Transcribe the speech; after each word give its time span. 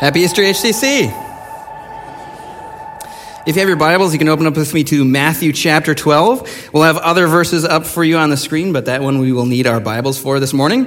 Happy 0.00 0.20
Easter, 0.20 0.40
HCC. 0.40 1.12
If 3.46 3.54
you 3.54 3.60
have 3.60 3.68
your 3.68 3.76
Bibles, 3.76 4.14
you 4.14 4.18
can 4.18 4.30
open 4.30 4.46
up 4.46 4.56
with 4.56 4.72
me 4.72 4.82
to 4.84 5.04
Matthew 5.04 5.52
chapter 5.52 5.94
12. 5.94 6.70
We'll 6.72 6.84
have 6.84 6.96
other 6.96 7.26
verses 7.26 7.66
up 7.66 7.84
for 7.84 8.02
you 8.02 8.16
on 8.16 8.30
the 8.30 8.38
screen, 8.38 8.72
but 8.72 8.86
that 8.86 9.02
one 9.02 9.18
we 9.18 9.30
will 9.30 9.44
need 9.44 9.66
our 9.66 9.78
Bibles 9.78 10.18
for 10.18 10.40
this 10.40 10.54
morning. 10.54 10.86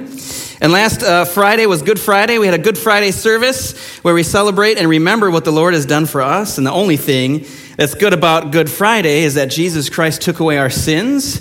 And 0.60 0.72
last 0.72 1.04
uh, 1.04 1.26
Friday 1.26 1.66
was 1.66 1.82
Good 1.82 2.00
Friday. 2.00 2.38
We 2.38 2.46
had 2.46 2.56
a 2.56 2.62
Good 2.62 2.76
Friday 2.76 3.12
service 3.12 3.78
where 3.98 4.14
we 4.14 4.24
celebrate 4.24 4.78
and 4.78 4.88
remember 4.88 5.30
what 5.30 5.44
the 5.44 5.52
Lord 5.52 5.74
has 5.74 5.86
done 5.86 6.06
for 6.06 6.20
us. 6.20 6.58
And 6.58 6.66
the 6.66 6.72
only 6.72 6.96
thing 6.96 7.46
that's 7.76 7.94
good 7.94 8.14
about 8.14 8.50
Good 8.50 8.68
Friday 8.68 9.22
is 9.22 9.34
that 9.34 9.48
Jesus 9.48 9.90
Christ 9.90 10.22
took 10.22 10.40
away 10.40 10.58
our 10.58 10.70
sins. 10.70 11.38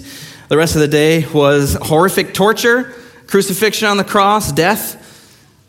The 0.47 0.57
rest 0.57 0.75
of 0.75 0.81
the 0.81 0.87
day 0.87 1.25
was 1.33 1.73
horrific 1.81 2.35
torture, 2.35 2.93
crucifixion 3.25 3.87
on 3.87 3.97
the 3.97 4.03
cross, 4.03 4.51
death. 4.51 4.99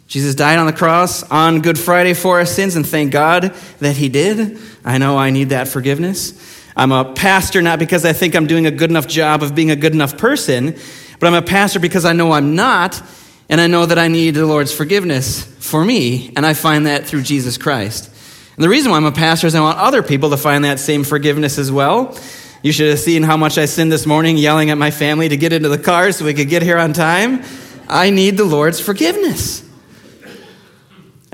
Jesus 0.06 0.34
died 0.34 0.58
on 0.58 0.66
the 0.66 0.72
cross 0.72 1.22
on 1.30 1.60
Good 1.60 1.78
Friday 1.78 2.14
for 2.14 2.38
our 2.38 2.46
sins, 2.46 2.76
and 2.76 2.86
thank 2.86 3.10
God 3.10 3.54
that 3.80 3.96
He 3.96 4.08
did. 4.08 4.58
I 4.84 4.98
know 4.98 5.16
I 5.16 5.30
need 5.30 5.48
that 5.48 5.68
forgiveness. 5.68 6.62
I'm 6.76 6.92
a 6.92 7.12
pastor 7.14 7.62
not 7.62 7.78
because 7.78 8.04
I 8.04 8.12
think 8.12 8.34
I'm 8.34 8.46
doing 8.46 8.66
a 8.66 8.70
good 8.70 8.90
enough 8.90 9.06
job 9.06 9.42
of 9.42 9.54
being 9.54 9.70
a 9.70 9.76
good 9.76 9.94
enough 9.94 10.18
person, 10.18 10.76
but 11.18 11.26
I'm 11.26 11.34
a 11.34 11.42
pastor 11.42 11.80
because 11.80 12.04
I 12.04 12.12
know 12.12 12.32
I'm 12.32 12.54
not, 12.54 13.02
and 13.48 13.60
I 13.60 13.66
know 13.66 13.86
that 13.86 13.98
I 13.98 14.08
need 14.08 14.32
the 14.32 14.46
Lord's 14.46 14.74
forgiveness 14.74 15.42
for 15.42 15.84
me, 15.84 16.32
and 16.36 16.44
I 16.44 16.54
find 16.54 16.86
that 16.86 17.06
through 17.06 17.22
Jesus 17.22 17.56
Christ. 17.56 18.10
And 18.56 18.62
the 18.62 18.68
reason 18.68 18.90
why 18.90 18.98
I'm 18.98 19.04
a 19.04 19.12
pastor 19.12 19.46
is 19.46 19.54
I 19.54 19.60
want 19.60 19.78
other 19.78 20.02
people 20.02 20.30
to 20.30 20.36
find 20.36 20.64
that 20.64 20.78
same 20.78 21.04
forgiveness 21.04 21.58
as 21.58 21.72
well. 21.72 22.18
You 22.62 22.72
should 22.72 22.90
have 22.90 23.00
seen 23.00 23.22
how 23.22 23.36
much 23.36 23.58
I 23.58 23.66
sinned 23.66 23.92
this 23.92 24.06
morning 24.06 24.36
yelling 24.36 24.70
at 24.70 24.78
my 24.78 24.90
family 24.90 25.28
to 25.28 25.36
get 25.36 25.52
into 25.52 25.68
the 25.68 25.78
car 25.78 26.12
so 26.12 26.24
we 26.24 26.34
could 26.34 26.48
get 26.48 26.62
here 26.62 26.78
on 26.78 26.92
time. 26.92 27.42
I 27.88 28.10
need 28.10 28.36
the 28.36 28.44
Lord's 28.44 28.80
forgiveness. 28.80 29.62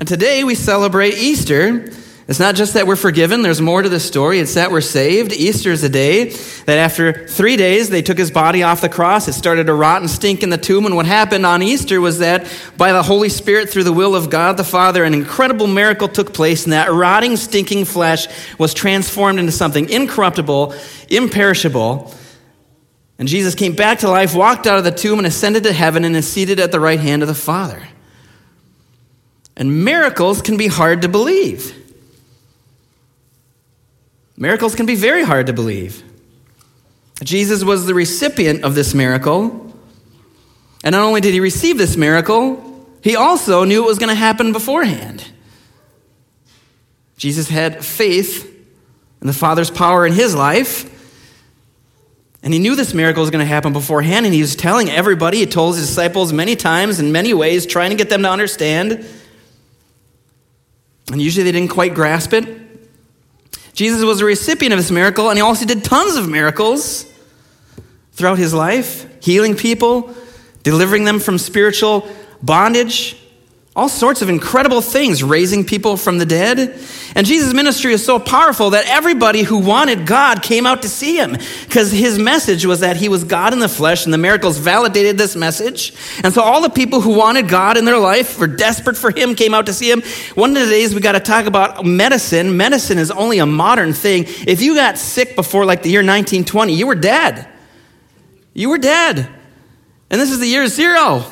And 0.01 0.07
today 0.07 0.43
we 0.43 0.55
celebrate 0.55 1.13
Easter. 1.13 1.91
It's 2.27 2.39
not 2.39 2.55
just 2.55 2.73
that 2.73 2.87
we're 2.87 2.95
forgiven, 2.95 3.43
there's 3.43 3.61
more 3.61 3.83
to 3.83 3.87
the 3.87 3.99
story. 3.99 4.39
It's 4.39 4.55
that 4.55 4.71
we're 4.71 4.81
saved. 4.81 5.31
Easter 5.31 5.71
is 5.71 5.83
a 5.83 5.89
day 5.89 6.31
that 6.65 6.79
after 6.79 7.27
three 7.27 7.55
days 7.55 7.91
they 7.91 8.01
took 8.01 8.17
his 8.17 8.31
body 8.31 8.63
off 8.63 8.81
the 8.81 8.89
cross. 8.89 9.27
It 9.27 9.33
started 9.33 9.67
to 9.67 9.75
rot 9.75 10.01
and 10.01 10.09
stink 10.09 10.41
in 10.41 10.49
the 10.49 10.57
tomb. 10.57 10.87
And 10.87 10.95
what 10.95 11.05
happened 11.05 11.45
on 11.45 11.61
Easter 11.61 12.01
was 12.01 12.17
that 12.17 12.51
by 12.77 12.93
the 12.93 13.03
Holy 13.03 13.29
Spirit, 13.29 13.69
through 13.69 13.83
the 13.83 13.93
will 13.93 14.15
of 14.15 14.31
God 14.31 14.57
the 14.57 14.63
Father, 14.63 15.03
an 15.03 15.13
incredible 15.13 15.67
miracle 15.67 16.07
took 16.07 16.33
place, 16.33 16.63
and 16.63 16.73
that 16.73 16.91
rotting, 16.91 17.37
stinking 17.37 17.85
flesh 17.85 18.25
was 18.57 18.73
transformed 18.73 19.37
into 19.37 19.51
something 19.51 19.87
incorruptible, 19.87 20.73
imperishable. 21.09 22.11
And 23.19 23.27
Jesus 23.27 23.53
came 23.53 23.75
back 23.75 23.99
to 23.99 24.09
life, 24.09 24.33
walked 24.33 24.65
out 24.65 24.79
of 24.79 24.83
the 24.83 24.89
tomb, 24.89 25.19
and 25.19 25.27
ascended 25.27 25.61
to 25.61 25.73
heaven 25.73 26.05
and 26.05 26.15
is 26.15 26.27
seated 26.27 26.59
at 26.59 26.71
the 26.71 26.79
right 26.79 26.99
hand 26.99 27.21
of 27.21 27.27
the 27.27 27.35
Father. 27.35 27.87
And 29.55 29.83
miracles 29.83 30.41
can 30.41 30.57
be 30.57 30.67
hard 30.67 31.01
to 31.01 31.09
believe. 31.09 31.77
Miracles 34.37 34.75
can 34.75 34.85
be 34.85 34.95
very 34.95 35.23
hard 35.23 35.47
to 35.47 35.53
believe. 35.53 36.03
Jesus 37.23 37.63
was 37.63 37.85
the 37.85 37.93
recipient 37.93 38.63
of 38.63 38.73
this 38.73 38.93
miracle. 38.93 39.75
And 40.83 40.93
not 40.93 41.03
only 41.03 41.21
did 41.21 41.33
he 41.33 41.39
receive 41.39 41.77
this 41.77 41.95
miracle, 41.95 42.87
he 43.03 43.15
also 43.15 43.63
knew 43.63 43.83
it 43.83 43.87
was 43.87 43.99
going 43.99 44.09
to 44.09 44.15
happen 44.15 44.51
beforehand. 44.51 45.25
Jesus 47.17 47.49
had 47.49 47.85
faith 47.85 48.47
in 49.21 49.27
the 49.27 49.33
Father's 49.33 49.69
power 49.69 50.07
in 50.07 50.13
his 50.13 50.33
life. 50.33 50.89
And 52.41 52.51
he 52.51 52.59
knew 52.59 52.75
this 52.75 52.95
miracle 52.95 53.21
was 53.21 53.29
going 53.29 53.45
to 53.45 53.53
happen 53.53 53.73
beforehand. 53.73 54.25
And 54.25 54.33
he 54.33 54.41
was 54.41 54.55
telling 54.55 54.89
everybody, 54.89 55.37
he 55.37 55.45
told 55.45 55.75
his 55.75 55.85
disciples 55.85 56.33
many 56.33 56.55
times 56.55 56.99
in 56.99 57.11
many 57.11 57.35
ways, 57.35 57.67
trying 57.67 57.91
to 57.91 57.95
get 57.95 58.09
them 58.09 58.23
to 58.23 58.31
understand 58.31 59.05
and 61.11 61.21
usually 61.21 61.43
they 61.43 61.51
didn't 61.51 61.71
quite 61.71 61.93
grasp 61.93 62.33
it. 62.33 62.47
Jesus 63.73 64.03
was 64.03 64.21
a 64.21 64.25
recipient 64.25 64.73
of 64.73 64.79
this 64.79 64.91
miracle, 64.91 65.29
and 65.29 65.37
he 65.37 65.41
also 65.41 65.65
did 65.65 65.83
tons 65.83 66.15
of 66.15 66.29
miracles 66.29 67.05
throughout 68.13 68.37
his 68.37 68.53
life, 68.53 69.07
healing 69.23 69.55
people, 69.55 70.13
delivering 70.63 71.05
them 71.05 71.19
from 71.19 71.37
spiritual 71.37 72.07
bondage, 72.41 73.20
all 73.73 73.87
sorts 73.87 74.21
of 74.21 74.27
incredible 74.27 74.81
things, 74.81 75.23
raising 75.23 75.63
people 75.63 75.95
from 75.95 76.17
the 76.17 76.25
dead. 76.25 76.77
And 77.15 77.25
Jesus' 77.25 77.53
ministry 77.53 77.93
is 77.93 78.03
so 78.03 78.19
powerful 78.19 78.71
that 78.71 78.85
everybody 78.87 79.43
who 79.43 79.59
wanted 79.59 80.05
God 80.05 80.43
came 80.43 80.65
out 80.65 80.81
to 80.81 80.89
see 80.89 81.15
him 81.15 81.37
because 81.63 81.89
his 81.89 82.19
message 82.19 82.65
was 82.65 82.81
that 82.81 82.97
he 82.97 83.07
was 83.07 83.23
God 83.23 83.53
in 83.53 83.59
the 83.59 83.69
flesh, 83.69 84.03
and 84.03 84.13
the 84.13 84.17
miracles 84.17 84.57
validated 84.57 85.17
this 85.17 85.37
message. 85.37 85.93
And 86.21 86.33
so 86.33 86.41
all 86.41 86.61
the 86.61 86.69
people 86.69 86.99
who 86.99 87.17
wanted 87.17 87.47
God 87.47 87.77
in 87.77 87.85
their 87.85 87.97
life, 87.97 88.37
were 88.37 88.47
desperate 88.47 88.97
for 88.97 89.09
him, 89.09 89.35
came 89.35 89.53
out 89.53 89.67
to 89.67 89.73
see 89.73 89.89
him. 89.89 90.01
One 90.35 90.49
of 90.49 90.63
the 90.63 90.69
days 90.69 90.93
we 90.93 90.99
got 90.99 91.13
to 91.13 91.21
talk 91.21 91.45
about 91.45 91.85
medicine. 91.85 92.57
Medicine 92.57 92.97
is 92.97 93.09
only 93.09 93.39
a 93.39 93.45
modern 93.45 93.93
thing. 93.93 94.25
If 94.27 94.61
you 94.61 94.75
got 94.75 94.97
sick 94.97 95.33
before 95.37 95.63
like 95.63 95.81
the 95.81 95.89
year 95.89 96.01
1920, 96.01 96.73
you 96.73 96.87
were 96.87 96.95
dead. 96.95 97.47
You 98.53 98.69
were 98.69 98.77
dead. 98.77 99.29
And 100.09 100.19
this 100.19 100.29
is 100.29 100.39
the 100.39 100.47
year 100.47 100.67
zero. 100.67 101.23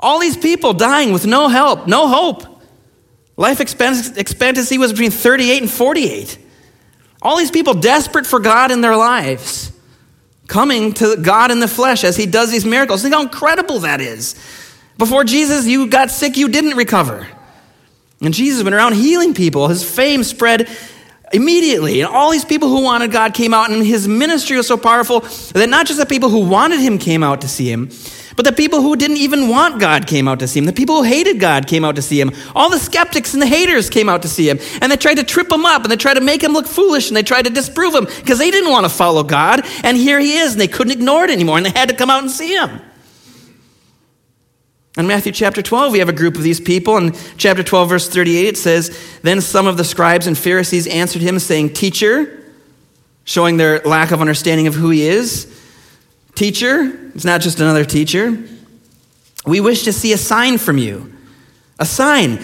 All 0.00 0.18
these 0.18 0.36
people 0.36 0.72
dying 0.72 1.12
with 1.12 1.26
no 1.26 1.48
help, 1.48 1.86
no 1.86 2.08
hope. 2.08 2.42
Life 3.36 3.60
expectancy 3.60 4.78
was 4.78 4.92
between 4.92 5.10
38 5.10 5.62
and 5.62 5.70
48. 5.70 6.38
All 7.22 7.36
these 7.36 7.50
people 7.50 7.74
desperate 7.74 8.26
for 8.26 8.40
God 8.40 8.70
in 8.70 8.80
their 8.80 8.96
lives, 8.96 9.72
coming 10.46 10.92
to 10.94 11.16
God 11.16 11.50
in 11.50 11.60
the 11.60 11.68
flesh 11.68 12.02
as 12.02 12.16
He 12.16 12.26
does 12.26 12.50
these 12.50 12.64
miracles. 12.64 13.02
Think 13.02 13.14
how 13.14 13.22
incredible 13.22 13.80
that 13.80 14.00
is. 14.00 14.34
Before 14.98 15.22
Jesus, 15.24 15.66
you 15.66 15.86
got 15.88 16.10
sick, 16.10 16.36
you 16.36 16.48
didn't 16.48 16.76
recover. 16.76 17.26
And 18.22 18.34
Jesus 18.34 18.62
went 18.62 18.74
around 18.74 18.94
healing 18.94 19.32
people. 19.32 19.68
His 19.68 19.82
fame 19.82 20.24
spread 20.24 20.68
immediately. 21.32 22.00
And 22.00 22.10
all 22.10 22.30
these 22.30 22.44
people 22.44 22.68
who 22.68 22.82
wanted 22.82 23.12
God 23.12 23.32
came 23.32 23.54
out, 23.54 23.70
and 23.70 23.84
his 23.86 24.06
ministry 24.08 24.56
was 24.56 24.66
so 24.66 24.76
powerful 24.76 25.20
that 25.20 25.68
not 25.70 25.86
just 25.86 25.98
the 25.98 26.06
people 26.06 26.28
who 26.28 26.46
wanted 26.46 26.80
him 26.80 26.98
came 26.98 27.22
out 27.22 27.40
to 27.42 27.48
see 27.48 27.70
him, 27.70 27.90
but 28.36 28.44
the 28.44 28.52
people 28.52 28.80
who 28.80 28.96
didn't 28.96 29.16
even 29.16 29.48
want 29.48 29.80
God 29.80 30.06
came 30.06 30.28
out 30.28 30.38
to 30.38 30.48
see 30.48 30.60
him. 30.60 30.66
The 30.66 30.72
people 30.72 30.96
who 30.96 31.02
hated 31.02 31.40
God 31.40 31.66
came 31.66 31.84
out 31.84 31.96
to 31.96 32.02
see 32.02 32.20
him. 32.20 32.32
All 32.54 32.70
the 32.70 32.78
skeptics 32.78 33.34
and 33.34 33.42
the 33.42 33.46
haters 33.46 33.90
came 33.90 34.08
out 34.08 34.22
to 34.22 34.28
see 34.28 34.48
him. 34.48 34.58
And 34.80 34.90
they 34.90 34.96
tried 34.96 35.16
to 35.16 35.24
trip 35.24 35.50
him 35.50 35.64
up 35.66 35.82
and 35.82 35.90
they 35.90 35.96
tried 35.96 36.14
to 36.14 36.20
make 36.20 36.42
him 36.42 36.52
look 36.52 36.66
foolish 36.66 37.08
and 37.08 37.16
they 37.16 37.22
tried 37.22 37.44
to 37.44 37.50
disprove 37.50 37.94
him 37.94 38.04
because 38.04 38.38
they 38.38 38.50
didn't 38.50 38.70
want 38.70 38.84
to 38.84 38.90
follow 38.90 39.22
God. 39.22 39.66
And 39.82 39.96
here 39.96 40.20
he 40.20 40.38
is 40.38 40.52
and 40.52 40.60
they 40.60 40.68
couldn't 40.68 40.92
ignore 40.92 41.24
it 41.24 41.30
anymore 41.30 41.56
and 41.56 41.66
they 41.66 41.70
had 41.70 41.88
to 41.88 41.94
come 41.94 42.10
out 42.10 42.22
and 42.22 42.30
see 42.30 42.54
him. 42.54 42.80
In 44.96 45.06
Matthew 45.06 45.32
chapter 45.32 45.62
12, 45.62 45.92
we 45.92 46.00
have 46.00 46.08
a 46.08 46.12
group 46.12 46.34
of 46.36 46.42
these 46.42 46.60
people. 46.60 46.96
In 46.96 47.12
chapter 47.36 47.62
12, 47.62 47.88
verse 47.88 48.08
38, 48.08 48.48
it 48.48 48.58
says, 48.58 49.18
Then 49.22 49.40
some 49.40 49.66
of 49.66 49.76
the 49.76 49.84
scribes 49.84 50.26
and 50.26 50.36
Pharisees 50.36 50.86
answered 50.88 51.22
him, 51.22 51.38
saying, 51.38 51.74
Teacher, 51.74 52.52
showing 53.24 53.56
their 53.56 53.78
lack 53.80 54.10
of 54.10 54.20
understanding 54.20 54.66
of 54.66 54.74
who 54.74 54.90
he 54.90 55.02
is. 55.02 55.59
Teacher, 56.40 57.10
it's 57.14 57.26
not 57.26 57.42
just 57.42 57.60
another 57.60 57.84
teacher. 57.84 58.42
We 59.44 59.60
wish 59.60 59.82
to 59.82 59.92
see 59.92 60.14
a 60.14 60.16
sign 60.16 60.56
from 60.56 60.78
you. 60.78 61.12
A 61.78 61.84
sign. 61.84 62.42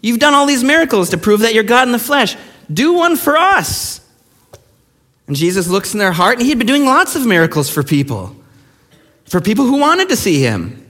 You've 0.00 0.20
done 0.20 0.32
all 0.32 0.46
these 0.46 0.62
miracles 0.62 1.10
to 1.10 1.18
prove 1.18 1.40
that 1.40 1.52
you're 1.52 1.64
God 1.64 1.88
in 1.88 1.92
the 1.92 1.98
flesh. 1.98 2.36
Do 2.72 2.92
one 2.92 3.16
for 3.16 3.36
us. 3.36 4.00
And 5.26 5.34
Jesus 5.34 5.66
looks 5.66 5.92
in 5.92 5.98
their 5.98 6.12
heart, 6.12 6.38
and 6.38 6.46
he'd 6.46 6.56
been 6.56 6.68
doing 6.68 6.84
lots 6.84 7.16
of 7.16 7.26
miracles 7.26 7.68
for 7.68 7.82
people, 7.82 8.36
for 9.24 9.40
people 9.40 9.64
who 9.64 9.78
wanted 9.78 10.08
to 10.10 10.16
see 10.16 10.40
him 10.40 10.84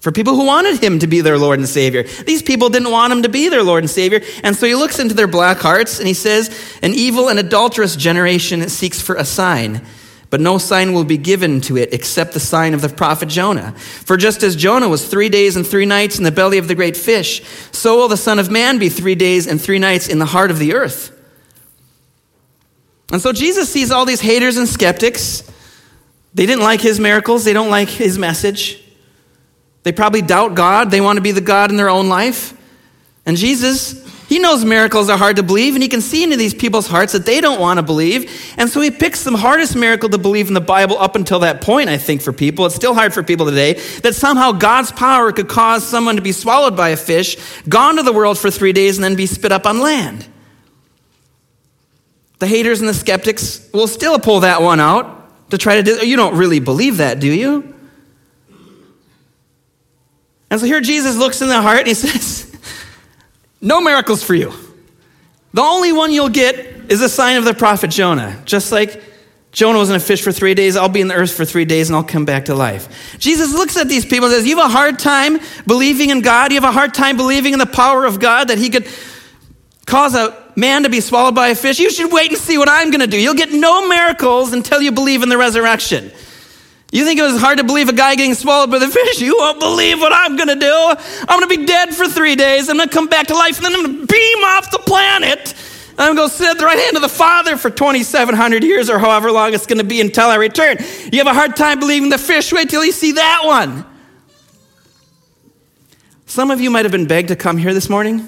for 0.00 0.12
people 0.12 0.36
who 0.36 0.46
wanted 0.46 0.80
him 0.80 1.00
to 1.00 1.06
be 1.06 1.20
their 1.20 1.36
Lord 1.36 1.58
and 1.58 1.68
Savior. 1.68 2.04
These 2.04 2.40
people 2.40 2.68
didn't 2.68 2.92
want 2.92 3.12
him 3.12 3.22
to 3.24 3.28
be 3.28 3.48
their 3.48 3.64
Lord 3.64 3.82
and 3.82 3.90
Savior. 3.90 4.20
And 4.44 4.54
so 4.54 4.64
he 4.64 4.76
looks 4.76 5.00
into 5.00 5.14
their 5.14 5.26
black 5.26 5.58
hearts 5.58 5.98
and 5.98 6.06
he 6.06 6.14
says, 6.14 6.78
An 6.80 6.94
evil 6.94 7.28
and 7.28 7.40
adulterous 7.40 7.96
generation 7.96 8.68
seeks 8.68 9.00
for 9.00 9.16
a 9.16 9.24
sign. 9.24 9.84
But 10.28 10.40
no 10.40 10.58
sign 10.58 10.92
will 10.92 11.04
be 11.04 11.16
given 11.16 11.60
to 11.62 11.76
it 11.76 11.94
except 11.94 12.32
the 12.32 12.40
sign 12.40 12.74
of 12.74 12.80
the 12.80 12.88
prophet 12.88 13.28
Jonah. 13.28 13.72
For 13.72 14.16
just 14.16 14.42
as 14.42 14.56
Jonah 14.56 14.88
was 14.88 15.06
three 15.06 15.28
days 15.28 15.56
and 15.56 15.66
three 15.66 15.86
nights 15.86 16.18
in 16.18 16.24
the 16.24 16.32
belly 16.32 16.58
of 16.58 16.68
the 16.68 16.74
great 16.74 16.96
fish, 16.96 17.42
so 17.70 17.96
will 17.96 18.08
the 18.08 18.16
Son 18.16 18.38
of 18.38 18.50
Man 18.50 18.78
be 18.78 18.88
three 18.88 19.14
days 19.14 19.46
and 19.46 19.60
three 19.60 19.78
nights 19.78 20.08
in 20.08 20.18
the 20.18 20.26
heart 20.26 20.50
of 20.50 20.58
the 20.58 20.74
earth. 20.74 21.12
And 23.12 23.22
so 23.22 23.32
Jesus 23.32 23.72
sees 23.72 23.90
all 23.90 24.04
these 24.04 24.20
haters 24.20 24.56
and 24.56 24.68
skeptics. 24.68 25.42
They 26.34 26.44
didn't 26.44 26.64
like 26.64 26.80
his 26.80 26.98
miracles, 26.98 27.44
they 27.44 27.52
don't 27.52 27.70
like 27.70 27.88
his 27.88 28.18
message. 28.18 28.82
They 29.84 29.92
probably 29.92 30.20
doubt 30.20 30.56
God. 30.56 30.90
They 30.90 31.00
want 31.00 31.16
to 31.16 31.20
be 31.20 31.30
the 31.30 31.40
God 31.40 31.70
in 31.70 31.76
their 31.76 31.88
own 31.88 32.08
life. 32.08 32.60
And 33.24 33.36
Jesus, 33.36 34.04
he 34.28 34.40
knows 34.40 34.64
miracles 34.64 35.08
are 35.08 35.16
hard 35.16 35.36
to 35.36 35.42
believe, 35.44 35.74
and 35.74 35.82
he 35.82 35.88
can 35.88 36.00
see 36.00 36.24
into 36.24 36.36
these 36.36 36.52
people's 36.52 36.88
hearts 36.88 37.12
that 37.12 37.24
they 37.24 37.40
don't 37.40 37.60
want 37.60 37.78
to 37.78 37.82
believe. 37.82 38.54
And 38.56 38.68
so 38.68 38.80
he 38.80 38.90
picks 38.90 39.22
the 39.22 39.36
hardest 39.36 39.76
miracle 39.76 40.08
to 40.08 40.18
believe 40.18 40.48
in 40.48 40.54
the 40.54 40.60
Bible 40.60 40.98
up 40.98 41.14
until 41.14 41.40
that 41.40 41.60
point, 41.60 41.88
I 41.88 41.96
think, 41.96 42.22
for 42.22 42.32
people. 42.32 42.66
It's 42.66 42.74
still 42.74 42.94
hard 42.94 43.14
for 43.14 43.22
people 43.22 43.46
today 43.46 43.74
that 44.02 44.16
somehow 44.16 44.50
God's 44.50 44.90
power 44.90 45.30
could 45.30 45.48
cause 45.48 45.86
someone 45.86 46.16
to 46.16 46.22
be 46.22 46.32
swallowed 46.32 46.76
by 46.76 46.88
a 46.88 46.96
fish, 46.96 47.36
gone 47.68 47.96
to 47.96 48.02
the 48.02 48.12
world 48.12 48.36
for 48.36 48.50
three 48.50 48.72
days, 48.72 48.96
and 48.96 49.04
then 49.04 49.14
be 49.14 49.26
spit 49.26 49.52
up 49.52 49.64
on 49.64 49.80
land. 49.80 50.26
The 52.38 52.48
haters 52.48 52.80
and 52.80 52.88
the 52.88 52.94
skeptics 52.94 53.68
will 53.72 53.88
still 53.88 54.18
pull 54.18 54.40
that 54.40 54.60
one 54.60 54.80
out 54.80 55.50
to 55.50 55.58
try 55.58 55.80
to. 55.80 56.06
You 56.06 56.16
don't 56.16 56.36
really 56.36 56.58
believe 56.58 56.96
that, 56.96 57.20
do 57.20 57.32
you? 57.32 57.74
And 60.50 60.60
so 60.60 60.66
here 60.66 60.80
Jesus 60.80 61.16
looks 61.16 61.42
in 61.42 61.48
the 61.48 61.60
heart 61.60 61.80
and 61.80 61.88
he 61.88 61.94
says, 61.94 62.45
No 63.60 63.80
miracles 63.80 64.22
for 64.22 64.34
you. 64.34 64.52
The 65.54 65.62
only 65.62 65.92
one 65.92 66.12
you'll 66.12 66.28
get 66.28 66.54
is 66.90 67.00
a 67.00 67.08
sign 67.08 67.36
of 67.36 67.44
the 67.44 67.54
prophet 67.54 67.90
Jonah. 67.90 68.40
Just 68.44 68.72
like 68.72 69.02
Jonah 69.52 69.78
was 69.78 69.88
in 69.88 69.96
a 69.96 70.00
fish 70.00 70.22
for 70.22 70.32
three 70.32 70.54
days, 70.54 70.76
I'll 70.76 70.88
be 70.88 71.00
in 71.00 71.08
the 71.08 71.14
earth 71.14 71.32
for 71.32 71.44
three 71.44 71.64
days 71.64 71.88
and 71.88 71.96
I'll 71.96 72.04
come 72.04 72.26
back 72.26 72.44
to 72.46 72.54
life. 72.54 73.16
Jesus 73.18 73.54
looks 73.54 73.76
at 73.76 73.88
these 73.88 74.04
people 74.04 74.26
and 74.26 74.34
says, 74.34 74.46
You 74.46 74.58
have 74.58 74.70
a 74.70 74.72
hard 74.72 74.98
time 74.98 75.38
believing 75.66 76.10
in 76.10 76.20
God. 76.20 76.52
You 76.52 76.60
have 76.60 76.68
a 76.68 76.72
hard 76.72 76.92
time 76.92 77.16
believing 77.16 77.54
in 77.54 77.58
the 77.58 77.66
power 77.66 78.04
of 78.04 78.20
God 78.20 78.48
that 78.48 78.58
He 78.58 78.68
could 78.68 78.86
cause 79.86 80.14
a 80.14 80.44
man 80.56 80.82
to 80.82 80.90
be 80.90 81.00
swallowed 81.00 81.34
by 81.34 81.48
a 81.48 81.54
fish. 81.54 81.78
You 81.78 81.90
should 81.90 82.12
wait 82.12 82.30
and 82.30 82.38
see 82.38 82.58
what 82.58 82.68
I'm 82.68 82.90
going 82.90 83.00
to 83.00 83.06
do. 83.06 83.18
You'll 83.18 83.34
get 83.34 83.52
no 83.52 83.88
miracles 83.88 84.52
until 84.52 84.82
you 84.82 84.92
believe 84.92 85.22
in 85.22 85.28
the 85.28 85.38
resurrection. 85.38 86.12
You 86.96 87.04
think 87.04 87.20
it 87.20 87.24
was 87.24 87.38
hard 87.38 87.58
to 87.58 87.64
believe 87.64 87.90
a 87.90 87.92
guy 87.92 88.14
getting 88.14 88.32
swallowed 88.32 88.70
by 88.70 88.78
the 88.78 88.88
fish? 88.88 89.20
You 89.20 89.36
won't 89.36 89.60
believe 89.60 90.00
what 90.00 90.14
I'm 90.14 90.34
going 90.34 90.48
to 90.48 90.54
do. 90.54 90.94
I'm 91.28 91.38
going 91.38 91.42
to 91.42 91.58
be 91.58 91.66
dead 91.66 91.94
for 91.94 92.08
three 92.08 92.36
days. 92.36 92.70
I'm 92.70 92.78
going 92.78 92.88
to 92.88 92.94
come 92.94 93.06
back 93.06 93.26
to 93.26 93.34
life, 93.34 93.58
and 93.58 93.66
then 93.66 93.74
I'm 93.74 93.84
going 93.84 94.06
to 94.06 94.06
beam 94.06 94.38
off 94.38 94.70
the 94.70 94.78
planet. 94.78 95.54
I'm 95.98 96.16
going 96.16 96.30
to 96.30 96.34
sit 96.34 96.48
at 96.48 96.56
the 96.56 96.64
right 96.64 96.78
hand 96.78 96.96
of 96.96 97.02
the 97.02 97.10
Father 97.10 97.58
for 97.58 97.68
2,700 97.68 98.64
years 98.64 98.88
or 98.88 98.98
however 98.98 99.30
long 99.30 99.52
it's 99.52 99.66
going 99.66 99.76
to 99.76 99.84
be 99.84 100.00
until 100.00 100.28
I 100.28 100.36
return. 100.36 100.78
You 101.12 101.18
have 101.18 101.26
a 101.26 101.34
hard 101.34 101.54
time 101.54 101.80
believing 101.80 102.08
the 102.08 102.16
fish. 102.16 102.50
Wait 102.50 102.70
till 102.70 102.82
you 102.82 102.92
see 102.92 103.12
that 103.12 103.42
one. 103.44 103.84
Some 106.24 106.50
of 106.50 106.62
you 106.62 106.70
might 106.70 106.86
have 106.86 106.92
been 106.92 107.06
begged 107.06 107.28
to 107.28 107.36
come 107.36 107.58
here 107.58 107.74
this 107.74 107.90
morning 107.90 108.26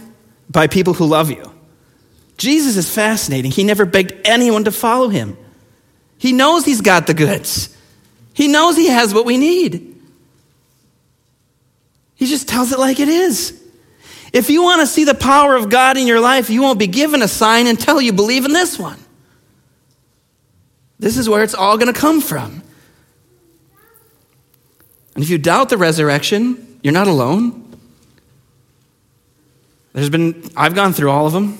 by 0.50 0.67
people 0.67 0.93
who 0.93 1.06
love 1.06 1.31
you. 1.31 1.55
Jesus 2.37 2.76
is 2.76 2.94
fascinating. 2.94 3.50
He 3.50 3.65
never 3.65 3.87
begged 3.87 4.12
anyone 4.26 4.65
to 4.65 4.73
follow 4.73 5.09
him. 5.09 5.38
He 6.19 6.35
knows 6.35 6.67
he's 6.67 6.82
got 6.82 7.06
the 7.06 7.15
goods. 7.15 7.75
He 8.38 8.46
knows 8.46 8.76
He 8.76 8.87
has 8.87 9.12
what 9.12 9.26
we 9.26 9.37
need. 9.37 10.00
He 12.14 12.26
just 12.26 12.46
tells 12.46 12.70
it 12.70 12.79
like 12.79 13.00
it 13.00 13.08
is. 13.08 13.61
If 14.32 14.49
you 14.49 14.62
want 14.62 14.81
to 14.81 14.87
see 14.87 15.02
the 15.02 15.17
power 15.17 15.56
of 15.56 15.70
God 15.70 15.96
in 15.96 16.06
your 16.06 16.20
life, 16.20 16.49
you 16.49 16.62
won't 16.62 16.79
be 16.79 16.87
given 16.87 17.20
a 17.20 17.26
sign 17.26 17.67
until 17.67 18.00
you 18.00 18.12
believe 18.12 18.44
in 18.44 18.52
this 18.52 18.79
one. 18.79 19.00
This 21.00 21.17
is 21.17 21.29
where 21.29 21.43
it's 21.43 21.55
all 21.55 21.76
going 21.79 21.93
to 21.93 22.00
come 22.00 22.20
from. 22.20 22.62
And 25.17 25.25
if 25.25 25.31
you 25.31 25.38
doubt 25.38 25.69
the 25.69 25.76
resurrection, 25.76 26.79
you're 26.84 26.94
not 26.94 27.08
alone. 27.08 27.76
There's 29.94 30.11
been, 30.11 30.49
I've 30.56 30.76
gone 30.76 30.93
through 30.93 31.11
all 31.11 31.26
of 31.26 31.32
them. 31.32 31.58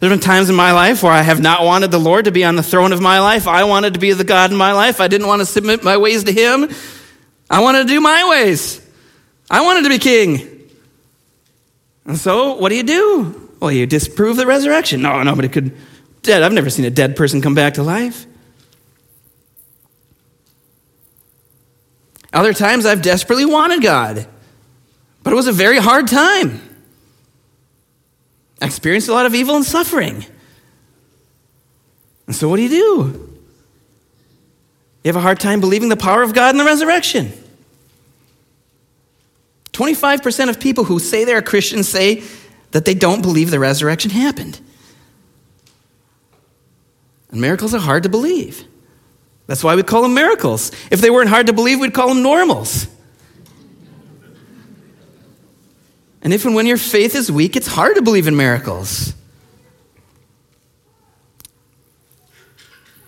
There's 0.00 0.10
been 0.10 0.20
times 0.20 0.48
in 0.48 0.56
my 0.56 0.72
life 0.72 1.02
where 1.02 1.12
I 1.12 1.20
have 1.20 1.42
not 1.42 1.62
wanted 1.62 1.90
the 1.90 1.98
Lord 1.98 2.24
to 2.24 2.30
be 2.30 2.42
on 2.42 2.56
the 2.56 2.62
throne 2.62 2.92
of 2.92 3.02
my 3.02 3.20
life. 3.20 3.46
I 3.46 3.64
wanted 3.64 3.92
to 3.94 4.00
be 4.00 4.14
the 4.14 4.24
God 4.24 4.50
in 4.50 4.56
my 4.56 4.72
life. 4.72 4.98
I 4.98 5.08
didn't 5.08 5.26
want 5.26 5.40
to 5.40 5.46
submit 5.46 5.84
my 5.84 5.98
ways 5.98 6.24
to 6.24 6.32
Him. 6.32 6.70
I 7.50 7.60
wanted 7.60 7.86
to 7.86 7.88
do 7.88 8.00
my 8.00 8.26
ways. 8.30 8.80
I 9.50 9.60
wanted 9.60 9.82
to 9.82 9.90
be 9.90 9.98
king. 9.98 10.70
And 12.06 12.16
so, 12.16 12.56
what 12.56 12.70
do 12.70 12.76
you 12.76 12.82
do? 12.82 13.50
Well, 13.60 13.70
you 13.70 13.84
disprove 13.84 14.38
the 14.38 14.46
resurrection. 14.46 15.02
No, 15.02 15.22
nobody 15.22 15.48
could. 15.48 15.76
Dead. 16.22 16.42
I've 16.42 16.52
never 16.52 16.70
seen 16.70 16.86
a 16.86 16.90
dead 16.90 17.14
person 17.14 17.42
come 17.42 17.54
back 17.54 17.74
to 17.74 17.82
life. 17.82 18.24
Other 22.32 22.54
times, 22.54 22.86
I've 22.86 23.02
desperately 23.02 23.44
wanted 23.44 23.82
God, 23.82 24.26
but 25.22 25.32
it 25.32 25.36
was 25.36 25.46
a 25.46 25.52
very 25.52 25.78
hard 25.78 26.08
time. 26.08 26.69
Experienced 28.60 29.08
a 29.08 29.12
lot 29.12 29.26
of 29.26 29.34
evil 29.34 29.56
and 29.56 29.64
suffering. 29.64 30.24
And 32.26 32.36
so, 32.36 32.48
what 32.48 32.56
do 32.56 32.62
you 32.62 32.68
do? 32.68 33.30
You 35.02 35.08
have 35.08 35.16
a 35.16 35.20
hard 35.20 35.40
time 35.40 35.60
believing 35.60 35.88
the 35.88 35.96
power 35.96 36.22
of 36.22 36.34
God 36.34 36.50
and 36.50 36.60
the 36.60 36.64
resurrection. 36.64 37.32
25% 39.72 40.50
of 40.50 40.60
people 40.60 40.84
who 40.84 40.98
say 40.98 41.24
they're 41.24 41.40
Christians 41.40 41.88
say 41.88 42.22
that 42.72 42.84
they 42.84 42.94
don't 42.94 43.22
believe 43.22 43.50
the 43.50 43.58
resurrection 43.58 44.10
happened. 44.10 44.60
And 47.30 47.40
miracles 47.40 47.74
are 47.74 47.78
hard 47.78 48.02
to 48.02 48.08
believe. 48.08 48.64
That's 49.46 49.64
why 49.64 49.74
we 49.74 49.82
call 49.82 50.02
them 50.02 50.14
miracles. 50.14 50.70
If 50.90 51.00
they 51.00 51.10
weren't 51.10 51.30
hard 51.30 51.46
to 51.46 51.52
believe, 51.52 51.80
we'd 51.80 51.94
call 51.94 52.08
them 52.08 52.22
normals. 52.22 52.86
And 56.22 56.32
if 56.32 56.44
and 56.44 56.54
when 56.54 56.66
your 56.66 56.76
faith 56.76 57.14
is 57.14 57.32
weak, 57.32 57.56
it's 57.56 57.66
hard 57.66 57.96
to 57.96 58.02
believe 58.02 58.26
in 58.26 58.36
miracles. 58.36 59.14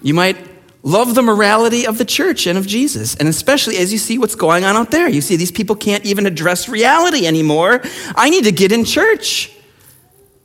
You 0.02 0.14
might 0.14 0.36
love 0.82 1.14
the 1.14 1.22
morality 1.22 1.86
of 1.86 1.98
the 1.98 2.04
church 2.04 2.46
and 2.46 2.58
of 2.58 2.66
Jesus, 2.66 3.14
and 3.14 3.28
especially 3.28 3.76
as 3.76 3.92
you 3.92 3.98
see 3.98 4.18
what's 4.18 4.34
going 4.34 4.64
on 4.64 4.76
out 4.76 4.90
there. 4.90 5.08
You 5.08 5.20
see, 5.20 5.36
these 5.36 5.52
people 5.52 5.76
can't 5.76 6.04
even 6.04 6.26
address 6.26 6.68
reality 6.68 7.26
anymore. 7.26 7.82
I 8.16 8.30
need 8.30 8.44
to 8.44 8.52
get 8.52 8.72
in 8.72 8.84
church. 8.84 9.52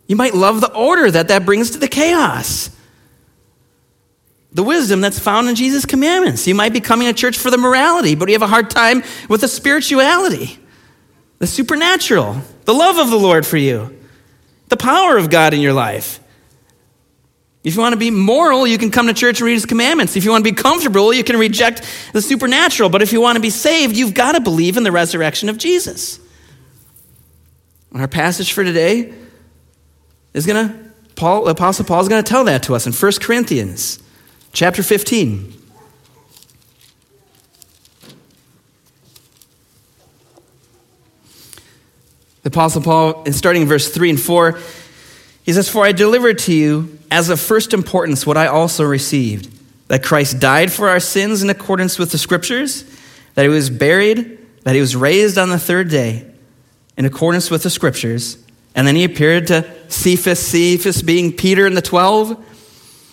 You 0.08 0.16
might 0.16 0.34
love 0.34 0.62
the 0.62 0.74
order 0.74 1.10
that 1.10 1.30
that 1.30 1.46
brings 1.46 1.72
to 1.72 1.80
the 1.80 1.88
chaos. 1.88 2.70
The 4.54 4.64
wisdom 4.64 5.02
that's 5.02 5.20
found 5.20 5.50
in 5.50 5.56
Jesus' 5.56 5.86
commandments. 5.86 6.48
You 6.48 6.56
might 6.56 6.72
be 6.72 6.80
coming 6.80 7.08
to 7.08 7.14
church 7.14 7.38
for 7.38 7.52
the 7.52 7.58
morality, 7.58 8.16
but 8.16 8.30
you 8.30 8.36
have 8.36 8.42
a 8.42 8.48
hard 8.48 8.70
time 8.70 9.04
with 9.28 9.42
the 9.42 9.48
spirituality, 9.48 10.60
the 11.40 11.48
supernatural 11.48 12.42
the 12.68 12.74
love 12.74 12.98
of 12.98 13.10
the 13.10 13.18
Lord 13.18 13.46
for 13.46 13.56
you, 13.56 13.98
the 14.68 14.76
power 14.76 15.16
of 15.16 15.30
God 15.30 15.54
in 15.54 15.62
your 15.62 15.72
life. 15.72 16.20
If 17.64 17.76
you 17.76 17.82
want 17.82 17.94
to 17.94 17.98
be 17.98 18.12
moral, 18.12 18.68
you 18.68 18.78
can 18.78 18.92
come 18.92 19.08
to 19.08 19.14
church 19.14 19.40
and 19.40 19.46
read 19.46 19.54
his 19.54 19.66
commandments. 19.66 20.18
If 20.18 20.26
you 20.26 20.32
want 20.32 20.44
to 20.44 20.52
be 20.52 20.56
comfortable, 20.56 21.14
you 21.14 21.24
can 21.24 21.38
reject 21.38 21.82
the 22.12 22.22
supernatural. 22.22 22.90
But 22.90 23.02
if 23.02 23.14
you 23.14 23.22
want 23.22 23.38
to 23.38 23.42
be 23.42 23.50
saved, 23.50 23.96
you've 23.96 24.14
got 24.14 24.34
to 24.34 24.42
believe 24.42 24.76
in 24.76 24.84
the 24.84 24.92
resurrection 24.92 25.48
of 25.48 25.58
Jesus. 25.58 26.20
And 27.94 28.02
our 28.02 28.08
passage 28.10 28.52
for 28.52 28.66
today 28.66 29.14
is 30.34 30.46
going 30.46 30.68
to, 30.68 30.92
Paul, 31.16 31.48
Apostle 31.48 31.86
Paul 31.86 32.02
is 32.02 32.10
going 32.10 32.22
to 32.22 32.30
tell 32.30 32.44
that 32.44 32.64
to 32.64 32.76
us 32.76 32.86
in 32.86 32.92
1 32.92 33.12
Corinthians 33.22 34.04
chapter 34.52 34.84
15. 34.84 35.57
The 42.48 42.54
Apostle 42.54 42.82
Paul, 42.82 43.24
in 43.24 43.34
starting 43.34 43.64
in 43.64 43.68
verse 43.68 43.90
3 43.90 44.12
and 44.12 44.22
4, 44.22 44.58
he 45.44 45.52
says, 45.52 45.68
For 45.68 45.84
I 45.84 45.92
delivered 45.92 46.40
to 46.40 46.54
you 46.54 46.98
as 47.12 47.28
of 47.28 47.42
first 47.42 47.74
importance 47.74 48.26
what 48.26 48.38
I 48.38 48.48
also 48.48 48.86
received 48.86 49.54
that 49.90 50.02
Christ 50.02 50.40
died 50.40 50.72
for 50.72 50.88
our 50.88 51.02
sins 51.02 51.44
in 51.44 51.50
accordance 51.50 52.00
with 52.00 52.14
the 52.14 52.18
Scriptures, 52.18 52.86
that 53.34 53.42
he 53.42 53.50
was 53.50 53.70
buried, 53.70 54.40
that 54.64 54.76
he 54.76 54.80
was 54.80 54.96
raised 54.96 55.38
on 55.38 55.50
the 55.50 55.60
third 55.60 55.90
day 55.90 56.26
in 56.96 57.04
accordance 57.04 57.52
with 57.52 57.64
the 57.64 57.70
Scriptures, 57.70 58.38
and 58.74 58.88
then 58.88 58.96
he 58.96 59.04
appeared 59.04 59.48
to 59.48 59.70
Cephas, 59.90 60.40
Cephas 60.40 61.02
being 61.02 61.34
Peter 61.34 61.66
and 61.66 61.76
the 61.76 61.82
twelve. 61.82 62.42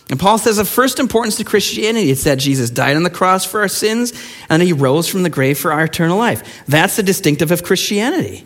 And 0.09 0.17
Paul 0.17 0.37
says 0.37 0.59
of 0.59 0.69
first 0.69 0.97
importance 0.97 1.35
to 1.35 1.43
Christianity, 1.43 2.09
it's 2.09 2.23
that 2.23 2.39
Jesus 2.39 2.69
died 2.69 2.95
on 2.95 3.03
the 3.03 3.09
cross 3.09 3.43
for 3.43 3.59
our 3.59 3.67
sins 3.67 4.13
and 4.47 4.63
he 4.63 4.71
rose 4.71 5.09
from 5.09 5.23
the 5.23 5.29
grave 5.29 5.59
for 5.59 5.73
our 5.73 5.83
eternal 5.83 6.17
life. 6.17 6.63
That's 6.67 6.95
the 6.95 7.03
distinctive 7.03 7.51
of 7.51 7.63
Christianity. 7.63 8.45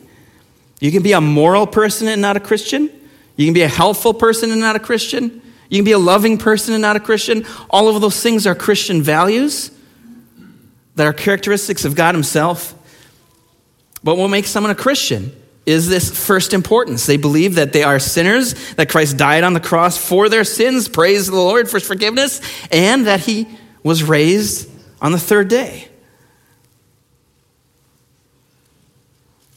You 0.80 0.92
can 0.92 1.04
be 1.04 1.12
a 1.12 1.22
moral 1.22 1.68
person 1.68 2.08
and 2.08 2.22
not 2.22 2.38
a 2.38 2.40
Christian. 2.40 2.90
You 3.36 3.46
can 3.46 3.54
be 3.54 3.62
a 3.62 3.68
helpful 3.68 4.14
person 4.14 4.52
and 4.52 4.60
not 4.60 4.76
a 4.76 4.80
Christian. 4.80 5.42
You 5.70 5.78
can 5.78 5.86
be 5.86 5.92
a 5.92 6.00
loving 6.00 6.38
person 6.38 6.74
and 6.74 6.82
not 6.82 6.96
a 6.96 7.00
Christian. 7.00 7.46
All 7.70 7.94
of 7.94 8.02
those 8.02 8.22
things 8.22 8.48
are 8.48 8.56
Christian 8.56 9.02
values 9.02 9.72
that 10.96 11.06
are 11.06 11.14
characteristics 11.14 11.86
of 11.86 11.96
God 11.96 12.16
Himself. 12.16 12.74
But 14.04 14.18
what 14.18 14.30
makes 14.30 14.50
someone 14.50 14.72
a 14.72 14.76
Christian 14.76 15.32
is 15.66 15.88
this 15.88 16.10
first 16.26 16.54
importance. 16.54 17.06
They 17.06 17.18
believe 17.18 17.56
that 17.56 17.74
they 17.74 17.84
are 17.84 18.00
sinners, 18.00 18.74
that 18.76 18.90
Christ 18.90 19.18
died 19.18 19.44
on 19.44 19.54
the 19.54 19.60
cross 19.60 19.98
for 19.98 20.28
their 20.28 20.44
sins, 20.44 20.90
praise 20.90 21.28
the 21.28 21.36
Lord 21.36 21.70
for 21.70 21.80
forgiveness, 21.80 22.42
and 22.72 23.06
that 23.06 23.20
He 23.20 23.48
was 23.84 24.04
raised 24.04 24.70
on 25.02 25.12
the 25.12 25.20
third 25.20 25.48
day. 25.48 25.88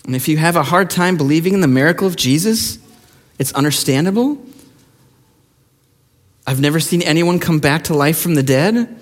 And 0.05 0.17
if 0.17 0.29
you 0.29 0.37
have 0.37 0.57
a 0.57 0.63
hard 0.63 0.91
time 0.91 1.17
believing 1.17 1.55
in 1.55 1.61
the 1.61 1.69
miracle 1.69 2.07
of 2.07 2.17
Jesus, 2.17 2.79
it's 3.39 3.53
understandable. 3.53 4.39
I've 6.47 6.61
never 6.61 6.81
seen 6.81 7.03
anyone 7.03 7.39
come 7.39 7.61
back 7.61 7.85
to 7.85 7.95
life 7.95 8.19
from 8.19 8.35
the 8.35 8.43
dead. 8.43 8.99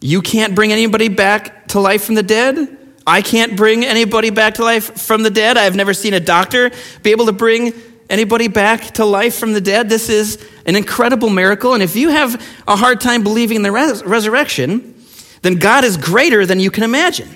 You 0.00 0.22
can't 0.22 0.54
bring 0.54 0.72
anybody 0.72 1.08
back 1.08 1.68
to 1.68 1.80
life 1.80 2.04
from 2.04 2.14
the 2.14 2.22
dead. 2.22 2.78
I 3.06 3.22
can't 3.22 3.56
bring 3.56 3.84
anybody 3.84 4.30
back 4.30 4.54
to 4.54 4.64
life 4.64 5.00
from 5.00 5.22
the 5.22 5.30
dead. 5.30 5.56
I've 5.56 5.76
never 5.76 5.92
seen 5.92 6.14
a 6.14 6.20
doctor 6.20 6.70
be 7.02 7.10
able 7.10 7.26
to 7.26 7.32
bring 7.32 7.72
anybody 8.08 8.48
back 8.48 8.92
to 8.94 9.04
life 9.04 9.36
from 9.36 9.52
the 9.52 9.60
dead. 9.60 9.88
This 9.88 10.08
is 10.08 10.46
an 10.64 10.76
incredible 10.76 11.28
miracle. 11.28 11.74
And 11.74 11.82
if 11.82 11.96
you 11.96 12.10
have 12.10 12.40
a 12.68 12.76
hard 12.76 13.00
time 13.00 13.22
believing 13.22 13.56
in 13.56 13.62
the 13.62 13.72
res- 13.72 14.02
resurrection, 14.04 14.94
then 15.42 15.56
God 15.56 15.84
is 15.84 15.96
greater 15.96 16.46
than 16.46 16.60
you 16.60 16.70
can 16.70 16.84
imagine. 16.84 17.28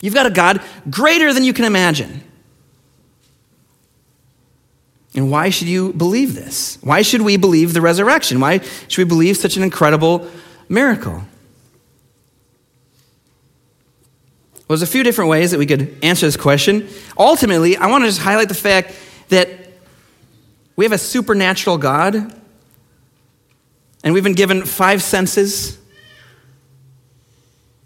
You've 0.00 0.14
got 0.14 0.26
a 0.26 0.30
God 0.30 0.62
greater 0.88 1.32
than 1.32 1.44
you 1.44 1.52
can 1.52 1.64
imagine. 1.64 2.22
And 5.14 5.30
why 5.30 5.50
should 5.50 5.68
you 5.68 5.92
believe 5.94 6.34
this? 6.34 6.78
Why 6.82 7.02
should 7.02 7.22
we 7.22 7.36
believe 7.36 7.72
the 7.72 7.80
resurrection? 7.80 8.38
Why 8.40 8.58
should 8.58 8.98
we 8.98 9.04
believe 9.04 9.36
such 9.36 9.56
an 9.56 9.62
incredible 9.62 10.30
miracle? 10.68 11.24
Well, 14.68 14.76
there's 14.76 14.82
a 14.82 14.86
few 14.86 15.02
different 15.02 15.30
ways 15.30 15.50
that 15.52 15.58
we 15.58 15.64
could 15.64 15.96
answer 16.02 16.26
this 16.26 16.36
question. 16.36 16.88
Ultimately, 17.16 17.76
I 17.78 17.86
want 17.86 18.04
to 18.04 18.08
just 18.08 18.20
highlight 18.20 18.48
the 18.48 18.54
fact 18.54 18.94
that 19.30 19.48
we 20.76 20.84
have 20.84 20.92
a 20.92 20.98
supernatural 20.98 21.78
God, 21.78 22.34
and 24.04 24.14
we've 24.14 24.22
been 24.22 24.34
given 24.34 24.64
five 24.66 25.02
senses. 25.02 25.77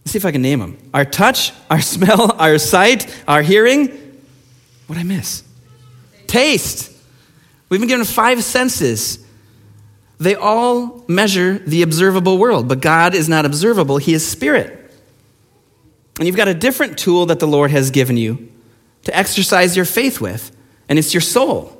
Let's 0.04 0.12
see 0.12 0.18
if 0.18 0.24
I 0.24 0.32
can 0.32 0.42
name 0.42 0.58
them 0.58 0.78
our 0.92 1.04
touch, 1.04 1.52
our 1.70 1.80
smell, 1.94 2.32
our 2.32 2.58
sight, 2.58 3.22
our 3.26 3.42
hearing. 3.42 3.98
What 4.86 4.98
I 4.98 5.02
miss? 5.04 5.44
Taste. 6.26 6.90
We've 7.68 7.80
been 7.80 7.88
given 7.88 8.04
five 8.04 8.44
senses. 8.44 9.24
They 10.18 10.34
all 10.34 11.04
measure 11.08 11.58
the 11.58 11.82
observable 11.82 12.38
world, 12.38 12.68
but 12.68 12.80
God 12.80 13.14
is 13.14 13.28
not 13.28 13.44
observable, 13.44 13.96
He 13.96 14.12
is 14.12 14.26
spirit. 14.26 14.78
And 16.18 16.26
you've 16.26 16.36
got 16.36 16.48
a 16.48 16.54
different 16.54 16.98
tool 16.98 17.26
that 17.26 17.40
the 17.40 17.46
Lord 17.48 17.70
has 17.70 17.90
given 17.90 18.16
you 18.16 18.52
to 19.04 19.16
exercise 19.16 19.74
your 19.76 19.84
faith 19.84 20.20
with, 20.20 20.54
and 20.88 20.98
it's 20.98 21.14
your 21.14 21.20
soul. 21.20 21.76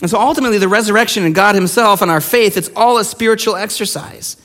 And 0.00 0.08
so 0.08 0.20
ultimately, 0.20 0.58
the 0.58 0.68
resurrection 0.68 1.24
and 1.24 1.34
God 1.34 1.54
Himself 1.54 2.00
and 2.00 2.10
our 2.10 2.20
faith, 2.20 2.56
it's 2.56 2.70
all 2.76 2.98
a 2.98 3.04
spiritual 3.04 3.56
exercise. 3.56 4.36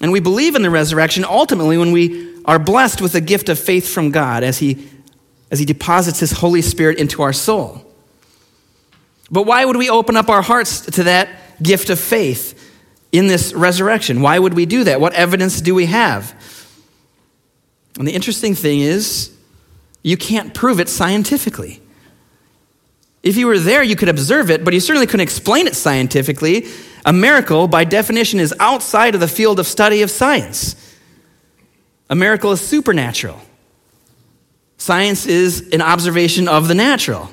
And 0.00 0.12
we 0.12 0.20
believe 0.20 0.54
in 0.54 0.62
the 0.62 0.70
resurrection 0.70 1.24
ultimately 1.24 1.78
when 1.78 1.92
we 1.92 2.34
are 2.44 2.58
blessed 2.58 3.00
with 3.00 3.14
a 3.14 3.20
gift 3.20 3.48
of 3.48 3.58
faith 3.58 3.88
from 3.88 4.10
God 4.10 4.44
as 4.44 4.58
He, 4.58 4.88
as 5.50 5.58
he 5.58 5.64
deposits 5.64 6.20
His 6.20 6.32
Holy 6.32 6.62
Spirit 6.62 6.98
into 6.98 7.22
our 7.22 7.32
soul. 7.32 7.82
But 9.30 9.44
why 9.44 9.64
would 9.64 9.76
we 9.76 9.90
open 9.90 10.16
up 10.16 10.28
our 10.28 10.42
hearts 10.42 10.80
to 10.82 11.04
that 11.04 11.28
gift 11.62 11.90
of 11.90 11.98
faith 11.98 12.52
in 13.10 13.26
this 13.26 13.52
resurrection? 13.52 14.20
Why 14.20 14.38
would 14.38 14.54
we 14.54 14.66
do 14.66 14.84
that? 14.84 15.00
What 15.00 15.14
evidence 15.14 15.60
do 15.60 15.74
we 15.74 15.86
have? 15.86 16.34
And 17.98 18.06
the 18.06 18.12
interesting 18.12 18.54
thing 18.54 18.80
is, 18.80 19.32
you 20.02 20.16
can't 20.16 20.54
prove 20.54 20.78
it 20.78 20.88
scientifically. 20.88 21.80
If 23.26 23.36
you 23.36 23.48
were 23.48 23.58
there, 23.58 23.82
you 23.82 23.96
could 23.96 24.08
observe 24.08 24.52
it, 24.52 24.64
but 24.64 24.72
you 24.72 24.78
certainly 24.78 25.08
couldn't 25.08 25.22
explain 25.22 25.66
it 25.66 25.74
scientifically. 25.74 26.68
A 27.04 27.12
miracle, 27.12 27.66
by 27.66 27.82
definition, 27.82 28.38
is 28.38 28.54
outside 28.60 29.16
of 29.16 29.20
the 29.20 29.26
field 29.26 29.58
of 29.58 29.66
study 29.66 30.02
of 30.02 30.12
science. 30.12 30.76
A 32.08 32.14
miracle 32.14 32.52
is 32.52 32.60
supernatural. 32.60 33.40
Science 34.78 35.26
is 35.26 35.70
an 35.72 35.82
observation 35.82 36.46
of 36.46 36.68
the 36.68 36.74
natural. 36.76 37.28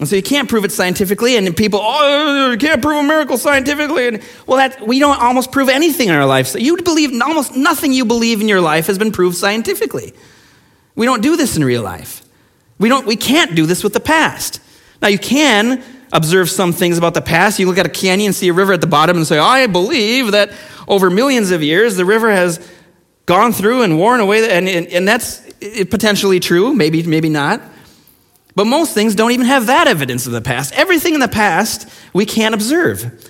And 0.00 0.08
so 0.08 0.16
you 0.16 0.22
can't 0.22 0.48
prove 0.48 0.64
it 0.64 0.72
scientifically, 0.72 1.36
and 1.36 1.56
people, 1.56 1.78
oh, 1.80 2.50
you 2.50 2.58
can't 2.58 2.82
prove 2.82 2.96
a 2.96 3.06
miracle 3.06 3.38
scientifically. 3.38 4.08
And, 4.08 4.22
well, 4.48 4.56
that, 4.56 4.84
we 4.84 4.98
don't 4.98 5.22
almost 5.22 5.52
prove 5.52 5.68
anything 5.68 6.08
in 6.08 6.16
our 6.16 6.26
life. 6.26 6.48
So 6.48 6.58
you 6.58 6.76
believe 6.78 7.12
almost 7.22 7.54
nothing 7.54 7.92
you 7.92 8.06
believe 8.06 8.40
in 8.40 8.48
your 8.48 8.60
life 8.60 8.88
has 8.88 8.98
been 8.98 9.12
proved 9.12 9.36
scientifically. 9.36 10.14
We 10.96 11.06
don't 11.06 11.22
do 11.22 11.36
this 11.36 11.56
in 11.56 11.64
real 11.64 11.82
life. 11.84 12.23
We, 12.78 12.88
don't, 12.88 13.06
we 13.06 13.16
can't 13.16 13.54
do 13.54 13.66
this 13.66 13.84
with 13.84 13.92
the 13.92 14.00
past. 14.00 14.60
Now, 15.00 15.08
you 15.08 15.18
can 15.18 15.82
observe 16.12 16.48
some 16.50 16.72
things 16.72 16.98
about 16.98 17.14
the 17.14 17.22
past. 17.22 17.58
You 17.58 17.66
look 17.66 17.78
at 17.78 17.86
a 17.86 17.90
canyon, 17.90 18.32
see 18.32 18.48
a 18.48 18.52
river 18.52 18.72
at 18.72 18.80
the 18.80 18.86
bottom, 18.86 19.16
and 19.16 19.26
say, 19.26 19.38
I 19.38 19.66
believe 19.66 20.32
that 20.32 20.52
over 20.86 21.10
millions 21.10 21.50
of 21.50 21.62
years, 21.62 21.96
the 21.96 22.04
river 22.04 22.30
has 22.30 22.66
gone 23.26 23.52
through 23.52 23.82
and 23.82 23.98
worn 23.98 24.20
away, 24.20 24.50
and, 24.50 24.68
and, 24.68 24.86
and 24.88 25.08
that's 25.08 25.40
potentially 25.90 26.40
true, 26.40 26.74
maybe, 26.74 27.02
maybe 27.02 27.28
not. 27.28 27.60
But 28.54 28.66
most 28.66 28.94
things 28.94 29.14
don't 29.14 29.32
even 29.32 29.46
have 29.46 29.66
that 29.66 29.88
evidence 29.88 30.26
of 30.26 30.32
the 30.32 30.40
past. 30.40 30.72
Everything 30.74 31.14
in 31.14 31.20
the 31.20 31.28
past 31.28 31.88
we 32.12 32.24
can't 32.24 32.54
observe. 32.54 33.28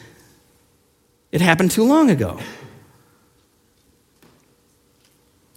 It 1.32 1.40
happened 1.40 1.70
too 1.70 1.84
long 1.84 2.10
ago. 2.10 2.38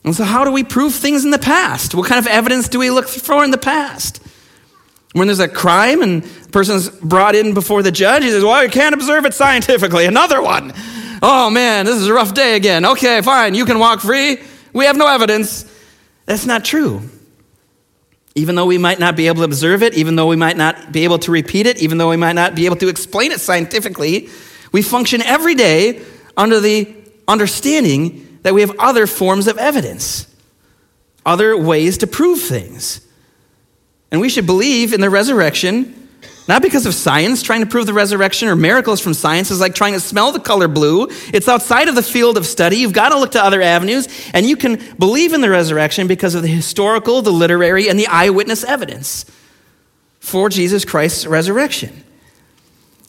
And 0.03 0.15
so, 0.15 0.23
how 0.23 0.43
do 0.43 0.51
we 0.51 0.63
prove 0.63 0.93
things 0.93 1.25
in 1.25 1.31
the 1.31 1.39
past? 1.39 1.93
What 1.95 2.07
kind 2.07 2.19
of 2.19 2.27
evidence 2.27 2.69
do 2.69 2.79
we 2.79 2.89
look 2.89 3.07
for 3.07 3.43
in 3.43 3.51
the 3.51 3.57
past? 3.57 4.21
When 5.13 5.27
there's 5.27 5.39
a 5.39 5.47
crime 5.47 6.01
and 6.01 6.23
a 6.23 6.49
person's 6.49 6.89
brought 6.89 7.35
in 7.35 7.53
before 7.53 7.81
the 7.81 7.91
judge, 7.91 8.23
he 8.23 8.29
says, 8.29 8.43
Well, 8.43 8.63
you 8.63 8.69
can't 8.69 8.93
observe 8.93 9.25
it 9.25 9.33
scientifically. 9.33 10.05
Another 10.05 10.41
one. 10.41 10.73
Oh 11.21 11.49
man, 11.49 11.85
this 11.85 11.95
is 11.95 12.07
a 12.07 12.13
rough 12.13 12.33
day 12.33 12.55
again. 12.55 12.85
Okay, 12.85 13.21
fine, 13.21 13.55
you 13.55 13.65
can 13.65 13.79
walk 13.79 14.01
free. 14.01 14.37
We 14.73 14.85
have 14.85 14.97
no 14.97 15.07
evidence. 15.07 15.65
That's 16.25 16.45
not 16.45 16.63
true. 16.63 17.01
Even 18.35 18.55
though 18.55 18.67
we 18.67 18.77
might 18.77 18.99
not 18.99 19.15
be 19.15 19.27
able 19.27 19.37
to 19.37 19.43
observe 19.43 19.81
it, 19.81 19.95
even 19.95 20.15
though 20.15 20.27
we 20.27 20.35
might 20.35 20.57
not 20.57 20.91
be 20.91 21.05
able 21.05 21.17
to 21.19 21.31
repeat 21.31 21.65
it, 21.65 21.81
even 21.81 21.97
though 21.97 22.09
we 22.09 22.17
might 22.17 22.33
not 22.33 22.53
be 22.53 22.67
able 22.67 22.75
to 22.75 22.87
explain 22.87 23.31
it 23.31 23.39
scientifically, 23.41 24.29
we 24.71 24.83
function 24.83 25.23
every 25.23 25.55
day 25.55 26.03
under 26.35 26.59
the 26.59 26.93
understanding 27.27 28.26
that 28.47 28.53
we 28.53 28.61
have 28.61 28.71
other 28.79 29.05
forms 29.07 29.47
of 29.47 29.57
evidence, 29.57 30.25
other 31.25 31.57
ways 31.57 31.97
to 31.97 32.07
prove 32.07 32.39
things. 32.39 33.05
And 34.09 34.21
we 34.21 34.29
should 34.29 34.45
believe 34.45 34.93
in 34.93 35.01
the 35.01 35.09
resurrection 35.09 36.07
not 36.47 36.61
because 36.61 36.85
of 36.85 36.93
science, 36.93 37.43
trying 37.43 37.59
to 37.59 37.65
prove 37.65 37.87
the 37.87 37.93
resurrection 37.93 38.47
or 38.47 38.55
miracles 38.55 39.01
from 39.01 39.13
science 39.13 39.51
is 39.51 39.59
like 39.59 39.75
trying 39.75 39.91
to 39.91 39.99
smell 39.99 40.31
the 40.31 40.39
color 40.39 40.69
blue. 40.69 41.09
It's 41.33 41.49
outside 41.49 41.89
of 41.89 41.95
the 41.95 42.01
field 42.01 42.37
of 42.37 42.45
study. 42.45 42.77
You've 42.77 42.93
got 42.93 43.09
to 43.09 43.19
look 43.19 43.31
to 43.31 43.43
other 43.43 43.61
avenues, 43.61 44.07
and 44.33 44.45
you 44.45 44.55
can 44.55 44.81
believe 44.97 45.33
in 45.33 45.41
the 45.41 45.49
resurrection 45.49 46.07
because 46.07 46.35
of 46.35 46.43
the 46.43 46.47
historical, 46.47 47.21
the 47.21 47.33
literary, 47.33 47.89
and 47.89 47.99
the 47.99 48.07
eyewitness 48.07 48.63
evidence 48.63 49.25
for 50.21 50.47
Jesus 50.47 50.85
Christ's 50.85 51.27
resurrection. 51.27 52.01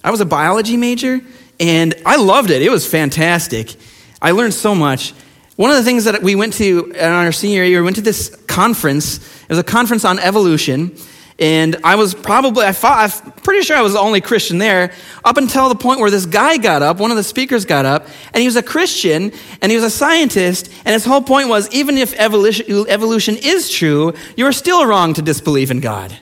I 0.03 0.11
was 0.11 0.21
a 0.21 0.27
biology 0.27 0.77
major, 0.77 1.21
and 1.61 1.95
I 2.05 2.17
loved 2.17 2.51
it. 2.51 2.61
It 2.61 2.73
was 2.73 2.91
fantastic. 2.91 3.77
I 4.21 4.33
learned 4.33 4.55
so 4.55 4.75
much. 4.75 5.15
One 5.59 5.71
of 5.71 5.77
the 5.77 5.83
things 5.83 6.05
that 6.05 6.23
we 6.23 6.37
went 6.37 6.53
to 6.55 6.93
in 6.95 7.11
our 7.11 7.33
senior 7.33 7.65
year, 7.65 7.81
we 7.81 7.87
went 7.87 7.97
to 7.97 8.03
this 8.03 8.29
conference. 8.47 9.19
It 9.43 9.49
was 9.49 9.59
a 9.59 9.65
conference 9.65 10.05
on 10.05 10.21
evolution 10.21 10.97
and 11.41 11.77
I 11.85 11.95
was 11.95 12.15
probably, 12.15 12.65
I 12.65 12.73
thought, 12.73 12.99
I'm 12.99 13.33
pretty 13.43 13.63
sure 13.63 13.77
I 13.77 13.83
was 13.83 13.93
the 13.93 14.01
only 14.01 14.21
Christian 14.21 14.59
there 14.59 14.93
up 15.25 15.37
until 15.37 15.69
the 15.69 15.77
point 15.77 16.01
where 16.01 16.11
this 16.11 16.27
guy 16.27 16.57
got 16.59 16.83
up, 16.83 16.99
one 16.99 17.13
of 17.13 17.17
the 17.17 17.23
speakers 17.23 17.65
got 17.65 17.85
up, 17.85 18.09
and 18.33 18.41
he 18.41 18.47
was 18.47 18.57
a 18.57 18.63
Christian 18.63 19.33
and 19.63 19.71
he 19.71 19.77
was 19.77 19.85
a 19.85 19.91
scientist. 19.91 20.69
And 20.85 20.93
his 20.93 21.05
whole 21.05 21.23
point 21.23 21.49
was 21.49 21.69
even 21.73 21.97
if 21.97 22.13
evolution, 22.15 22.87
evolution 22.89 23.37
is 23.37 23.71
true, 23.71 24.15
you're 24.37 24.53
still 24.53 24.85
wrong 24.87 25.15
to 25.15 25.23
disbelieve 25.23 25.71
in 25.71 25.81
God. 25.81 26.17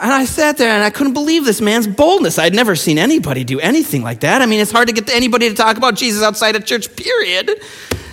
And 0.00 0.12
I 0.12 0.24
sat 0.26 0.56
there 0.58 0.70
and 0.70 0.84
I 0.84 0.90
couldn't 0.90 1.14
believe 1.14 1.44
this 1.44 1.60
man's 1.60 1.88
boldness. 1.88 2.38
I'd 2.38 2.54
never 2.54 2.76
seen 2.76 2.98
anybody 2.98 3.42
do 3.42 3.58
anything 3.58 4.02
like 4.02 4.20
that. 4.20 4.42
I 4.42 4.46
mean, 4.46 4.60
it's 4.60 4.70
hard 4.70 4.88
to 4.88 4.94
get 4.94 5.10
anybody 5.10 5.48
to 5.48 5.54
talk 5.54 5.76
about 5.76 5.96
Jesus 5.96 6.22
outside 6.22 6.54
of 6.54 6.64
church, 6.64 6.94
period 6.94 7.60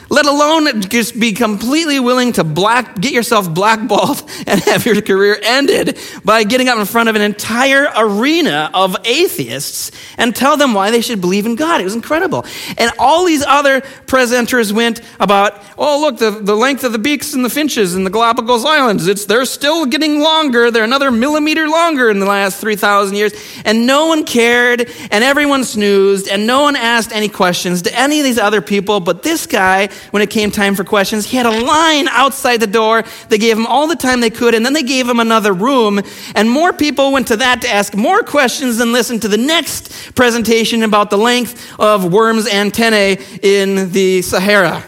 let 0.09 0.25
alone 0.25 0.81
just 0.81 1.19
be 1.19 1.33
completely 1.33 1.99
willing 1.99 2.33
to 2.33 2.43
black, 2.43 2.99
get 2.99 3.11
yourself 3.11 3.51
blackballed 3.53 4.23
and 4.47 4.59
have 4.61 4.85
your 4.85 5.01
career 5.01 5.37
ended 5.41 5.97
by 6.23 6.43
getting 6.43 6.69
up 6.69 6.77
in 6.77 6.85
front 6.85 7.09
of 7.09 7.15
an 7.15 7.21
entire 7.21 7.91
arena 7.97 8.69
of 8.73 8.95
atheists 9.05 9.91
and 10.17 10.35
tell 10.35 10.57
them 10.57 10.73
why 10.73 10.91
they 10.91 11.01
should 11.01 11.21
believe 11.21 11.45
in 11.45 11.55
God. 11.55 11.81
It 11.81 11.85
was 11.85 11.95
incredible. 11.95 12.45
And 12.77 12.91
all 12.99 13.25
these 13.25 13.43
other 13.43 13.81
presenters 13.81 14.71
went 14.71 15.01
about, 15.19 15.61
oh, 15.77 16.01
look, 16.01 16.17
the, 16.17 16.31
the 16.31 16.55
length 16.55 16.83
of 16.83 16.91
the 16.91 16.99
beaks 16.99 17.33
and 17.33 17.43
the 17.43 17.49
finches 17.49 17.95
in 17.95 18.03
the 18.03 18.09
Galapagos 18.09 18.65
Islands, 18.65 19.07
it's, 19.07 19.25
they're 19.25 19.45
still 19.45 19.85
getting 19.85 20.19
longer. 20.21 20.71
They're 20.71 20.83
another 20.83 21.11
millimeter 21.11 21.67
longer 21.67 22.09
in 22.09 22.19
the 22.19 22.25
last 22.25 22.59
3,000 22.59 23.15
years. 23.15 23.33
And 23.65 23.87
no 23.87 24.07
one 24.07 24.25
cared, 24.25 24.89
and 25.11 25.23
everyone 25.23 25.63
snoozed, 25.63 26.27
and 26.27 26.45
no 26.45 26.61
one 26.61 26.75
asked 26.75 27.11
any 27.11 27.29
questions 27.29 27.81
to 27.83 27.99
any 27.99 28.19
of 28.19 28.23
these 28.23 28.37
other 28.37 28.61
people, 28.61 28.99
but 28.99 29.23
this 29.23 29.45
guy 29.45 29.89
when 30.11 30.21
it 30.21 30.29
came 30.29 30.51
time 30.51 30.75
for 30.75 30.83
questions. 30.83 31.25
He 31.25 31.37
had 31.37 31.45
a 31.45 31.65
line 31.65 32.07
outside 32.07 32.59
the 32.59 32.67
door. 32.67 33.03
They 33.29 33.37
gave 33.37 33.57
him 33.57 33.65
all 33.65 33.87
the 33.87 33.95
time 33.95 34.21
they 34.21 34.29
could, 34.29 34.53
and 34.53 34.65
then 34.65 34.73
they 34.73 34.83
gave 34.83 35.07
him 35.07 35.19
another 35.19 35.53
room. 35.53 36.01
And 36.35 36.49
more 36.49 36.73
people 36.73 37.11
went 37.11 37.27
to 37.27 37.37
that 37.37 37.61
to 37.61 37.69
ask 37.69 37.95
more 37.95 38.21
questions 38.23 38.79
and 38.79 38.91
listen 38.91 39.19
to 39.21 39.27
the 39.27 39.37
next 39.37 40.15
presentation 40.15 40.83
about 40.83 41.09
the 41.09 41.17
length 41.17 41.79
of 41.79 42.11
worms' 42.11 42.47
antennae 42.47 43.17
in 43.41 43.91
the 43.91 44.21
Sahara. 44.21 44.83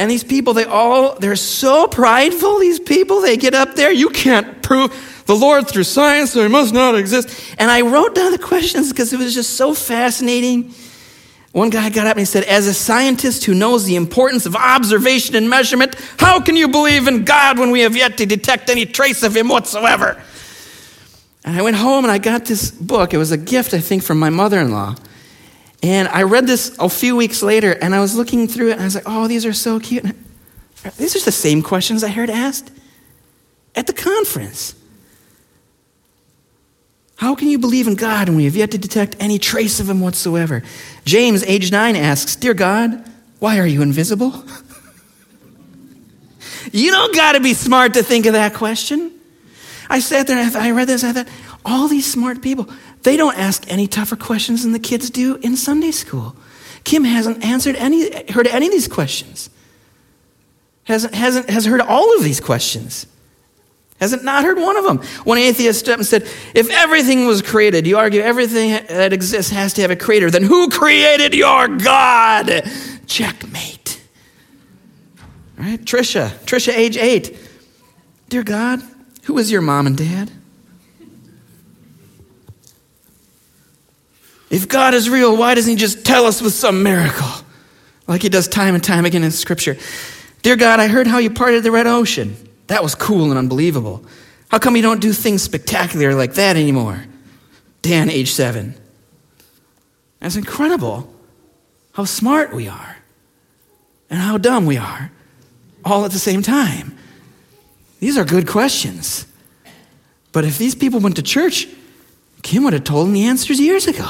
And 0.00 0.10
these 0.10 0.24
people, 0.24 0.54
they 0.54 0.64
all, 0.64 1.18
they're 1.18 1.36
so 1.36 1.86
prideful, 1.86 2.58
these 2.58 2.80
people. 2.80 3.20
They 3.20 3.36
get 3.36 3.52
up 3.52 3.74
there, 3.74 3.92
you 3.92 4.08
can't 4.08 4.62
prove 4.62 5.22
the 5.26 5.36
Lord 5.36 5.68
through 5.68 5.84
science, 5.84 6.32
so 6.32 6.42
he 6.42 6.48
must 6.48 6.72
not 6.72 6.94
exist. 6.94 7.54
And 7.58 7.70
I 7.70 7.82
wrote 7.82 8.14
down 8.14 8.32
the 8.32 8.38
questions 8.38 8.88
because 8.88 9.12
it 9.12 9.18
was 9.18 9.34
just 9.34 9.58
so 9.58 9.74
fascinating. 9.74 10.74
One 11.52 11.70
guy 11.70 11.90
got 11.90 12.06
up 12.06 12.12
and 12.12 12.20
he 12.20 12.24
said, 12.24 12.44
As 12.44 12.66
a 12.68 12.74
scientist 12.74 13.44
who 13.44 13.54
knows 13.54 13.84
the 13.84 13.96
importance 13.96 14.46
of 14.46 14.54
observation 14.54 15.34
and 15.34 15.50
measurement, 15.50 15.96
how 16.18 16.40
can 16.40 16.54
you 16.54 16.68
believe 16.68 17.08
in 17.08 17.24
God 17.24 17.58
when 17.58 17.72
we 17.72 17.80
have 17.80 17.96
yet 17.96 18.18
to 18.18 18.26
detect 18.26 18.70
any 18.70 18.86
trace 18.86 19.22
of 19.22 19.36
Him 19.36 19.48
whatsoever? 19.48 20.22
And 21.44 21.56
I 21.56 21.62
went 21.62 21.76
home 21.76 22.04
and 22.04 22.12
I 22.12 22.18
got 22.18 22.44
this 22.44 22.70
book. 22.70 23.12
It 23.14 23.18
was 23.18 23.32
a 23.32 23.38
gift, 23.38 23.74
I 23.74 23.80
think, 23.80 24.02
from 24.02 24.18
my 24.18 24.30
mother 24.30 24.60
in 24.60 24.70
law. 24.70 24.94
And 25.82 26.06
I 26.08 26.22
read 26.22 26.46
this 26.46 26.76
a 26.78 26.88
few 26.88 27.16
weeks 27.16 27.42
later 27.42 27.72
and 27.72 27.94
I 27.94 28.00
was 28.00 28.14
looking 28.14 28.46
through 28.46 28.68
it 28.68 28.72
and 28.72 28.82
I 28.82 28.84
was 28.84 28.94
like, 28.94 29.04
Oh, 29.06 29.26
these 29.26 29.44
are 29.44 29.52
so 29.52 29.80
cute. 29.80 30.04
These 30.98 31.16
are 31.16 31.24
the 31.24 31.32
same 31.32 31.62
questions 31.62 32.04
I 32.04 32.08
heard 32.08 32.30
asked 32.30 32.70
at 33.74 33.86
the 33.86 33.92
conference. 33.92 34.74
How 37.20 37.34
can 37.34 37.48
you 37.48 37.58
believe 37.58 37.86
in 37.86 37.96
God 37.96 38.30
when 38.30 38.38
we 38.38 38.46
have 38.46 38.56
yet 38.56 38.70
to 38.70 38.78
detect 38.78 39.14
any 39.20 39.38
trace 39.38 39.78
of 39.78 39.90
Him 39.90 40.00
whatsoever? 40.00 40.62
James, 41.04 41.44
age 41.44 41.70
9, 41.70 41.94
asks, 41.94 42.34
Dear 42.34 42.54
God, 42.54 43.06
why 43.40 43.58
are 43.58 43.66
you 43.66 43.82
invisible? 43.82 44.42
You 46.72 46.90
don't 46.92 47.12
got 47.14 47.32
to 47.32 47.40
be 47.40 47.54
smart 47.54 47.94
to 47.94 48.02
think 48.02 48.26
of 48.26 48.34
that 48.34 48.54
question. 48.54 49.10
I 49.88 49.98
sat 49.98 50.28
there 50.28 50.38
and 50.38 50.54
I 50.54 50.70
read 50.70 50.86
this. 50.86 51.02
I 51.02 51.12
thought, 51.12 51.26
all 51.64 51.88
these 51.88 52.08
smart 52.08 52.42
people, 52.42 52.68
they 53.02 53.16
don't 53.16 53.36
ask 53.36 53.64
any 53.68 53.88
tougher 53.88 54.14
questions 54.14 54.62
than 54.62 54.70
the 54.70 54.78
kids 54.78 55.10
do 55.10 55.36
in 55.36 55.56
Sunday 55.56 55.90
school. 55.90 56.36
Kim 56.84 57.02
hasn't 57.02 57.44
answered 57.44 57.74
any, 57.76 58.30
heard 58.30 58.46
any 58.46 58.66
of 58.66 58.72
these 58.72 58.86
questions. 58.86 59.50
Hasn't, 60.84 61.14
hasn't, 61.14 61.50
has 61.50 61.64
heard 61.64 61.80
all 61.80 62.16
of 62.16 62.22
these 62.22 62.40
questions. 62.40 63.06
Hasn't 64.00 64.24
not 64.24 64.44
heard 64.44 64.56
one 64.56 64.78
of 64.78 64.84
them. 64.84 64.98
One 65.24 65.36
atheist 65.36 65.86
up 65.90 65.98
and 65.98 66.06
said, 66.06 66.22
if 66.54 66.70
everything 66.70 67.26
was 67.26 67.42
created, 67.42 67.86
you 67.86 67.98
argue 67.98 68.22
everything 68.22 68.70
that 68.88 69.12
exists 69.12 69.52
has 69.52 69.74
to 69.74 69.82
have 69.82 69.90
a 69.90 69.96
creator, 69.96 70.30
then 70.30 70.42
who 70.42 70.70
created 70.70 71.34
your 71.34 71.68
God? 71.68 72.62
Checkmate. 73.06 74.00
All 75.58 75.66
right, 75.66 75.84
Trisha, 75.84 76.30
Trisha, 76.46 76.72
age 76.72 76.96
eight. 76.96 77.38
Dear 78.30 78.42
God, 78.42 78.80
who 79.24 79.36
is 79.36 79.52
your 79.52 79.60
mom 79.60 79.86
and 79.86 79.98
dad? 79.98 80.30
If 84.48 84.66
God 84.66 84.94
is 84.94 85.10
real, 85.10 85.36
why 85.36 85.54
doesn't 85.54 85.70
He 85.70 85.76
just 85.76 86.06
tell 86.06 86.24
us 86.24 86.40
with 86.40 86.54
some 86.54 86.82
miracle? 86.82 87.28
Like 88.08 88.22
He 88.22 88.30
does 88.30 88.48
time 88.48 88.74
and 88.74 88.82
time 88.82 89.04
again 89.04 89.22
in 89.22 89.30
Scripture. 89.30 89.76
Dear 90.40 90.56
God, 90.56 90.80
I 90.80 90.88
heard 90.88 91.06
how 91.06 91.18
you 91.18 91.28
parted 91.28 91.62
the 91.62 91.70
Red 91.70 91.86
Ocean. 91.86 92.34
That 92.70 92.84
was 92.84 92.94
cool 92.94 93.30
and 93.30 93.36
unbelievable. 93.36 94.04
How 94.48 94.60
come 94.60 94.76
you 94.76 94.82
don't 94.82 95.00
do 95.00 95.12
things 95.12 95.42
spectacular 95.42 96.14
like 96.14 96.34
that 96.34 96.56
anymore? 96.56 97.04
Dan, 97.82 98.08
age 98.08 98.30
seven. 98.30 98.76
That's 100.20 100.36
incredible 100.36 101.12
how 101.94 102.04
smart 102.04 102.54
we 102.54 102.68
are 102.68 102.96
and 104.08 104.20
how 104.20 104.38
dumb 104.38 104.66
we 104.66 104.76
are 104.76 105.10
all 105.84 106.04
at 106.04 106.12
the 106.12 106.20
same 106.20 106.42
time. 106.42 106.96
These 107.98 108.16
are 108.16 108.24
good 108.24 108.46
questions. 108.46 109.26
But 110.30 110.44
if 110.44 110.56
these 110.56 110.76
people 110.76 111.00
went 111.00 111.16
to 111.16 111.22
church, 111.22 111.66
Kim 112.44 112.62
would 112.62 112.72
have 112.72 112.84
told 112.84 113.08
them 113.08 113.14
the 113.14 113.24
answers 113.24 113.58
years 113.58 113.88
ago. 113.88 114.08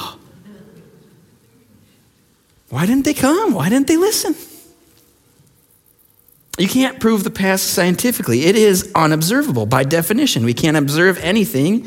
Why 2.68 2.84
didn't 2.84 3.06
they 3.06 3.14
come? 3.14 3.54
Why 3.54 3.70
didn't 3.70 3.86
they 3.86 3.96
listen? 3.96 4.34
You 6.60 6.68
can't 6.68 7.00
prove 7.00 7.24
the 7.24 7.30
past 7.30 7.68
scientifically. 7.68 8.44
It 8.44 8.54
is 8.54 8.92
unobservable 8.94 9.64
by 9.64 9.82
definition. 9.82 10.44
We 10.44 10.52
can't 10.52 10.76
observe 10.76 11.16
anything 11.18 11.84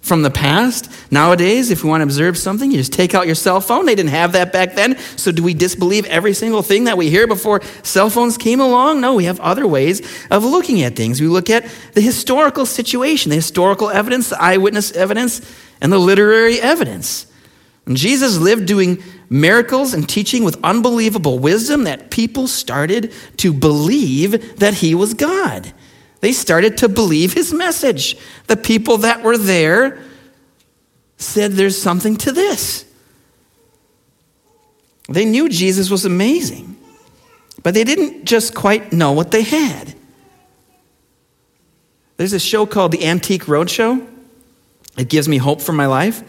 from 0.00 0.22
the 0.22 0.30
past. 0.30 0.90
Nowadays, 1.12 1.70
if 1.70 1.84
we 1.84 1.90
want 1.90 2.00
to 2.00 2.02
observe 2.02 2.36
something, 2.36 2.72
you 2.72 2.78
just 2.78 2.92
take 2.92 3.14
out 3.14 3.26
your 3.26 3.36
cell 3.36 3.60
phone. 3.60 3.86
They 3.86 3.94
didn't 3.94 4.10
have 4.10 4.32
that 4.32 4.52
back 4.52 4.74
then. 4.74 4.98
So, 5.14 5.30
do 5.30 5.44
we 5.44 5.54
disbelieve 5.54 6.04
every 6.06 6.34
single 6.34 6.62
thing 6.62 6.84
that 6.84 6.96
we 6.96 7.10
hear 7.10 7.28
before 7.28 7.62
cell 7.84 8.10
phones 8.10 8.36
came 8.36 8.58
along? 8.58 9.00
No, 9.00 9.14
we 9.14 9.24
have 9.26 9.38
other 9.38 9.68
ways 9.68 10.00
of 10.32 10.44
looking 10.44 10.82
at 10.82 10.96
things. 10.96 11.20
We 11.20 11.28
look 11.28 11.48
at 11.48 11.70
the 11.92 12.00
historical 12.00 12.66
situation, 12.66 13.30
the 13.30 13.36
historical 13.36 13.88
evidence, 13.88 14.30
the 14.30 14.42
eyewitness 14.42 14.90
evidence, 14.92 15.40
and 15.80 15.92
the 15.92 15.98
literary 16.00 16.60
evidence. 16.60 17.28
And 17.86 17.96
Jesus 17.96 18.36
lived 18.36 18.66
doing 18.66 19.00
miracles 19.30 19.94
and 19.94 20.08
teaching 20.08 20.44
with 20.44 20.58
unbelievable 20.64 21.38
wisdom 21.38 21.84
that 21.84 22.10
people 22.10 22.46
started 22.46 23.12
to 23.36 23.52
believe 23.52 24.58
that 24.58 24.74
he 24.74 24.94
was 24.94 25.14
God. 25.14 25.72
They 26.20 26.32
started 26.32 26.78
to 26.78 26.88
believe 26.88 27.32
his 27.32 27.52
message. 27.52 28.16
The 28.46 28.56
people 28.56 28.98
that 28.98 29.22
were 29.22 29.38
there 29.38 30.02
said, 31.16 31.52
There's 31.52 31.80
something 31.80 32.16
to 32.18 32.32
this. 32.32 32.84
They 35.08 35.24
knew 35.24 35.48
Jesus 35.48 35.90
was 35.90 36.04
amazing, 36.04 36.76
but 37.62 37.74
they 37.74 37.84
didn't 37.84 38.24
just 38.24 38.54
quite 38.54 38.92
know 38.92 39.12
what 39.12 39.30
they 39.30 39.42
had. 39.42 39.94
There's 42.18 42.32
a 42.32 42.40
show 42.40 42.66
called 42.66 42.92
The 42.92 43.06
Antique 43.06 43.44
Roadshow. 43.44 44.06
It 44.98 45.08
gives 45.08 45.28
me 45.28 45.38
hope 45.38 45.62
for 45.62 45.72
my 45.72 45.86
life. 45.86 46.22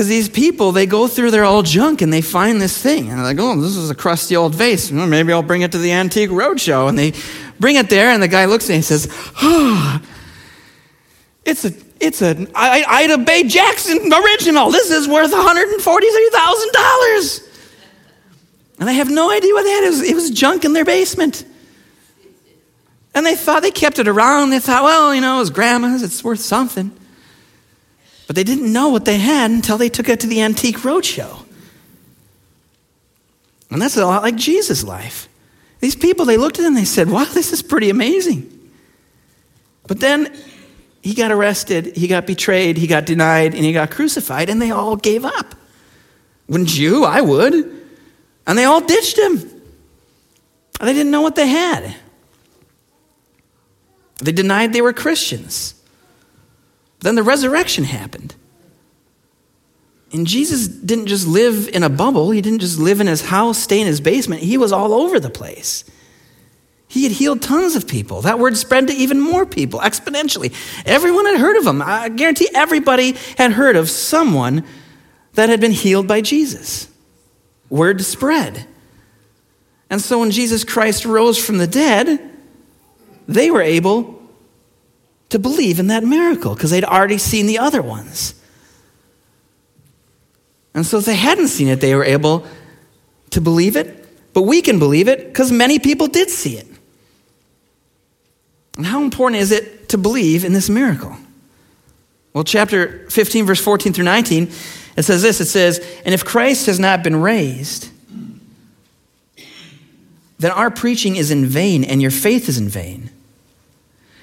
Because 0.00 0.08
these 0.08 0.30
people, 0.30 0.72
they 0.72 0.86
go 0.86 1.08
through 1.08 1.30
their 1.30 1.44
old 1.44 1.66
junk 1.66 2.00
and 2.00 2.10
they 2.10 2.22
find 2.22 2.58
this 2.58 2.82
thing. 2.82 3.10
And 3.10 3.18
they're 3.18 3.26
like, 3.26 3.36
oh, 3.38 3.60
this 3.60 3.76
is 3.76 3.90
a 3.90 3.94
crusty 3.94 4.34
old 4.34 4.54
vase. 4.54 4.90
Well, 4.90 5.06
maybe 5.06 5.30
I'll 5.30 5.42
bring 5.42 5.60
it 5.60 5.72
to 5.72 5.78
the 5.78 5.92
Antique 5.92 6.30
Roadshow. 6.30 6.88
And 6.88 6.98
they 6.98 7.12
bring 7.58 7.76
it 7.76 7.90
there, 7.90 8.08
and 8.08 8.22
the 8.22 8.28
guy 8.28 8.46
looks 8.46 8.70
at 8.70 8.70
it 8.70 8.76
and 8.76 8.84
says, 8.86 9.08
oh, 9.42 10.00
it's 11.44 11.66
a 11.66 11.74
it's 12.00 12.22
an 12.22 12.48
Ida 12.54 13.18
Bay 13.18 13.46
Jackson 13.46 14.10
original. 14.10 14.70
This 14.70 14.90
is 14.90 15.06
worth 15.06 15.32
$143,000. 15.32 17.48
And 18.78 18.88
they 18.88 18.94
have 18.94 19.10
no 19.10 19.30
idea 19.30 19.52
what 19.52 19.64
that 19.64 19.82
is. 19.82 20.00
It 20.00 20.14
was 20.14 20.30
junk 20.30 20.64
in 20.64 20.72
their 20.72 20.86
basement. 20.86 21.44
And 23.12 23.26
they 23.26 23.36
thought 23.36 23.60
they 23.60 23.70
kept 23.70 23.98
it 23.98 24.08
around. 24.08 24.48
They 24.48 24.60
thought, 24.60 24.82
well, 24.82 25.14
you 25.14 25.20
know, 25.20 25.36
it 25.36 25.40
was 25.40 25.50
grandma's, 25.50 26.02
it's 26.02 26.24
worth 26.24 26.40
something. 26.40 26.90
But 28.30 28.36
they 28.36 28.44
didn't 28.44 28.72
know 28.72 28.90
what 28.90 29.06
they 29.06 29.18
had 29.18 29.50
until 29.50 29.76
they 29.76 29.88
took 29.88 30.08
it 30.08 30.20
to 30.20 30.28
the 30.28 30.40
Antique 30.40 30.76
Roadshow. 30.82 31.44
And 33.72 33.82
that's 33.82 33.96
a 33.96 34.06
lot 34.06 34.22
like 34.22 34.36
Jesus' 34.36 34.84
life. 34.84 35.28
These 35.80 35.96
people, 35.96 36.26
they 36.26 36.36
looked 36.36 36.56
at 36.60 36.62
him 36.62 36.68
and 36.68 36.76
they 36.76 36.84
said, 36.84 37.10
wow, 37.10 37.24
this 37.24 37.52
is 37.52 37.60
pretty 37.60 37.90
amazing. 37.90 38.70
But 39.88 39.98
then 39.98 40.32
he 41.02 41.12
got 41.12 41.32
arrested, 41.32 41.96
he 41.96 42.06
got 42.06 42.24
betrayed, 42.24 42.76
he 42.76 42.86
got 42.86 43.04
denied, 43.04 43.52
and 43.52 43.64
he 43.64 43.72
got 43.72 43.90
crucified, 43.90 44.48
and 44.48 44.62
they 44.62 44.70
all 44.70 44.94
gave 44.94 45.24
up. 45.24 45.56
Wouldn't 46.46 46.78
you? 46.78 47.04
I 47.04 47.22
would. 47.22 47.52
And 48.46 48.56
they 48.56 48.64
all 48.64 48.80
ditched 48.80 49.18
him. 49.18 49.38
They 50.80 50.92
didn't 50.92 51.10
know 51.10 51.22
what 51.22 51.34
they 51.34 51.48
had. 51.48 51.96
They 54.18 54.30
denied 54.30 54.72
they 54.72 54.82
were 54.82 54.92
Christians. 54.92 55.74
Then 57.00 57.14
the 57.14 57.22
resurrection 57.22 57.84
happened. 57.84 58.34
And 60.12 60.26
Jesus 60.26 60.66
didn't 60.66 61.06
just 61.06 61.26
live 61.26 61.68
in 61.68 61.82
a 61.82 61.88
bubble, 61.88 62.30
he 62.30 62.40
didn't 62.40 62.60
just 62.60 62.78
live 62.78 63.00
in 63.00 63.06
his 63.06 63.22
house, 63.22 63.58
stay 63.58 63.80
in 63.80 63.86
his 63.86 64.00
basement. 64.00 64.42
He 64.42 64.58
was 64.58 64.72
all 64.72 64.92
over 64.92 65.20
the 65.20 65.30
place. 65.30 65.84
He 66.88 67.04
had 67.04 67.12
healed 67.12 67.40
tons 67.40 67.76
of 67.76 67.86
people. 67.86 68.22
That 68.22 68.40
word 68.40 68.56
spread 68.56 68.88
to 68.88 68.92
even 68.92 69.20
more 69.20 69.46
people 69.46 69.78
exponentially. 69.78 70.52
Everyone 70.84 71.24
had 71.24 71.38
heard 71.38 71.56
of 71.56 71.64
him. 71.64 71.80
I 71.80 72.08
guarantee 72.08 72.48
everybody 72.52 73.12
had 73.38 73.52
heard 73.52 73.76
of 73.76 73.88
someone 73.88 74.64
that 75.34 75.48
had 75.48 75.60
been 75.60 75.70
healed 75.70 76.08
by 76.08 76.20
Jesus. 76.20 76.88
Word 77.68 78.00
spread. 78.00 78.66
And 79.88 80.00
so 80.00 80.18
when 80.18 80.32
Jesus 80.32 80.64
Christ 80.64 81.04
rose 81.04 81.38
from 81.38 81.58
the 81.58 81.68
dead, 81.68 82.20
they 83.28 83.52
were 83.52 83.62
able 83.62 84.19
to 85.30 85.38
believe 85.38 85.78
in 85.78 85.86
that 85.86 86.04
miracle 86.04 86.54
because 86.54 86.70
they'd 86.70 86.84
already 86.84 87.18
seen 87.18 87.46
the 87.46 87.58
other 87.58 87.80
ones. 87.80 88.34
And 90.74 90.84
so 90.84 90.98
if 90.98 91.04
they 91.04 91.16
hadn't 91.16 91.48
seen 91.48 91.68
it, 91.68 91.80
they 91.80 91.94
were 91.94 92.04
able 92.04 92.46
to 93.30 93.40
believe 93.40 93.76
it. 93.76 93.96
But 94.32 94.42
we 94.42 94.62
can 94.62 94.78
believe 94.78 95.08
it 95.08 95.26
because 95.26 95.50
many 95.50 95.78
people 95.78 96.06
did 96.06 96.30
see 96.30 96.56
it. 96.56 96.66
And 98.76 98.86
how 98.86 99.02
important 99.02 99.40
is 99.42 99.50
it 99.50 99.88
to 99.88 99.98
believe 99.98 100.44
in 100.44 100.52
this 100.52 100.68
miracle? 100.68 101.16
Well, 102.32 102.44
chapter 102.44 103.08
15, 103.10 103.46
verse 103.46 103.60
14 103.60 103.92
through 103.92 104.04
19, 104.04 104.44
it 104.96 105.02
says 105.02 105.22
this 105.22 105.40
it 105.40 105.46
says, 105.46 105.84
And 106.04 106.14
if 106.14 106.24
Christ 106.24 106.66
has 106.66 106.78
not 106.78 107.02
been 107.02 107.16
raised, 107.16 107.88
then 110.38 110.52
our 110.52 110.70
preaching 110.70 111.16
is 111.16 111.30
in 111.30 111.44
vain 111.44 111.82
and 111.84 112.00
your 112.00 112.12
faith 112.12 112.48
is 112.48 112.56
in 112.56 112.68
vain 112.68 113.10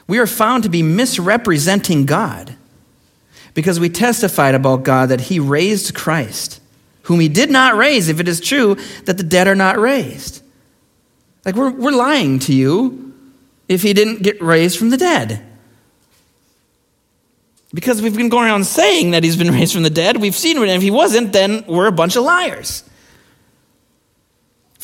we 0.07 0.19
are 0.19 0.27
found 0.27 0.63
to 0.63 0.69
be 0.69 0.81
misrepresenting 0.81 2.05
God 2.05 2.55
because 3.53 3.79
we 3.79 3.89
testified 3.89 4.55
about 4.55 4.83
God 4.83 5.09
that 5.09 5.21
He 5.21 5.39
raised 5.39 5.93
Christ, 5.93 6.61
whom 7.03 7.19
He 7.19 7.27
did 7.27 7.51
not 7.51 7.75
raise, 7.75 8.07
if 8.07 8.19
it 8.19 8.27
is 8.27 8.39
true 8.39 8.75
that 9.05 9.17
the 9.17 9.23
dead 9.23 9.47
are 9.47 9.55
not 9.55 9.77
raised. 9.77 10.41
Like, 11.43 11.55
we're, 11.55 11.71
we're 11.71 11.91
lying 11.91 12.39
to 12.39 12.53
you 12.53 13.13
if 13.67 13.81
He 13.81 13.93
didn't 13.93 14.23
get 14.23 14.41
raised 14.41 14.77
from 14.77 14.91
the 14.91 14.97
dead. 14.97 15.43
Because 17.73 18.01
we've 18.01 18.15
been 18.15 18.29
going 18.29 18.47
around 18.47 18.65
saying 18.65 19.11
that 19.11 19.23
He's 19.23 19.35
been 19.37 19.51
raised 19.51 19.73
from 19.73 19.83
the 19.83 19.89
dead, 19.89 20.17
we've 20.17 20.35
seen 20.35 20.55
him, 20.55 20.63
and 20.63 20.71
if 20.71 20.81
He 20.81 20.91
wasn't, 20.91 21.33
then 21.33 21.65
we're 21.67 21.87
a 21.87 21.91
bunch 21.91 22.15
of 22.15 22.23
liars. 22.23 22.86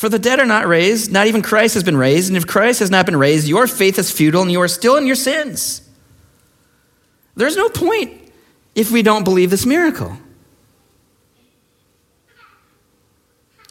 For 0.04 0.10
the 0.10 0.18
dead 0.18 0.38
are 0.38 0.44
not 0.44 0.66
raised, 0.66 1.10
not 1.10 1.28
even 1.28 1.40
Christ 1.40 1.72
has 1.72 1.82
been 1.82 1.96
raised. 1.96 2.28
And 2.28 2.36
if 2.36 2.46
Christ 2.46 2.80
has 2.80 2.90
not 2.90 3.06
been 3.06 3.16
raised, 3.16 3.48
your 3.48 3.66
faith 3.66 3.98
is 3.98 4.10
futile 4.10 4.42
and 4.42 4.52
you 4.52 4.60
are 4.60 4.68
still 4.68 4.98
in 4.98 5.06
your 5.06 5.16
sins. 5.16 5.80
There's 7.36 7.56
no 7.56 7.70
point 7.70 8.12
if 8.74 8.90
we 8.90 9.00
don't 9.00 9.24
believe 9.24 9.48
this 9.48 9.64
miracle. 9.64 10.14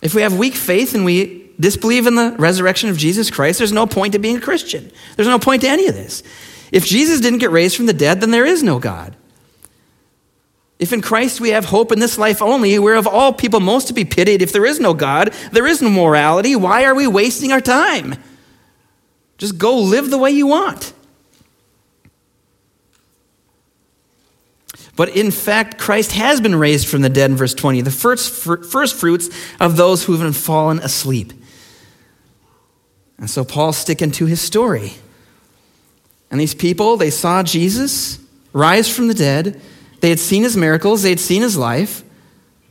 If 0.01 0.15
we 0.15 0.23
have 0.23 0.35
weak 0.35 0.55
faith 0.55 0.95
and 0.95 1.05
we 1.05 1.51
disbelieve 1.59 2.07
in 2.07 2.15
the 2.15 2.35
resurrection 2.39 2.89
of 2.89 2.97
Jesus 2.97 3.29
Christ, 3.29 3.59
there's 3.59 3.71
no 3.71 3.85
point 3.85 4.13
to 4.13 4.19
being 4.19 4.37
a 4.37 4.41
Christian. 4.41 4.91
There's 5.15 5.29
no 5.29 5.37
point 5.37 5.61
to 5.61 5.69
any 5.69 5.85
of 5.85 5.93
this. 5.93 6.23
If 6.71 6.83
Jesus 6.83 7.19
didn't 7.19 7.41
get 7.41 7.51
raised 7.51 7.77
from 7.77 7.85
the 7.85 7.93
dead, 7.93 8.21
then 8.21 8.31
there 8.31 8.47
is 8.47 8.63
no 8.63 8.79
God. 8.79 9.15
If 10.83 10.91
in 10.91 11.01
Christ 11.01 11.39
we 11.39 11.51
have 11.51 11.63
hope 11.63 11.93
in 11.93 11.99
this 11.99 12.17
life 12.17 12.41
only, 12.41 12.77
we're 12.77 12.95
of 12.95 13.07
all 13.07 13.31
people 13.31 13.61
most 13.61 13.87
to 13.87 13.93
be 13.93 14.03
pitied. 14.03 14.41
If 14.41 14.51
there 14.51 14.65
is 14.65 14.81
no 14.81 14.93
God, 14.93 15.33
there 15.53 15.65
is 15.65 15.81
no 15.81 15.89
morality. 15.89 16.57
Why 16.57 16.83
are 16.83 16.93
we 16.93 17.07
wasting 17.07 17.53
our 17.53 17.61
time? 17.61 18.21
Just 19.37 19.57
go 19.57 19.79
live 19.79 20.09
the 20.09 20.17
way 20.17 20.31
you 20.31 20.47
want. 20.47 20.91
But 24.97 25.15
in 25.15 25.31
fact, 25.31 25.77
Christ 25.79 26.11
has 26.11 26.41
been 26.41 26.53
raised 26.53 26.89
from 26.89 27.01
the 27.01 27.07
dead 27.07 27.31
in 27.31 27.37
verse 27.37 27.53
20, 27.53 27.79
the 27.79 27.89
first, 27.89 28.29
first 28.33 28.95
fruits 28.97 29.29
of 29.61 29.77
those 29.77 30.03
who 30.03 30.11
have 30.11 30.21
been 30.21 30.33
fallen 30.33 30.79
asleep. 30.79 31.31
And 33.17 33.29
so 33.29 33.45
Paul's 33.45 33.77
sticking 33.77 34.11
to 34.11 34.25
his 34.25 34.41
story. 34.41 34.95
And 36.29 36.41
these 36.41 36.53
people, 36.53 36.97
they 36.97 37.09
saw 37.09 37.41
Jesus 37.41 38.19
rise 38.51 38.93
from 38.93 39.07
the 39.07 39.13
dead, 39.13 39.61
they 40.03 40.09
had 40.09 40.19
seen 40.19 40.43
his 40.43 40.57
miracles, 40.57 41.01
they 41.01 41.11
had 41.11 41.19
seen 41.21 41.41
his 41.41 41.55
life, 41.55 42.03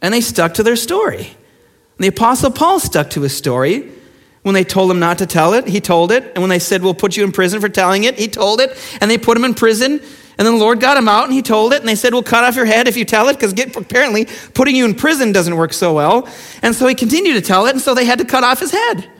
and 0.02 0.12
they 0.12 0.20
stuck 0.20 0.52
to 0.52 0.62
their 0.62 0.76
story. 0.76 1.20
And 1.24 2.04
the 2.04 2.08
Apostle 2.08 2.50
Paul 2.50 2.78
stuck 2.78 3.08
to 3.08 3.22
his 3.22 3.34
story. 3.34 3.90
When 4.42 4.54
they 4.54 4.64
told 4.64 4.90
him 4.90 4.98
not 4.98 5.16
to 5.16 5.24
tell 5.24 5.54
it, 5.54 5.66
he 5.66 5.80
told 5.80 6.12
it. 6.12 6.24
And 6.34 6.42
when 6.42 6.50
they 6.50 6.58
said, 6.58 6.82
We'll 6.82 6.92
put 6.92 7.16
you 7.16 7.24
in 7.24 7.32
prison 7.32 7.58
for 7.62 7.70
telling 7.70 8.04
it, 8.04 8.18
he 8.18 8.28
told 8.28 8.60
it. 8.60 8.76
And 9.00 9.10
they 9.10 9.16
put 9.16 9.38
him 9.38 9.46
in 9.46 9.54
prison. 9.54 9.92
And 9.92 10.46
then 10.46 10.56
the 10.56 10.60
Lord 10.60 10.78
got 10.78 10.98
him 10.98 11.08
out 11.08 11.24
and 11.24 11.32
he 11.32 11.40
told 11.40 11.72
it. 11.72 11.80
And 11.80 11.88
they 11.88 11.94
said, 11.94 12.12
We'll 12.12 12.22
cut 12.22 12.44
off 12.44 12.54
your 12.54 12.66
head 12.66 12.86
if 12.86 12.98
you 12.98 13.06
tell 13.06 13.30
it, 13.30 13.40
because 13.40 13.54
apparently 13.76 14.26
putting 14.52 14.76
you 14.76 14.84
in 14.84 14.94
prison 14.94 15.32
doesn't 15.32 15.56
work 15.56 15.72
so 15.72 15.94
well. 15.94 16.28
And 16.60 16.74
so 16.74 16.86
he 16.86 16.94
continued 16.94 17.32
to 17.36 17.40
tell 17.40 17.64
it. 17.64 17.70
And 17.70 17.80
so 17.80 17.94
they 17.94 18.04
had 18.04 18.18
to 18.18 18.26
cut 18.26 18.44
off 18.44 18.60
his 18.60 18.72
head. 18.72 19.10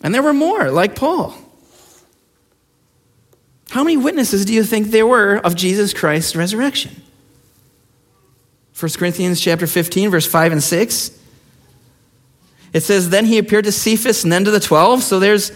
And 0.00 0.12
there 0.12 0.24
were 0.24 0.34
more, 0.34 0.72
like 0.72 0.96
Paul. 0.96 1.38
How 3.70 3.84
many 3.84 3.96
witnesses 3.96 4.44
do 4.44 4.54
you 4.54 4.64
think 4.64 4.88
there 4.88 5.06
were 5.06 5.36
of 5.36 5.54
Jesus 5.54 5.92
Christ's 5.92 6.34
resurrection? 6.34 7.02
1 8.78 8.92
Corinthians 8.92 9.40
chapter 9.40 9.66
15, 9.66 10.10
verse 10.10 10.26
5 10.26 10.52
and 10.52 10.62
6. 10.62 11.18
It 12.72 12.80
says, 12.80 13.10
Then 13.10 13.24
he 13.24 13.38
appeared 13.38 13.64
to 13.64 13.72
Cephas 13.72 14.24
and 14.24 14.32
then 14.32 14.44
to 14.44 14.50
the 14.50 14.60
12. 14.60 15.02
So 15.02 15.18
there's 15.18 15.52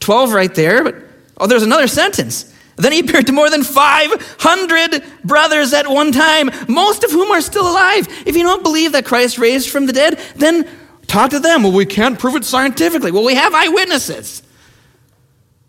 12 0.00 0.32
right 0.32 0.54
there. 0.54 0.84
But 0.84 0.96
oh, 1.38 1.46
there's 1.46 1.62
another 1.62 1.86
sentence. 1.86 2.54
Then 2.76 2.92
he 2.92 3.00
appeared 3.00 3.26
to 3.26 3.32
more 3.32 3.50
than 3.50 3.64
500 3.64 5.02
brothers 5.24 5.72
at 5.72 5.88
one 5.88 6.12
time, 6.12 6.50
most 6.68 7.02
of 7.02 7.10
whom 7.10 7.30
are 7.32 7.40
still 7.40 7.68
alive. 7.68 8.06
If 8.24 8.36
you 8.36 8.44
don't 8.44 8.62
believe 8.62 8.92
that 8.92 9.04
Christ 9.04 9.38
raised 9.38 9.70
from 9.70 9.86
the 9.86 9.92
dead, 9.92 10.20
then 10.36 10.68
talk 11.08 11.30
to 11.30 11.40
them. 11.40 11.64
Well, 11.64 11.72
we 11.72 11.86
can't 11.86 12.18
prove 12.18 12.36
it 12.36 12.44
scientifically. 12.44 13.10
Well, 13.10 13.24
we 13.24 13.34
have 13.34 13.52
eyewitnesses. 13.52 14.42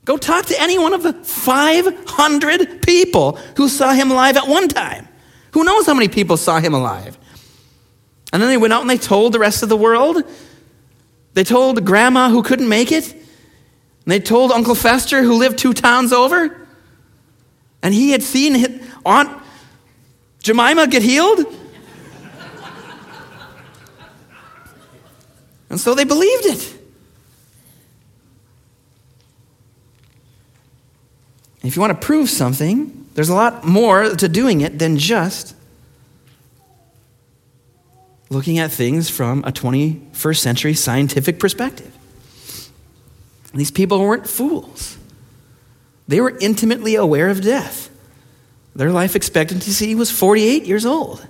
Go 0.06 0.18
talk 0.18 0.46
to 0.48 0.60
any 0.60 0.80
one 0.80 0.94
of 0.94 1.04
the 1.04 1.14
500 1.14 2.82
people 2.82 3.34
who 3.58 3.70
saw 3.70 3.94
him 3.94 4.12
alive 4.12 4.38
at 4.38 4.48
one 4.48 4.68
time. 4.68 5.08
Who 5.52 5.64
knows 5.64 5.86
how 5.86 5.94
many 5.94 6.08
people 6.08 6.38
saw 6.38 6.60
him 6.60 6.74
alive? 6.74 7.18
And 8.32 8.42
then 8.42 8.50
they 8.50 8.58
went 8.58 8.74
out 8.74 8.82
and 8.82 8.90
they 8.90 8.98
told 8.98 9.34
the 9.34 9.40
rest 9.40 9.64
of 9.64 9.70
the 9.70 9.78
world. 9.78 10.24
They 11.34 11.44
told 11.44 11.84
grandma 11.86 12.30
who 12.30 12.44
couldn't 12.44 12.70
make 12.70 12.92
it. 12.92 13.12
And 13.12 13.22
they 14.06 14.20
told 14.20 14.52
Uncle 14.52 14.76
Fester 14.76 15.24
who 15.24 15.36
lived 15.36 15.58
two 15.58 15.74
towns 15.74 16.14
over. 16.14 16.68
And 17.82 17.94
he 17.94 18.12
had 18.12 18.24
seen 18.24 18.82
Aunt 19.06 19.42
Jemima 20.44 20.88
get 20.88 21.02
healed. 21.02 21.46
and 25.70 25.80
so 25.80 25.94
they 25.94 26.04
believed 26.04 26.46
it. 26.46 26.79
If 31.64 31.76
you 31.76 31.82
want 31.82 32.00
to 32.00 32.06
prove 32.06 32.30
something, 32.30 33.08
there's 33.16 33.30
a 33.30 33.36
lot 33.36 33.66
more 33.66 34.16
to 34.16 34.30
doing 34.30 34.62
it 34.62 34.80
than 34.80 34.98
just 34.98 35.56
looking 38.30 38.60
at 38.60 38.72
things 38.72 39.10
from 39.10 39.44
a 39.44 39.52
21st 39.52 40.38
century 40.38 40.74
scientific 40.74 41.40
perspective. 41.40 41.96
These 43.54 43.72
people 43.72 44.00
weren't 44.00 44.28
fools. 44.28 44.98
They 46.08 46.22
were 46.22 46.38
intimately 46.40 46.96
aware 46.96 47.30
of 47.30 47.42
death. 47.42 47.90
Their 48.76 48.92
life 48.92 49.16
expectancy 49.16 49.96
was 49.96 50.12
48 50.12 50.66
years 50.66 50.86
old. 50.86 51.28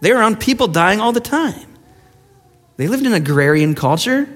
They 0.00 0.12
were 0.12 0.18
around 0.18 0.40
people 0.40 0.68
dying 0.68 1.00
all 1.00 1.12
the 1.12 1.20
time. 1.20 1.66
They 2.76 2.88
lived 2.88 3.06
in 3.06 3.14
agrarian 3.14 3.74
culture. 3.74 4.28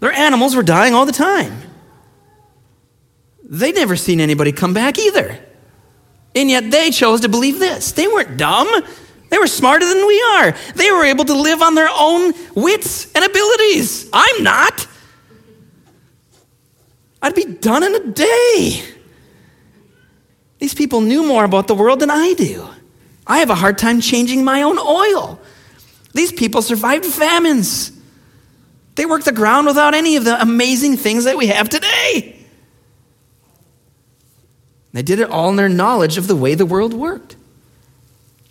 Their 0.00 0.12
animals 0.12 0.56
were 0.56 0.62
dying 0.62 0.94
all 0.94 1.06
the 1.06 1.12
time. 1.12 1.56
They'd 3.50 3.74
never 3.74 3.96
seen 3.96 4.20
anybody 4.20 4.52
come 4.52 4.72
back 4.72 4.98
either. 4.98 5.38
And 6.36 6.48
yet 6.48 6.70
they 6.70 6.92
chose 6.92 7.22
to 7.22 7.28
believe 7.28 7.58
this. 7.58 7.90
They 7.92 8.06
weren't 8.06 8.36
dumb. 8.36 8.68
They 9.28 9.38
were 9.38 9.48
smarter 9.48 9.86
than 9.86 10.06
we 10.06 10.22
are. 10.36 10.52
They 10.76 10.90
were 10.92 11.04
able 11.04 11.24
to 11.24 11.34
live 11.34 11.60
on 11.60 11.74
their 11.74 11.88
own 11.92 12.32
wits 12.54 13.12
and 13.12 13.24
abilities. 13.24 14.08
I'm 14.12 14.44
not. 14.44 14.86
I'd 17.20 17.34
be 17.34 17.44
done 17.44 17.82
in 17.82 17.94
a 17.94 18.06
day. 18.12 18.82
These 20.60 20.74
people 20.74 21.00
knew 21.00 21.26
more 21.26 21.44
about 21.44 21.66
the 21.66 21.74
world 21.74 22.00
than 22.00 22.10
I 22.10 22.34
do. 22.34 22.68
I 23.26 23.38
have 23.38 23.50
a 23.50 23.54
hard 23.54 23.78
time 23.78 24.00
changing 24.00 24.44
my 24.44 24.62
own 24.62 24.78
oil. 24.78 25.40
These 26.12 26.32
people 26.32 26.62
survived 26.62 27.04
famines. 27.04 27.92
They 28.94 29.06
worked 29.06 29.24
the 29.24 29.32
ground 29.32 29.66
without 29.66 29.94
any 29.94 30.16
of 30.16 30.24
the 30.24 30.40
amazing 30.40 30.96
things 30.96 31.24
that 31.24 31.36
we 31.36 31.48
have 31.48 31.68
today. 31.68 32.39
They 34.92 35.02
did 35.02 35.20
it 35.20 35.30
all 35.30 35.50
in 35.50 35.56
their 35.56 35.68
knowledge 35.68 36.18
of 36.18 36.26
the 36.26 36.36
way 36.36 36.54
the 36.54 36.66
world 36.66 36.92
worked. 36.92 37.36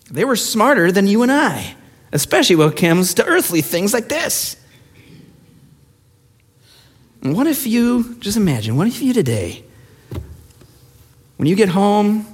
They 0.09 0.25
were 0.25 0.35
smarter 0.35 0.91
than 0.91 1.07
you 1.07 1.21
and 1.21 1.31
I, 1.31 1.75
especially 2.11 2.55
when 2.55 2.69
it 2.69 2.77
comes 2.77 3.13
to 3.15 3.25
earthly 3.25 3.61
things 3.61 3.93
like 3.93 4.09
this. 4.09 4.55
And 7.21 7.35
what 7.35 7.47
if 7.47 7.67
you, 7.67 8.15
just 8.19 8.37
imagine, 8.37 8.77
what 8.77 8.87
if 8.87 9.01
you 9.01 9.13
today, 9.13 9.63
when 11.37 11.47
you 11.47 11.55
get 11.55 11.69
home 11.69 12.25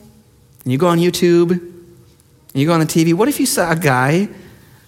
and 0.64 0.72
you 0.72 0.78
go 0.78 0.88
on 0.88 1.00
YouTube 1.00 1.52
and 1.52 1.74
you 2.54 2.68
go 2.68 2.74
on 2.74 2.80
the 2.80 2.86
TV, 2.86 3.14
what 3.14 3.28
if 3.28 3.40
you 3.40 3.46
saw 3.46 3.72
a 3.72 3.76
guy 3.76 4.30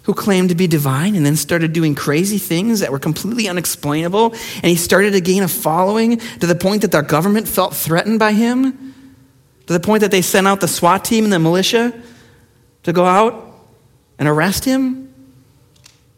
who 0.04 0.14
claimed 0.14 0.50
to 0.50 0.56
be 0.56 0.68
divine 0.68 1.16
and 1.16 1.26
then 1.26 1.36
started 1.36 1.74
doing 1.74 1.94
crazy 1.94 2.38
things 2.38 2.80
that 2.80 2.92
were 2.92 3.00
completely 3.00 3.50
unexplainable 3.50 4.32
and 4.32 4.66
he 4.66 4.76
started 4.76 5.12
to 5.12 5.20
gain 5.20 5.44
a 5.44 5.48
following 5.48 6.18
to 6.40 6.48
the 6.48 6.56
point 6.56 6.84
that 6.84 6.92
their 6.92 7.02
government 7.02 7.48
felt 7.48 7.76
threatened 7.76 8.20
by 8.20 8.32
him? 8.32 8.87
To 9.68 9.74
the 9.74 9.80
point 9.80 10.02
that 10.02 10.12
they 10.12 10.22
sent 10.22 10.48
out 10.48 10.62
the 10.62 10.68
SWAT 10.68 11.04
team 11.06 11.26
and 11.26 11.34
the 11.34 11.40
militia 11.40 11.94
to 12.84 12.94
go 12.94 13.06
out 13.06 13.54
and 14.18 14.28
arrest 14.28 14.66
him 14.66 15.14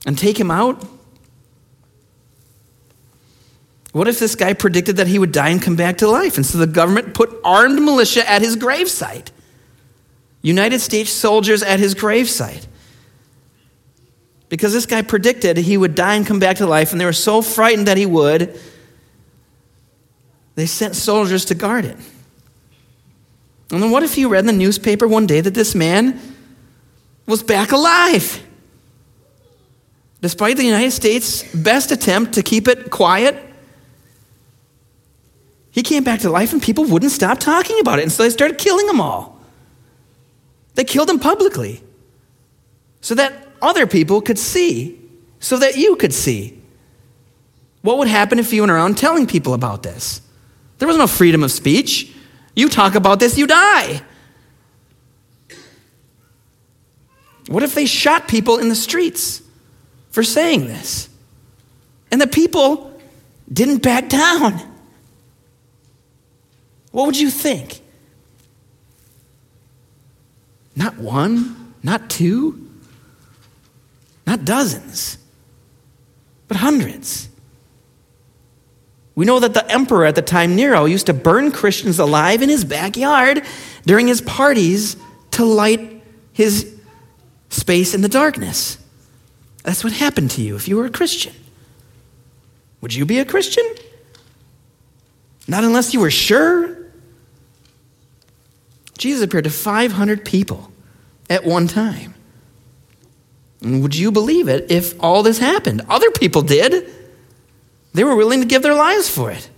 and 0.05 0.17
take 0.17 0.39
him 0.39 0.51
out? 0.51 0.85
What 3.91 4.07
if 4.07 4.19
this 4.19 4.35
guy 4.35 4.53
predicted 4.53 4.97
that 4.97 5.07
he 5.07 5.17
would 5.17 5.31
die 5.31 5.49
and 5.49 5.62
come 5.62 5.75
back 5.75 5.97
to 5.97 6.07
life? 6.07 6.38
And 6.38 6.45
so 6.45 6.59
the 6.59 6.67
government 6.67 7.15
put 7.15 7.35
armed 7.43 7.81
militia 7.81 8.29
at 8.29 8.43
his 8.43 8.55
gravesite, 8.55 9.29
United 10.43 10.79
States 10.79 11.09
soldiers 11.09 11.63
at 11.63 11.79
his 11.79 11.95
gravesite. 11.95 12.67
Because 14.47 14.73
this 14.73 14.85
guy 14.85 15.01
predicted 15.01 15.57
he 15.57 15.75
would 15.75 15.95
die 15.95 16.15
and 16.15 16.25
come 16.25 16.39
back 16.39 16.57
to 16.57 16.67
life, 16.67 16.91
and 16.91 17.01
they 17.01 17.05
were 17.05 17.13
so 17.13 17.41
frightened 17.41 17.88
that 17.88 17.97
he 17.97 18.05
would, 18.05 18.59
they 20.53 20.67
sent 20.67 20.95
soldiers 20.95 21.45
to 21.45 21.55
guard 21.55 21.85
it. 21.85 21.97
And 23.71 23.84
then 23.84 23.91
what 23.91 24.03
if 24.03 24.17
you 24.17 24.29
read 24.29 24.39
in 24.39 24.45
the 24.47 24.53
newspaper 24.53 25.08
one 25.08 25.27
day 25.27 25.41
that 25.41 25.53
this 25.53 25.75
man 25.75 26.19
was 27.25 27.43
back 27.43 27.71
alive? 27.71 28.43
Despite 30.21 30.58
the 30.58 30.65
United 30.65 30.91
States' 30.91 31.43
best 31.53 31.91
attempt 31.91 32.34
to 32.34 32.43
keep 32.43 32.67
it 32.67 32.89
quiet, 32.89 33.38
he 35.71 35.84
came 35.84 36.03
back 36.03 36.21
to 36.21 36.29
life 36.29 36.51
and 36.51 36.62
people 36.62 36.84
wouldn't 36.84 37.12
stop 37.12 37.39
talking 37.39 37.79
about 37.79 37.99
it. 37.99 38.03
And 38.03 38.12
so 38.12 38.23
they 38.23 38.29
started 38.29 38.58
killing 38.58 38.88
them 38.88 38.99
all. 38.99 39.39
They 40.75 40.84
killed 40.84 41.10
him 41.10 41.19
publicly 41.19 41.82
so 43.01 43.15
that 43.15 43.47
other 43.62 43.86
people 43.86 44.21
could 44.21 44.39
see, 44.39 44.99
so 45.39 45.58
that 45.58 45.77
you 45.77 45.95
could 45.95 46.13
see. 46.13 46.60
What 47.82 47.97
would 47.97 48.08
happen 48.08 48.39
if 48.39 48.51
you 48.51 48.62
went 48.62 48.71
around 48.71 48.97
telling 48.97 49.25
people 49.25 49.53
about 49.53 49.84
this? 49.84 50.21
There 50.79 50.88
was 50.88 50.97
no 50.97 51.08
freedom 51.08 51.43
of 51.43 51.51
speech. 51.51 52.13
You 52.60 52.67
talk 52.67 52.95
about 52.95 53.22
this, 53.22 53.38
you 53.38 53.48
die. 53.48 54.02
What 57.48 57.63
if 57.63 57.74
they 57.74 57.86
shot 57.86 58.28
people 58.28 58.58
in 58.58 58.67
the 58.67 58.76
streets 58.76 59.41
for 60.12 60.24
saying 60.24 60.67
this? 60.67 61.08
And 62.12 62.19
the 62.19 62.28
people 62.28 63.00
didn't 63.52 63.78
back 63.78 64.10
down. 64.10 64.60
What 66.91 67.06
would 67.06 67.17
you 67.17 67.30
think? 67.30 67.80
Not 70.76 70.98
one, 70.98 71.76
not 71.82 72.10
two, 72.10 72.69
not 74.28 74.43
dozens, 74.43 75.17
but 76.50 76.58
hundreds. 76.58 77.29
We 79.19 79.25
know 79.25 79.41
that 79.41 79.53
the 79.53 79.69
emperor 79.69 80.05
at 80.05 80.15
the 80.15 80.21
time, 80.21 80.55
Nero, 80.55 80.86
used 80.86 81.08
to 81.08 81.13
burn 81.13 81.51
Christians 81.51 81.99
alive 81.99 82.41
in 82.41 82.47
his 82.47 82.63
backyard 82.63 83.43
during 83.86 84.08
his 84.08 84.21
parties 84.21 84.95
to 85.32 85.43
light 85.43 86.01
his 86.32 86.79
space 87.49 87.93
in 87.93 87.99
the 87.99 88.08
darkness. 88.08 88.77
That's 89.63 89.84
what 89.84 89.91
happened 89.91 90.32
to 90.32 90.41
you 90.41 90.55
if 90.55 90.69
you 90.69 90.77
were 90.77 90.86
a 90.86 90.89
Christian. 90.89 91.34
Would 92.79 92.93
you 92.93 93.05
be 93.05 93.19
a 93.19 93.25
Christian? 93.25 93.65
Not 95.49 95.65
unless 95.65 95.93
you 95.93 95.99
were 95.99 96.12
sure. 96.12 96.77
Jesus 98.97 99.21
appeared 99.21 99.43
to 99.43 99.49
500 99.49 100.23
people 100.23 100.71
at 101.29 101.43
one 101.43 101.67
time. 101.67 102.13
And 103.60 103.82
would 103.82 103.97
you 103.97 104.13
believe 104.13 104.47
it 104.47 104.71
if 104.71 104.93
all 105.03 105.23
this 105.23 105.39
happened? 105.39 105.82
Other 105.89 106.10
people 106.10 106.41
did. 106.41 106.98
They 107.93 108.04
were 108.04 108.15
willing 108.15 108.41
to 108.41 108.47
give 108.47 108.62
their 108.62 108.75
lives 108.75 109.10
for 109.10 109.32
it. 109.32 109.49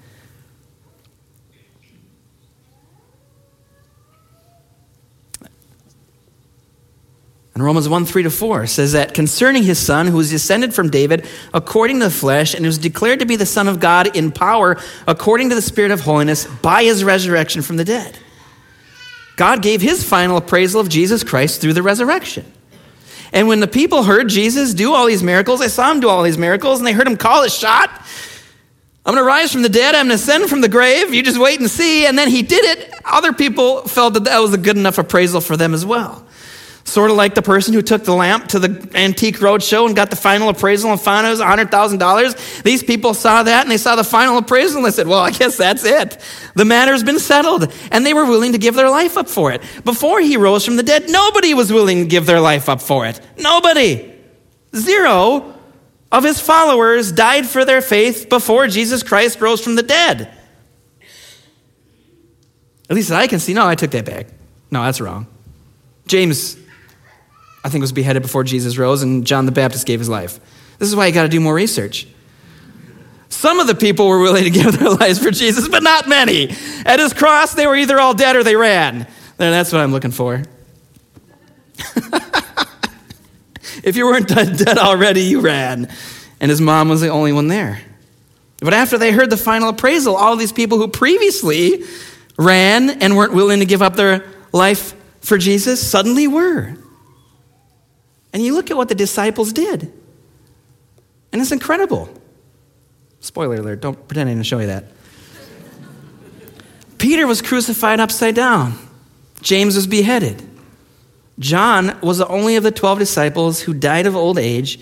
And 7.54 7.66
Romans 7.66 7.90
1 7.90 8.06
3 8.06 8.24
to 8.24 8.30
4 8.30 8.66
says 8.66 8.94
that 8.94 9.14
concerning 9.14 9.64
his 9.64 9.78
son, 9.78 10.08
who 10.08 10.18
was 10.18 10.30
descended 10.30 10.74
from 10.74 10.90
David 10.90 11.28
according 11.54 12.00
to 12.00 12.06
the 12.06 12.12
flesh, 12.12 12.54
and 12.54 12.66
was 12.66 12.78
declared 12.78 13.20
to 13.20 13.26
be 13.26 13.36
the 13.36 13.46
Son 13.46 13.68
of 13.68 13.80
God 13.80 14.16
in 14.16 14.32
power 14.32 14.78
according 15.06 15.50
to 15.50 15.56
the 15.56 15.62
Spirit 15.62 15.92
of 15.92 16.02
holiness 16.02 16.48
by 16.62 16.84
his 16.84 17.04
resurrection 17.04 17.62
from 17.62 17.78
the 17.78 17.86
dead. 17.86 18.18
God 19.36 19.62
gave 19.62 19.82
his 19.82 20.04
final 20.04 20.38
appraisal 20.38 20.80
of 20.80 20.90
Jesus 20.90 21.24
Christ 21.24 21.62
through 21.62 21.74
the 21.74 21.84
resurrection. 21.84 22.52
And 23.34 23.48
when 23.48 23.60
the 23.60 23.68
people 23.68 24.04
heard 24.04 24.28
Jesus 24.30 24.74
do 24.74 24.94
all 24.94 25.06
these 25.06 25.24
miracles, 25.24 25.60
they 25.60 25.68
saw 25.68 25.92
him 25.92 26.00
do 26.00 26.10
all 26.10 26.24
these 26.24 26.38
miracles, 26.38 26.80
and 26.80 26.88
they 26.88 26.92
heard 26.92 27.08
him 27.08 27.18
call 27.18 27.44
his 27.44 27.54
shot. 27.54 27.90
I'm 29.04 29.16
going 29.16 29.24
to 29.24 29.28
rise 29.28 29.52
from 29.52 29.64
the 29.64 29.70
dead. 29.70 29.96
I'm 29.96 30.08
going 30.08 30.18
to 30.18 30.24
ascend 30.24 30.50
from 30.50 30.62
the 30.62 30.70
grave. 30.70 31.14
You 31.14 31.24
just 31.24 31.40
wait 31.40 31.60
and 31.60 31.70
see. 31.70 32.06
And 32.06 32.18
then 32.20 32.30
he 32.30 32.44
did 32.44 32.64
it. 32.66 32.94
Other 33.04 33.34
people 33.34 33.82
felt 33.88 34.14
that 34.14 34.26
that 34.26 34.38
was 34.40 34.54
a 34.54 34.60
good 34.60 34.78
enough 34.78 35.00
appraisal 35.00 35.42
for 35.42 35.58
them 35.58 35.74
as 35.74 35.86
well. 35.86 36.24
Sort 36.92 37.10
of 37.10 37.16
like 37.16 37.36
the 37.36 37.42
person 37.42 37.74
who 37.74 37.82
took 37.82 38.04
the 38.04 38.14
lamp 38.14 38.50
to 38.50 38.60
the 38.60 38.90
antique 38.96 39.38
roadshow 39.38 39.86
and 39.88 39.96
got 39.96 40.10
the 40.10 40.18
final 40.18 40.50
appraisal 40.50 40.92
and 40.92 41.00
found 41.00 41.26
it 41.26 41.30
was 41.30 41.40
$100,000. 41.40 42.64
These 42.64 42.84
people 42.84 43.14
saw 43.14 43.44
that 43.44 43.62
and 43.62 43.72
they 43.72 43.78
saw 43.78 43.96
the 43.96 44.04
final 44.04 44.38
appraisal 44.38 44.80
and 44.80 44.86
they 44.86 44.92
said, 44.92 45.08
Well, 45.08 45.22
I 45.22 45.32
guess 45.32 45.56
that's 45.56 45.86
it. 45.86 46.18
The 46.54 46.66
matter's 46.66 47.02
been 47.02 47.20
settled. 47.20 47.74
And 47.94 48.06
they 48.06 48.14
were 48.14 48.26
willing 48.26 48.52
to 48.52 48.58
give 48.58 48.76
their 48.76 48.90
life 48.90 49.18
up 49.18 49.30
for 49.30 49.54
it. 49.54 49.62
Before 49.86 50.20
he 50.20 50.36
rose 50.36 50.66
from 50.66 50.76
the 50.76 50.84
dead, 50.84 51.10
nobody 51.10 51.54
was 51.54 51.72
willing 51.72 52.00
to 52.00 52.06
give 52.08 52.26
their 52.26 52.42
life 52.42 52.68
up 52.68 52.82
for 52.82 53.06
it. 53.06 53.22
Nobody. 53.38 54.14
Zero 54.76 55.56
of 56.12 56.26
his 56.26 56.42
followers 56.42 57.14
died 57.14 57.46
for 57.46 57.64
their 57.64 57.82
faith 57.82 58.28
before 58.28 58.68
Jesus 58.68 59.02
Christ 59.02 59.40
rose 59.40 59.64
from 59.64 59.76
the 59.76 59.84
dead. 59.84 60.30
At 62.90 62.98
least 62.98 63.14
I 63.14 63.28
can 63.28 63.40
see. 63.40 63.54
No, 63.54 63.66
I 63.66 63.76
took 63.76 63.92
that 63.92 64.04
back. 64.04 64.28
No, 64.70 64.84
that's 64.84 65.00
wrong. 65.00 65.28
James 66.06 66.58
I 67.64 67.70
think 67.70 67.82
was 67.82 67.92
beheaded 67.92 68.22
before 68.22 68.44
Jesus 68.44 68.78
rose, 68.78 69.04
and 69.04 69.26
John 69.26 69.46
the 69.46 69.52
Baptist 69.52 69.86
gave 69.86 70.00
his 70.00 70.10
life. 70.10 70.40
This 70.80 70.90
is 70.90 70.96
why 70.96 71.06
you 71.08 71.14
got 71.14 71.24
to 71.24 71.30
do 71.30 71.40
more 71.40 71.54
research. 71.54 72.08
Some 73.30 73.60
of 73.60 73.68
the 73.68 73.76
people 73.76 74.08
were 74.08 74.20
willing 74.20 74.44
to 74.44 74.50
give 74.62 74.78
their 74.78 74.90
lives 74.90 75.20
for 75.20 75.32
Jesus, 75.32 75.68
but 75.68 75.84
not 75.84 76.08
many. 76.08 76.50
At 76.86 77.00
his 77.00 77.14
cross, 77.14 77.54
they 77.54 77.68
were 77.68 77.76
either 77.76 78.00
all 78.00 78.14
dead 78.14 78.36
or 78.36 78.44
they 78.44 78.56
ran. 78.56 78.96
And 78.98 79.08
That's 79.38 79.72
what 79.72 79.82
I'm 79.82 79.92
looking 79.92 80.12
for. 80.12 80.44
if 83.84 83.96
you 83.96 84.06
weren't 84.06 84.28
dead 84.28 84.78
already, 84.78 85.22
you 85.22 85.42
ran. 85.42 85.88
And 86.40 86.50
his 86.50 86.62
mom 86.62 86.90
was 86.90 87.02
the 87.02 87.10
only 87.10 87.34
one 87.34 87.48
there. 87.48 87.82
But 88.60 88.74
after 88.74 88.98
they 88.98 89.12
heard 89.12 89.30
the 89.30 89.38
final 89.38 89.70
appraisal, 89.70 90.16
all 90.16 90.36
these 90.36 90.52
people 90.52 90.78
who 90.78 90.88
previously 90.88 91.84
ran 92.38 92.90
and 93.02 93.16
weren't 93.16 93.34
willing 93.34 93.60
to 93.60 93.66
give 93.66 93.82
up 93.82 93.96
their 93.96 94.26
life 94.52 94.94
for 95.22 95.38
Jesus 95.38 95.86
suddenly 95.86 96.28
were. 96.28 96.76
And 98.34 98.44
you 98.44 98.54
look 98.54 98.72
at 98.72 98.78
what 98.78 98.88
the 98.88 98.96
disciples 98.96 99.52
did, 99.52 99.92
and 101.32 101.42
it's 101.42 101.52
incredible. 101.52 102.10
Spoiler 103.20 103.56
alert, 103.56 103.82
don't 103.82 104.08
pretend 104.08 104.30
I 104.30 104.34
didn't 104.34 104.46
show 104.46 104.60
you 104.60 104.68
that. 104.68 104.86
Peter 106.98 107.28
was 107.28 107.42
crucified 107.42 108.00
upside 108.00 108.36
down, 108.36 108.78
James 109.42 109.76
was 109.76 109.88
beheaded. 109.88 110.48
John 111.40 112.00
was 112.02 112.20
the 112.20 112.28
only 112.28 112.56
of 112.56 112.64
the 112.64 112.72
12 112.72 113.00
disciples 113.00 113.62
who 113.62 113.74
died 113.74 114.06
of 114.06 114.16
old 114.16 114.38
age, 114.38 114.80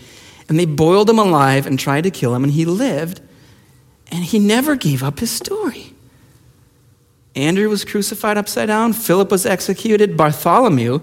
and 0.50 0.60
they 0.60 0.66
boiled 0.66 1.10
him 1.10 1.20
alive 1.20 1.66
and 1.66 1.80
tried 1.80 2.04
to 2.04 2.12
kill 2.12 2.36
him, 2.36 2.44
and 2.44 2.52
he 2.52 2.66
lived, 2.66 3.22
and 4.12 4.26
he 4.26 4.40
never 4.40 4.76
gave 4.76 5.02
up 5.02 5.20
his 5.20 5.32
story. 5.32 5.94
Andrew 7.36 7.70
was 7.70 7.86
crucified 7.86 8.38
upside 8.38 8.68
down, 8.68 8.92
Philip 8.94 9.32
was 9.32 9.46
executed, 9.46 10.18
Bartholomew 10.18 11.00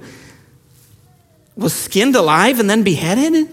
was 1.56 1.72
skinned 1.72 2.14
alive 2.14 2.60
and 2.60 2.68
then 2.68 2.82
beheaded? 2.82 3.48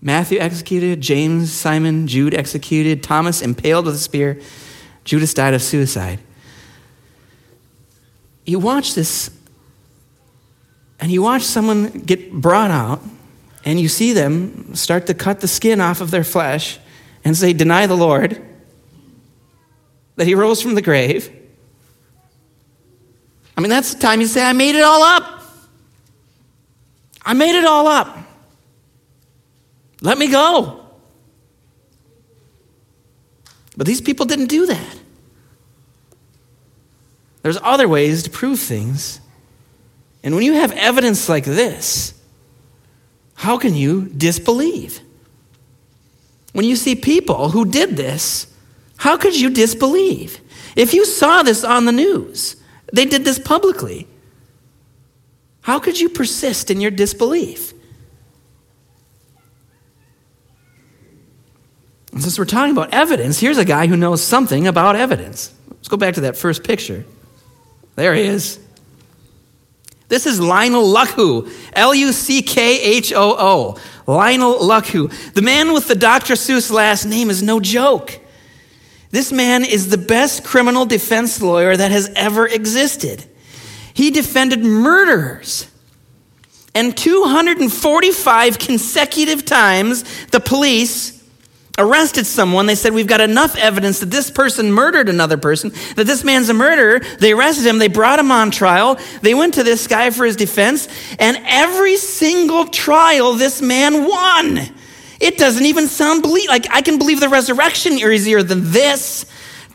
Matthew 0.00 0.38
executed, 0.38 1.00
James, 1.00 1.52
Simon, 1.52 2.06
Jude 2.06 2.34
executed, 2.34 3.02
Thomas 3.02 3.42
impaled 3.42 3.86
with 3.86 3.94
a 3.94 3.98
spear, 3.98 4.40
Judas 5.04 5.34
died 5.34 5.54
of 5.54 5.62
suicide. 5.62 6.20
You 8.44 8.58
watch 8.58 8.94
this, 8.94 9.30
and 11.00 11.10
you 11.10 11.22
watch 11.22 11.42
someone 11.42 11.90
get 11.90 12.32
brought 12.32 12.70
out, 12.70 13.02
and 13.64 13.80
you 13.80 13.88
see 13.88 14.12
them 14.12 14.74
start 14.76 15.06
to 15.08 15.14
cut 15.14 15.40
the 15.40 15.48
skin 15.48 15.80
off 15.80 16.00
of 16.00 16.12
their 16.12 16.22
flesh 16.22 16.78
and 17.24 17.36
say, 17.36 17.52
Deny 17.52 17.86
the 17.86 17.96
Lord, 17.96 18.40
that 20.14 20.26
he 20.26 20.34
rose 20.34 20.62
from 20.62 20.74
the 20.76 20.82
grave. 20.82 21.32
I 23.56 23.60
mean, 23.60 23.70
that's 23.70 23.94
the 23.94 24.00
time 24.00 24.20
you 24.20 24.26
say, 24.26 24.44
I 24.44 24.52
made 24.52 24.76
it 24.76 24.82
all 24.82 25.02
up. 25.02 25.35
I 27.26 27.34
made 27.34 27.58
it 27.58 27.64
all 27.64 27.88
up. 27.88 28.16
Let 30.00 30.16
me 30.16 30.30
go. 30.30 30.86
But 33.76 33.86
these 33.86 34.00
people 34.00 34.24
didn't 34.26 34.46
do 34.46 34.66
that. 34.66 34.96
There's 37.42 37.58
other 37.62 37.88
ways 37.88 38.22
to 38.22 38.30
prove 38.30 38.60
things. 38.60 39.20
And 40.22 40.34
when 40.34 40.44
you 40.44 40.54
have 40.54 40.72
evidence 40.72 41.28
like 41.28 41.44
this, 41.44 42.14
how 43.34 43.58
can 43.58 43.74
you 43.74 44.08
disbelieve? 44.08 45.00
When 46.52 46.64
you 46.64 46.76
see 46.76 46.94
people 46.94 47.50
who 47.50 47.64
did 47.64 47.96
this, 47.96 48.46
how 48.98 49.16
could 49.16 49.38
you 49.38 49.50
disbelieve? 49.50 50.40
If 50.74 50.94
you 50.94 51.04
saw 51.04 51.42
this 51.42 51.64
on 51.64 51.84
the 51.84 51.92
news, 51.92 52.56
they 52.92 53.04
did 53.04 53.24
this 53.24 53.38
publicly. 53.38 54.06
How 55.66 55.80
could 55.80 55.98
you 55.98 56.08
persist 56.08 56.70
in 56.70 56.80
your 56.80 56.92
disbelief? 56.92 57.74
And 62.12 62.22
since 62.22 62.38
we're 62.38 62.44
talking 62.44 62.70
about 62.70 62.94
evidence, 62.94 63.40
here's 63.40 63.58
a 63.58 63.64
guy 63.64 63.88
who 63.88 63.96
knows 63.96 64.22
something 64.22 64.68
about 64.68 64.94
evidence. 64.94 65.52
Let's 65.68 65.88
go 65.88 65.96
back 65.96 66.14
to 66.14 66.20
that 66.20 66.36
first 66.36 66.62
picture. 66.62 67.04
There 67.96 68.14
he 68.14 68.22
is. 68.22 68.60
This 70.06 70.24
is 70.24 70.38
Lionel 70.38 70.84
Luckhoo, 70.84 71.52
L 71.72 71.92
U 71.92 72.12
C 72.12 72.42
K 72.42 72.80
H 72.80 73.12
O 73.12 73.34
O. 73.36 73.76
Lionel 74.06 74.60
Luckhoo. 74.60 75.32
The 75.32 75.42
man 75.42 75.72
with 75.72 75.88
the 75.88 75.96
Dr. 75.96 76.34
Seuss 76.34 76.70
last 76.70 77.06
name 77.06 77.28
is 77.28 77.42
no 77.42 77.58
joke. 77.58 78.20
This 79.10 79.32
man 79.32 79.64
is 79.64 79.90
the 79.90 79.98
best 79.98 80.44
criminal 80.44 80.86
defense 80.86 81.42
lawyer 81.42 81.76
that 81.76 81.90
has 81.90 82.08
ever 82.14 82.46
existed. 82.46 83.24
He 83.96 84.10
defended 84.10 84.62
murderers. 84.62 85.70
And 86.74 86.94
245 86.94 88.58
consecutive 88.58 89.46
times, 89.46 90.04
the 90.26 90.38
police 90.38 91.24
arrested 91.78 92.26
someone. 92.26 92.66
They 92.66 92.74
said, 92.74 92.92
We've 92.92 93.06
got 93.06 93.22
enough 93.22 93.56
evidence 93.56 94.00
that 94.00 94.10
this 94.10 94.30
person 94.30 94.70
murdered 94.70 95.08
another 95.08 95.38
person, 95.38 95.72
that 95.94 96.06
this 96.06 96.24
man's 96.24 96.50
a 96.50 96.54
murderer. 96.54 97.00
They 97.20 97.32
arrested 97.32 97.64
him. 97.64 97.78
They 97.78 97.88
brought 97.88 98.18
him 98.18 98.30
on 98.30 98.50
trial. 98.50 98.98
They 99.22 99.32
went 99.32 99.54
to 99.54 99.62
this 99.62 99.86
guy 99.86 100.10
for 100.10 100.26
his 100.26 100.36
defense. 100.36 100.88
And 101.18 101.38
every 101.46 101.96
single 101.96 102.66
trial, 102.66 103.32
this 103.32 103.62
man 103.62 104.04
won. 104.04 104.60
It 105.20 105.38
doesn't 105.38 105.64
even 105.64 105.86
sound 105.86 106.22
ble- 106.22 106.48
like 106.48 106.66
I 106.70 106.82
can 106.82 106.98
believe 106.98 107.20
the 107.20 107.30
resurrection 107.30 107.94
easier 107.94 108.42
than 108.42 108.72
this. 108.72 109.24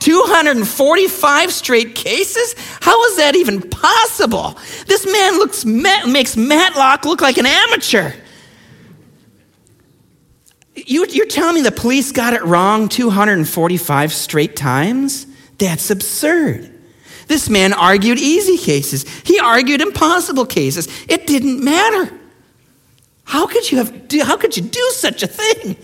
245 0.02 1.54
straight 1.54 1.96
cases? 1.96 2.56
How 2.82 3.06
is 3.06 3.18
that 3.18 3.36
even 3.36 3.62
possible? 3.62 4.58
This 4.88 5.06
man 5.06 5.36
looks 5.38 5.64
makes 5.64 6.36
Matlock 6.36 7.06
look 7.06 7.22
like 7.22 7.38
an 7.38 7.46
amateur. 7.46 8.12
You, 10.76 11.06
you're 11.08 11.28
telling 11.28 11.56
me 11.56 11.62
the 11.62 11.72
police 11.72 12.12
got 12.12 12.34
it 12.34 12.44
wrong 12.44 12.90
245 12.90 14.12
straight 14.12 14.56
times? 14.56 15.28
That's 15.58 15.92
absurd. 15.92 16.68
This 17.28 17.50
man 17.50 17.74
argued 17.74 18.18
easy 18.18 18.58
cases. 18.58 19.08
He 19.24 19.40
argued 19.40 19.82
impossible 19.82 20.46
cases. 20.46 20.88
It 21.08 21.28
didn't 21.28 21.64
matter. 21.64 22.12
How 23.24 23.46
could 23.46 23.72
you 23.72 23.78
have 23.78 24.12
how 24.24 24.36
could 24.36 24.58
you 24.58 24.64
do 24.64 24.90
such 24.94 25.22
a 25.24 25.28
thing? 25.28 25.78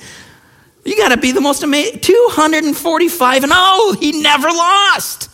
You 0.87 0.95
got 0.95 1.09
to 1.09 1.17
be 1.17 1.33
the 1.33 1.41
most 1.41 1.63
amazing. 1.63 1.99
245 1.99 3.43
and 3.43 3.51
oh, 3.53 3.97
he 3.99 4.21
never 4.21 4.47
lost. 4.47 5.29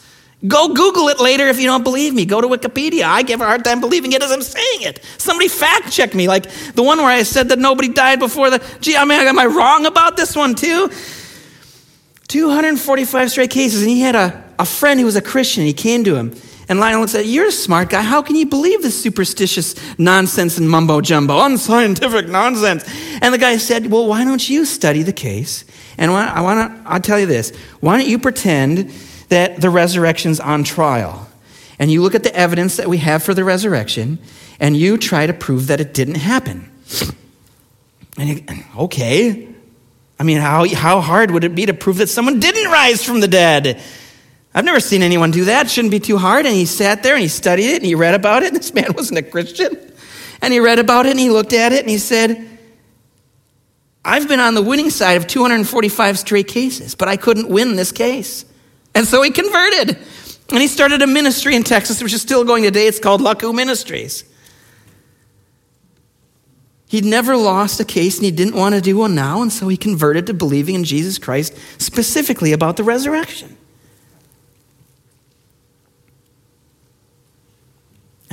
Go 0.48 0.74
Google 0.74 1.10
it 1.10 1.20
later 1.20 1.48
if 1.48 1.60
you 1.60 1.68
don't 1.68 1.84
believe 1.84 2.16
me. 2.16 2.26
Go 2.26 2.42
to 2.42 2.48
Wikipedia. 2.48 3.04
I 3.04 3.22
give 3.22 3.40
a 3.40 3.46
hard 3.46 3.64
time 3.64 3.80
believing 3.80 4.14
it 4.14 4.24
as 4.24 4.32
I'm 4.32 4.42
saying 4.42 4.82
it. 4.82 5.00
Somebody 5.20 5.48
fact 5.48 5.92
check 5.92 6.16
me, 6.16 6.28
like 6.28 6.50
the 6.74 6.82
one 6.82 6.98
where 6.98 7.08
I 7.08 7.22
said 7.22 7.50
that 7.50 7.60
nobody 7.60 7.88
died 7.88 8.18
before 8.18 8.50
the. 8.50 8.66
Gee, 8.82 8.98
I 8.98 9.06
mean, 9.06 9.20
am 9.20 9.38
I 9.38 9.46
wrong 9.46 9.86
about 9.86 10.18
this 10.18 10.36
one 10.36 10.56
too? 10.56 10.90
245 12.30 13.30
straight 13.30 13.52
cases. 13.52 13.84
And 13.84 13.92
he 13.92 14.02
had 14.02 14.16
a, 14.16 14.44
a 14.58 14.66
friend 14.66 15.00
who 15.00 15.06
was 15.06 15.16
a 15.16 15.22
Christian. 15.22 15.66
He 15.66 15.74
came 15.74 16.04
to 16.06 16.16
him. 16.16 16.36
And 16.70 16.80
Lionel 16.80 17.08
said, 17.08 17.26
You're 17.26 17.48
a 17.48 17.52
smart 17.52 17.90
guy. 17.90 18.02
How 18.02 18.22
can 18.22 18.36
you 18.36 18.46
believe 18.46 18.82
this 18.82 19.02
superstitious 19.02 19.76
nonsense 19.98 20.58
and 20.58 20.70
mumbo 20.70 21.02
jumbo, 21.02 21.44
unscientific 21.44 22.28
nonsense? 22.28 22.86
And 23.22 23.34
the 23.34 23.38
guy 23.38 23.58
said, 23.58 23.92
Well, 23.92 24.08
why 24.08 24.24
don't 24.24 24.48
you 24.48 24.66
study 24.66 25.04
the 25.04 25.14
case? 25.14 25.66
And 25.98 26.12
I 26.12 26.42
want 26.42 26.76
to, 26.76 26.90
I'll 26.90 27.02
tell 27.02 27.20
you 27.20 27.26
this. 27.26 27.52
Why 27.80 27.98
don't 27.98 28.10
you 28.10 28.18
pretend 28.18 28.90
that 29.30 29.62
the 29.62 29.70
resurrection's 29.70 30.40
on 30.40 30.64
trial? 30.64 31.30
And 31.80 31.92
you 31.92 32.02
look 32.02 32.16
at 32.16 32.24
the 32.24 32.36
evidence 32.36 32.78
that 32.78 32.88
we 32.88 33.00
have 33.00 33.24
for 33.24 33.34
the 33.34 33.44
resurrection, 33.44 34.20
and 34.60 34.78
you 34.78 34.98
try 34.98 35.28
to 35.28 35.34
prove 35.34 35.68
that 35.68 35.82
it 35.82 35.94
didn't 35.94 36.16
happen. 36.16 36.70
And 38.18 38.30
he, 38.30 38.46
okay. 38.78 39.50
I 40.20 40.24
mean, 40.24 40.38
how, 40.38 40.68
how 40.74 41.02
hard 41.02 41.32
would 41.32 41.44
it 41.44 41.56
be 41.56 41.66
to 41.66 41.74
prove 41.74 41.98
that 41.98 42.08
someone 42.08 42.40
didn't 42.40 42.72
rise 42.72 43.04
from 43.04 43.20
the 43.20 43.28
dead? 43.28 43.82
I've 44.56 44.66
never 44.66 44.80
seen 44.80 45.02
anyone 45.02 45.32
do 45.32 45.46
that. 45.46 45.66
It 45.66 45.70
shouldn't 45.72 45.92
be 45.92 46.00
too 46.00 46.18
hard. 46.18 46.46
And 46.46 46.54
he 46.54 46.66
sat 46.66 47.02
there 47.02 47.14
and 47.14 47.22
he 47.22 47.28
studied 47.28 47.66
it 47.66 47.78
and 47.78 47.86
he 47.86 47.96
read 47.96 48.14
about 48.14 48.44
it. 48.44 48.54
This 48.54 48.74
man 48.74 48.94
wasn't 48.96 49.20
a 49.20 49.24
Christian. 49.24 49.94
And 50.42 50.54
he 50.54 50.60
read 50.60 50.80
about 50.80 51.06
it 51.06 51.12
and 51.12 51.20
he 51.20 51.30
looked 51.30 51.54
at 51.54 51.74
it 51.74 51.80
and 51.80 51.90
he 51.90 51.98
said, 51.98 52.50
I've 54.06 54.28
been 54.28 54.42
on 54.42 54.54
the 54.54 54.62
winning 54.62 54.90
side 54.90 55.14
of 55.14 55.28
245 55.28 56.20
straight 56.20 56.48
cases, 56.48 56.94
but 56.94 57.08
I 57.08 57.16
couldn't 57.16 57.48
win 57.48 57.78
this 57.78 57.92
case. 57.92 58.46
And 58.94 59.08
so 59.08 59.22
he 59.22 59.32
converted. 59.32 59.98
And 60.50 60.60
he 60.60 60.68
started 60.68 61.02
a 61.02 61.08
ministry 61.08 61.56
in 61.56 61.64
Texas, 61.64 62.04
which 62.04 62.14
is 62.14 62.22
still 62.22 62.44
going 62.44 62.64
today. 62.64 62.86
It's 62.86 63.00
called 63.00 63.22
Luckhoo 63.22 63.56
Ministries. 63.56 64.26
He'd 66.88 67.06
never 67.06 67.36
lost 67.36 67.80
a 67.80 67.86
case 67.86 68.18
and 68.18 68.26
he 68.26 68.32
didn't 68.32 68.56
want 68.56 68.76
to 68.76 68.82
do 68.82 68.98
one 68.98 69.16
now, 69.16 69.42
and 69.42 69.52
so 69.52 69.68
he 69.68 69.78
converted 69.78 70.28
to 70.28 70.34
believing 70.36 70.76
in 70.76 70.84
Jesus 70.84 71.18
Christ, 71.18 71.58
specifically 71.82 72.52
about 72.52 72.78
the 72.78 72.84
resurrection. 72.84 73.58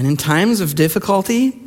And 0.00 0.08
in 0.08 0.16
times 0.16 0.62
of 0.62 0.74
difficulty, 0.76 1.60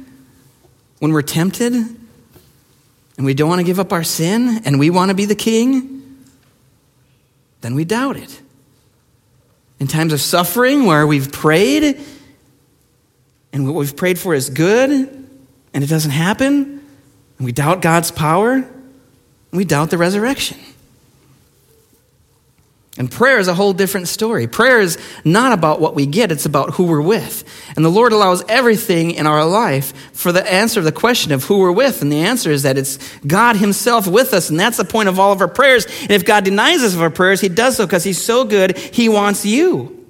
when 0.97 1.13
we're 1.13 1.21
tempted 1.21 1.71
and 1.71 3.25
we 3.27 3.35
don't 3.35 3.47
want 3.47 3.59
to 3.59 3.63
give 3.63 3.79
up 3.79 3.93
our 3.93 4.03
sin 4.03 4.63
and 4.65 4.79
we 4.79 4.89
want 4.89 5.09
to 5.09 5.13
be 5.13 5.25
the 5.25 5.35
king, 5.35 6.25
then 7.61 7.75
we 7.75 7.85
doubt 7.85 8.17
it. 8.17 8.41
In 9.79 9.85
times 9.85 10.13
of 10.13 10.19
suffering 10.19 10.85
where 10.85 11.05
we've 11.05 11.31
prayed 11.31 12.01
and 13.51 13.67
what 13.67 13.75
we've 13.75 13.95
prayed 13.95 14.17
for 14.17 14.33
is 14.33 14.49
good 14.49 14.89
and 14.89 15.83
it 15.83 15.87
doesn't 15.87 16.09
happen, 16.09 16.83
and 17.37 17.45
we 17.45 17.51
doubt 17.51 17.83
God's 17.83 18.09
power, 18.09 18.53
and 18.53 18.67
we 19.51 19.63
doubt 19.63 19.91
the 19.91 19.99
resurrection. 19.99 20.57
And 22.95 23.09
prayer 23.09 23.39
is 23.39 23.47
a 23.47 23.55
whole 23.55 23.73
different 23.73 24.07
story. 24.07 24.47
Prayer 24.47 24.79
is 24.79 24.99
not 25.25 25.51
about 25.51 25.81
what 25.81 25.95
we 25.95 26.05
get, 26.05 26.31
it's 26.31 26.45
about 26.45 26.75
who 26.75 26.83
we're 26.83 27.01
with. 27.01 27.43
And 27.75 27.83
the 27.83 27.89
Lord 27.89 28.13
allows 28.13 28.43
everything 28.47 29.11
in 29.11 29.25
our 29.25 29.43
life 29.43 30.11
for 30.13 30.31
the 30.31 30.47
answer 30.51 30.79
to 30.79 30.85
the 30.85 30.91
question 30.91 31.31
of 31.31 31.43
who 31.43 31.57
we're 31.57 31.71
with. 31.71 32.03
And 32.03 32.11
the 32.11 32.21
answer 32.21 32.51
is 32.51 32.63
that 32.63 32.77
it's 32.77 32.99
God 33.25 33.55
Himself 33.55 34.07
with 34.07 34.31
us. 34.33 34.51
And 34.51 34.59
that's 34.59 34.77
the 34.77 34.85
point 34.85 35.09
of 35.09 35.19
all 35.19 35.31
of 35.31 35.41
our 35.41 35.47
prayers. 35.47 35.87
And 36.01 36.11
if 36.11 36.23
God 36.23 36.43
denies 36.43 36.83
us 36.83 36.93
of 36.93 37.01
our 37.01 37.09
prayers, 37.09 37.41
He 37.41 37.49
does 37.49 37.77
so 37.77 37.87
because 37.87 38.03
He's 38.03 38.21
so 38.21 38.45
good, 38.45 38.77
He 38.77 39.09
wants 39.09 39.43
you. 39.43 40.05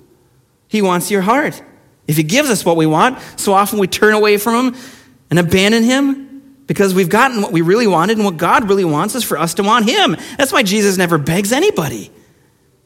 He 0.67 0.81
wants 0.81 1.09
your 1.09 1.21
heart. 1.21 1.61
If 2.05 2.17
He 2.17 2.23
gives 2.23 2.49
us 2.49 2.65
what 2.65 2.75
we 2.75 2.85
want, 2.85 3.17
so 3.37 3.53
often 3.53 3.79
we 3.79 3.87
turn 3.87 4.13
away 4.13 4.35
from 4.35 4.73
Him 4.73 4.81
and 5.29 5.39
abandon 5.39 5.83
Him 5.83 6.59
because 6.67 6.93
we've 6.93 7.09
gotten 7.09 7.41
what 7.41 7.53
we 7.53 7.61
really 7.61 7.87
wanted. 7.87 8.17
And 8.17 8.25
what 8.25 8.35
God 8.35 8.67
really 8.67 8.83
wants 8.83 9.15
is 9.15 9.23
for 9.23 9.37
us 9.37 9.53
to 9.53 9.63
want 9.63 9.89
Him. 9.89 10.17
That's 10.37 10.51
why 10.51 10.63
Jesus 10.63 10.97
never 10.97 11.17
begs 11.17 11.53
anybody. 11.53 12.11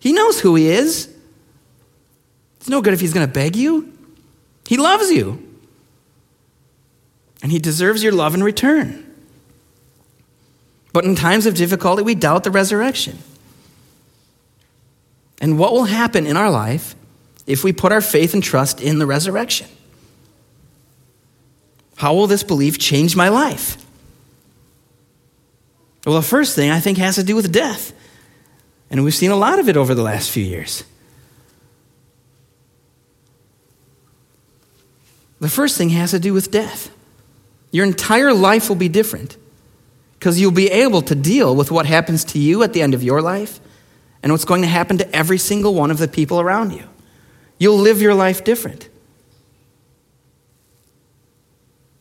He 0.08 0.13
knows 0.13 0.39
who 0.39 0.56
he 0.56 0.70
is. 0.70 1.13
It's 2.62 2.70
no 2.70 2.82
good 2.82 2.93
if 2.93 3.02
he's 3.02 3.13
going 3.13 3.28
to 3.28 3.34
beg 3.34 3.58
you. 3.58 3.91
He 4.65 4.78
loves 4.78 5.12
you. 5.12 5.46
And 7.43 7.52
he 7.52 7.60
deserves 7.60 8.02
your 8.02 8.13
love 8.13 8.34
in 8.34 8.41
return. 8.41 9.04
But 10.93 11.04
in 11.04 11.15
times 11.15 11.46
of 11.46 11.56
difficulty, 11.56 12.04
we 12.04 12.15
doubt 12.15 12.46
the 12.46 12.52
resurrection. 12.52 13.20
And 15.41 15.60
what 15.60 15.74
will 15.74 15.84
happen 15.84 16.26
in 16.26 16.38
our 16.38 16.50
life 16.50 16.96
if 17.46 17.65
we 17.65 17.74
put 17.74 17.91
our 17.91 18.00
faith 18.00 18.34
and 18.34 18.41
trust 18.41 18.80
in 18.80 19.00
the 19.00 19.06
resurrection? 19.06 19.67
How 21.98 22.13
will 22.13 22.28
this 22.28 22.43
belief 22.43 22.80
change 22.80 23.17
my 23.17 23.28
life? 23.28 23.76
Well, 26.06 26.15
the 26.15 26.22
first 26.22 26.56
thing 26.56 26.72
I 26.72 26.80
think 26.80 26.98
has 26.98 27.15
to 27.15 27.24
do 27.24 27.36
with 27.36 27.52
death. 27.52 27.91
And 28.89 29.04
we've 29.04 29.15
seen 29.15 29.32
a 29.32 29.36
lot 29.36 29.60
of 29.60 29.67
it 29.67 29.78
over 29.78 29.93
the 29.93 30.04
last 30.04 30.32
few 30.32 30.43
years. 30.43 30.84
The 35.39 35.50
first 35.50 35.78
thing 35.78 35.89
has 35.89 36.12
to 36.12 36.19
do 36.19 36.34
with 36.34 36.52
death. 36.52 36.91
Your 37.71 37.86
entire 37.86 38.34
life 38.34 38.69
will 38.69 38.76
be 38.76 38.89
different 38.89 39.38
because 40.17 40.39
you'll 40.39 40.52
be 40.52 40.69
able 40.69 41.02
to 41.04 41.15
deal 41.15 41.56
with 41.56 41.69
what 41.69 41.86
happens 41.86 42.23
to 42.26 42.39
you 42.39 42.63
at 42.63 42.73
the 42.73 42.82
end 42.82 42.93
of 42.93 43.04
your 43.04 43.21
life 43.21 43.60
and 44.23 44.32
what's 44.32 44.45
going 44.45 44.62
to 44.62 44.67
happen 44.67 44.97
to 44.97 45.15
every 45.15 45.38
single 45.38 45.76
one 45.76 45.91
of 45.91 46.00
the 46.00 46.08
people 46.08 46.39
around 46.39 46.71
you. 46.71 46.88
You'll 47.60 47.78
live 47.78 48.02
your 48.02 48.15
life 48.15 48.43
different. 48.43 48.89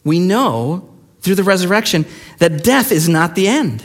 We 0.03 0.19
know 0.19 0.89
through 1.21 1.35
the 1.35 1.43
resurrection 1.43 2.07
that 2.39 2.63
death 2.63 2.93
is 2.93 3.09
not 3.09 3.35
the 3.35 3.49
end 3.49 3.83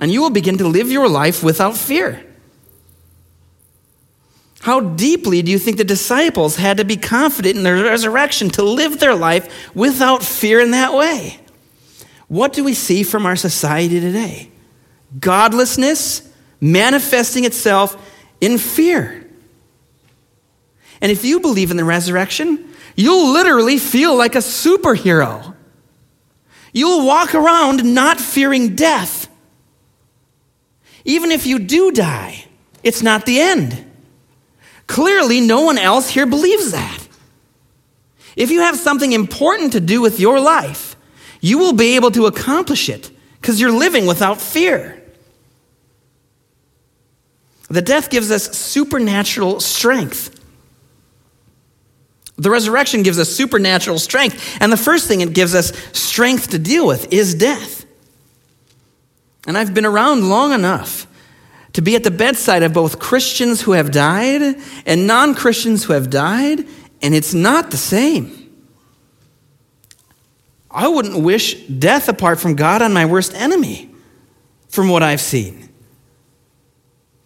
and 0.00 0.10
you 0.10 0.20
will 0.20 0.30
begin 0.30 0.58
to 0.58 0.68
live 0.68 0.90
your 0.90 1.08
life 1.08 1.42
without 1.42 1.76
fear. 1.76 2.24
How 4.60 4.80
deeply 4.80 5.42
do 5.42 5.52
you 5.52 5.58
think 5.58 5.76
the 5.76 5.84
disciples 5.84 6.56
had 6.56 6.78
to 6.78 6.84
be 6.84 6.96
confident 6.96 7.56
in 7.56 7.64
their 7.64 7.84
resurrection 7.84 8.48
to 8.50 8.62
live 8.62 8.98
their 8.98 9.14
life 9.14 9.74
without 9.74 10.22
fear 10.22 10.60
in 10.60 10.70
that 10.70 10.94
way? 10.94 11.38
What 12.28 12.54
do 12.54 12.64
we 12.64 12.72
see 12.72 13.02
from 13.02 13.26
our 13.26 13.36
society 13.36 14.00
today? 14.00 14.50
Godlessness 15.20 16.32
manifesting 16.60 17.44
itself 17.44 17.94
in 18.40 18.56
fear. 18.56 19.28
And 21.02 21.12
if 21.12 21.24
you 21.26 21.40
believe 21.40 21.70
in 21.70 21.76
the 21.76 21.84
resurrection, 21.84 22.72
you'll 22.96 23.32
literally 23.34 23.76
feel 23.76 24.16
like 24.16 24.34
a 24.34 24.38
superhero. 24.38 25.54
You'll 26.72 27.06
walk 27.06 27.34
around 27.34 27.84
not 27.84 28.18
fearing 28.18 28.74
death 28.74 29.23
even 31.04 31.30
if 31.30 31.46
you 31.46 31.58
do 31.58 31.90
die, 31.92 32.46
it's 32.82 33.02
not 33.02 33.26
the 33.26 33.40
end. 33.40 33.84
Clearly, 34.86 35.40
no 35.40 35.62
one 35.62 35.78
else 35.78 36.10
here 36.10 36.26
believes 36.26 36.72
that. 36.72 37.08
If 38.36 38.50
you 38.50 38.60
have 38.60 38.76
something 38.76 39.12
important 39.12 39.72
to 39.72 39.80
do 39.80 40.00
with 40.00 40.18
your 40.18 40.40
life, 40.40 40.96
you 41.40 41.58
will 41.58 41.72
be 41.72 41.96
able 41.96 42.10
to 42.12 42.26
accomplish 42.26 42.88
it 42.88 43.10
because 43.40 43.60
you're 43.60 43.70
living 43.72 44.06
without 44.06 44.40
fear. 44.40 45.02
The 47.68 47.82
death 47.82 48.10
gives 48.10 48.30
us 48.30 48.56
supernatural 48.56 49.60
strength. 49.60 50.40
The 52.36 52.50
resurrection 52.50 53.02
gives 53.02 53.18
us 53.18 53.28
supernatural 53.28 53.98
strength. 53.98 54.58
And 54.60 54.72
the 54.72 54.76
first 54.76 55.06
thing 55.06 55.20
it 55.20 55.32
gives 55.32 55.54
us 55.54 55.72
strength 55.92 56.50
to 56.50 56.58
deal 56.58 56.86
with 56.86 57.12
is 57.12 57.34
death. 57.34 57.83
And 59.46 59.58
I've 59.58 59.74
been 59.74 59.86
around 59.86 60.28
long 60.28 60.52
enough 60.52 61.06
to 61.74 61.82
be 61.82 61.96
at 61.96 62.04
the 62.04 62.10
bedside 62.10 62.62
of 62.62 62.72
both 62.72 62.98
Christians 62.98 63.60
who 63.60 63.72
have 63.72 63.90
died 63.90 64.56
and 64.86 65.06
non 65.06 65.34
Christians 65.34 65.84
who 65.84 65.92
have 65.92 66.08
died, 66.10 66.66
and 67.02 67.14
it's 67.14 67.34
not 67.34 67.70
the 67.70 67.76
same. 67.76 68.40
I 70.70 70.88
wouldn't 70.88 71.22
wish 71.22 71.54
death 71.66 72.08
apart 72.08 72.40
from 72.40 72.56
God 72.56 72.82
on 72.82 72.92
my 72.92 73.06
worst 73.06 73.34
enemy, 73.34 73.90
from 74.68 74.88
what 74.88 75.02
I've 75.02 75.20
seen. 75.20 75.68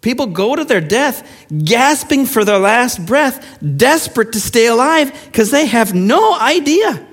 People 0.01 0.27
go 0.27 0.55
to 0.55 0.65
their 0.65 0.81
death 0.81 1.47
gasping 1.65 2.25
for 2.25 2.45
their 2.45 2.59
last 2.59 3.05
breath, 3.05 3.59
desperate 3.77 4.33
to 4.33 4.41
stay 4.41 4.67
alive 4.67 5.13
because 5.27 5.51
they 5.51 5.67
have 5.67 5.95
no 5.95 6.39
idea 6.39 7.05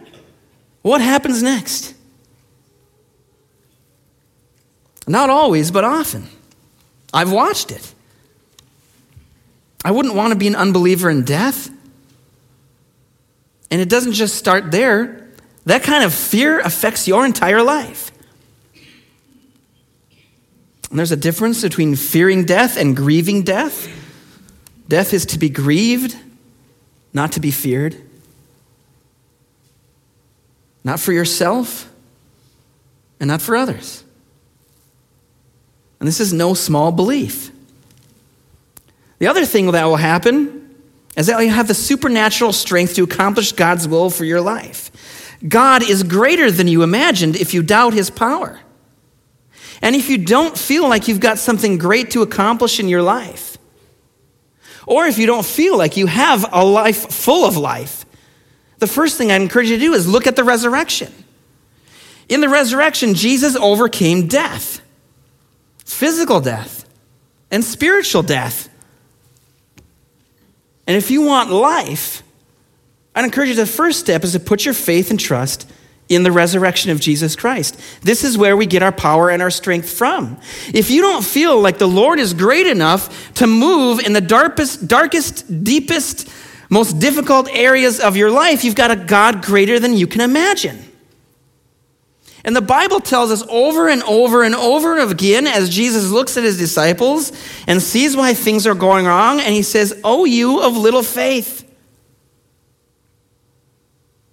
what 0.82 1.02
happens 1.02 1.42
next. 1.42 1.95
Not 5.08 5.30
always, 5.30 5.72
but 5.72 5.84
often. 5.84 6.28
I've 7.14 7.32
watched 7.32 7.72
it. 7.72 7.94
I 9.84 9.92
wouldn't 9.92 10.16
want 10.16 10.34
to 10.34 10.40
be 10.40 10.48
an 10.48 10.56
unbeliever 10.56 11.10
in 11.10 11.24
death. 11.26 11.70
And 13.70 13.82
it 13.82 13.90
doesn't 13.90 14.14
just 14.14 14.36
start 14.36 14.72
there, 14.72 15.30
that 15.66 15.84
kind 15.84 16.04
of 16.04 16.14
fear 16.14 16.60
affects 16.60 17.08
your 17.08 17.26
entire 17.26 17.62
life. 17.62 18.12
And 20.90 20.98
there's 20.98 21.12
a 21.12 21.18
difference 21.18 21.62
between 21.62 21.98
fearing 21.98 22.46
death 22.46 22.78
and 22.78 22.96
grieving 22.96 23.44
death. 23.44 23.90
Death 24.88 25.14
is 25.14 25.26
to 25.28 25.40
be 25.40 25.50
grieved, 25.50 26.16
not 27.12 27.34
to 27.34 27.42
be 27.42 27.52
feared. 27.52 28.02
Not 30.86 31.02
for 31.02 31.12
yourself, 31.12 31.92
and 33.20 33.28
not 33.28 33.42
for 33.42 33.58
others. 33.58 34.05
And 36.00 36.08
this 36.08 36.20
is 36.20 36.34
no 36.34 36.54
small 36.54 36.92
belief. 36.92 37.52
The 39.20 39.28
other 39.28 39.46
thing 39.46 39.72
that 39.72 39.86
will 39.86 39.96
happen 39.96 40.76
is 41.16 41.28
that 41.28 41.40
you 41.40 41.50
have 41.50 41.68
the 41.68 41.74
supernatural 41.74 42.52
strength 42.52 42.96
to 42.96 43.04
accomplish 43.04 43.54
God's 43.54 43.88
will 43.88 44.10
for 44.10 44.26
your 44.26 44.42
life. 44.42 44.92
God 45.48 45.88
is 45.88 46.04
greater 46.04 46.52
than 46.52 46.68
you 46.68 46.84
imagined 46.84 47.36
if 47.36 47.54
you 47.54 47.64
doubt 47.64 47.94
his 47.94 48.10
power. 48.10 48.60
And 49.82 49.96
if 49.96 50.10
you 50.10 50.18
don't 50.18 50.58
feel 50.58 50.88
like 50.88 51.08
you've 51.08 51.20
got 51.20 51.38
something 51.38 51.78
great 51.78 52.12
to 52.12 52.22
accomplish 52.22 52.80
in 52.80 52.88
your 52.88 53.02
life, 53.02 53.58
or 54.88 55.06
if 55.06 55.18
you 55.18 55.26
don't 55.26 55.46
feel 55.46 55.78
like 55.78 55.98
you 55.98 56.08
have 56.08 56.46
a 56.52 56.64
life 56.64 57.12
full 57.12 57.46
of 57.46 57.58
life, 57.58 58.06
the 58.80 58.88
first 58.88 59.18
thing 59.18 59.32
I'd 59.32 59.42
encourage 59.42 59.70
you 59.70 59.78
to 59.78 59.84
do 59.84 59.94
is 59.94 60.08
look 60.08 60.28
at 60.28 60.36
the 60.36 60.44
resurrection. 60.44 61.12
In 62.28 62.42
the 62.42 62.50
resurrection, 62.50 63.14
Jesus 63.14 63.56
overcame 63.56 64.28
death, 64.28 64.82
physical 65.86 66.42
death, 66.42 66.86
and 67.52 67.64
spiritual 67.64 68.24
death. 68.24 68.70
And 70.88 70.98
if 70.98 71.10
you 71.10 71.22
want 71.22 71.52
life, 71.52 72.22
I'd 73.16 73.24
encourage 73.24 73.50
you 73.50 73.56
the 73.56 73.66
first 73.66 74.00
step 74.00 74.24
is 74.24 74.34
to 74.34 74.40
put 74.40 74.66
your 74.66 74.74
faith 74.74 75.10
and 75.10 75.20
trust 75.20 75.72
in 76.10 76.24
the 76.24 76.32
resurrection 76.32 76.92
of 76.92 77.00
Jesus 77.00 77.36
Christ. 77.36 77.80
This 78.02 78.24
is 78.24 78.38
where 78.38 78.56
we 78.56 78.66
get 78.66 78.84
our 78.84 78.92
power 78.92 79.30
and 79.32 79.42
our 79.42 79.50
strength 79.50 79.90
from. 79.90 80.38
If 80.74 80.92
you 80.92 81.02
don't 81.02 81.24
feel 81.24 81.60
like 81.60 81.78
the 81.78 81.88
Lord 81.88 82.20
is 82.20 82.34
great 82.34 82.68
enough 82.68 83.34
to 83.36 83.48
move 83.48 84.00
in 84.00 84.14
the 84.14 84.22
darkest, 84.22 84.88
darkest, 84.88 85.64
deepest, 85.64 86.30
most 86.70 87.00
difficult 87.00 87.50
areas 87.52 88.00
of 88.00 88.18
your 88.18 88.30
life, 88.30 88.64
you've 88.64 88.76
got 88.76 88.92
a 88.92 88.96
God 88.96 89.44
greater 89.44 89.80
than 89.80 89.94
you 89.94 90.06
can 90.06 90.22
imagine. 90.22 90.85
And 92.46 92.56
the 92.56 92.62
Bible 92.62 93.00
tells 93.00 93.32
us 93.32 93.44
over 93.50 93.90
and 93.90 94.04
over 94.04 94.44
and 94.44 94.54
over 94.54 95.00
again 95.00 95.48
as 95.48 95.68
Jesus 95.68 96.12
looks 96.12 96.38
at 96.38 96.44
his 96.44 96.60
disciples 96.60 97.32
and 97.66 97.82
sees 97.82 98.16
why 98.16 98.36
things 98.36 98.68
are 98.68 98.76
going 98.76 99.06
wrong, 99.06 99.40
and 99.40 99.54
he 99.54 99.64
says, 99.64 100.00
Oh, 100.04 100.26
you 100.26 100.62
of 100.62 100.78
little 100.78 101.02
faith. 101.04 101.64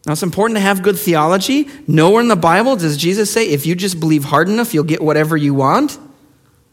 Now, 0.06 0.12
it's 0.12 0.22
important 0.22 0.56
to 0.56 0.60
have 0.60 0.82
good 0.82 0.98
theology. 0.98 1.68
Nowhere 1.86 2.20
in 2.20 2.28
the 2.28 2.36
Bible 2.36 2.76
does 2.76 2.96
Jesus 2.96 3.32
say, 3.32 3.48
if 3.48 3.66
you 3.66 3.74
just 3.74 4.00
believe 4.00 4.24
hard 4.24 4.48
enough, 4.48 4.74
you'll 4.74 4.84
get 4.84 5.00
whatever 5.00 5.36
you 5.36 5.54
want 5.54 5.98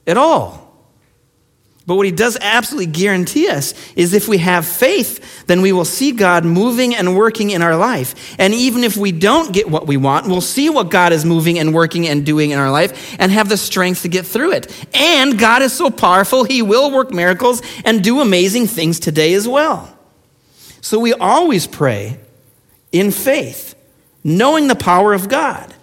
at 0.08 0.18
all. 0.18 0.69
But 1.90 1.96
what 1.96 2.06
he 2.06 2.12
does 2.12 2.38
absolutely 2.40 2.86
guarantee 2.86 3.50
us 3.50 3.74
is 3.96 4.14
if 4.14 4.28
we 4.28 4.38
have 4.38 4.64
faith, 4.68 5.48
then 5.48 5.64
we 5.64 5.72
will 5.72 5.86
see 5.86 6.12
God 6.12 6.46
moving 6.46 6.94
and 6.94 7.18
working 7.18 7.50
in 7.50 7.64
our 7.64 7.76
life. 7.76 8.36
And 8.38 8.54
even 8.54 8.84
if 8.84 8.96
we 8.96 9.12
don't 9.12 9.52
get 9.52 9.68
what 9.68 9.88
we 9.88 9.98
want, 9.98 10.28
we'll 10.28 10.40
see 10.40 10.70
what 10.70 10.92
God 10.92 11.14
is 11.14 11.26
moving 11.26 11.58
and 11.58 11.74
working 11.74 12.08
and 12.08 12.24
doing 12.24 12.52
in 12.52 12.60
our 12.60 12.70
life 12.70 13.16
and 13.18 13.32
have 13.32 13.50
the 13.50 13.58
strength 13.58 14.04
to 14.04 14.08
get 14.08 14.28
through 14.28 14.52
it. 14.52 14.86
And 14.94 15.40
God 15.40 15.64
is 15.64 15.74
so 15.74 15.90
powerful, 15.90 16.44
he 16.44 16.62
will 16.62 16.92
work 16.92 17.10
miracles 17.10 17.64
and 17.84 18.04
do 18.04 18.20
amazing 18.20 18.68
things 18.68 19.00
today 19.00 19.34
as 19.34 19.48
well. 19.48 19.92
So 20.82 21.00
we 21.00 21.14
always 21.14 21.66
pray 21.66 22.20
in 22.92 23.10
faith, 23.10 23.74
knowing 24.24 24.68
the 24.68 24.76
power 24.76 25.16
of 25.16 25.28
God 25.28 25.74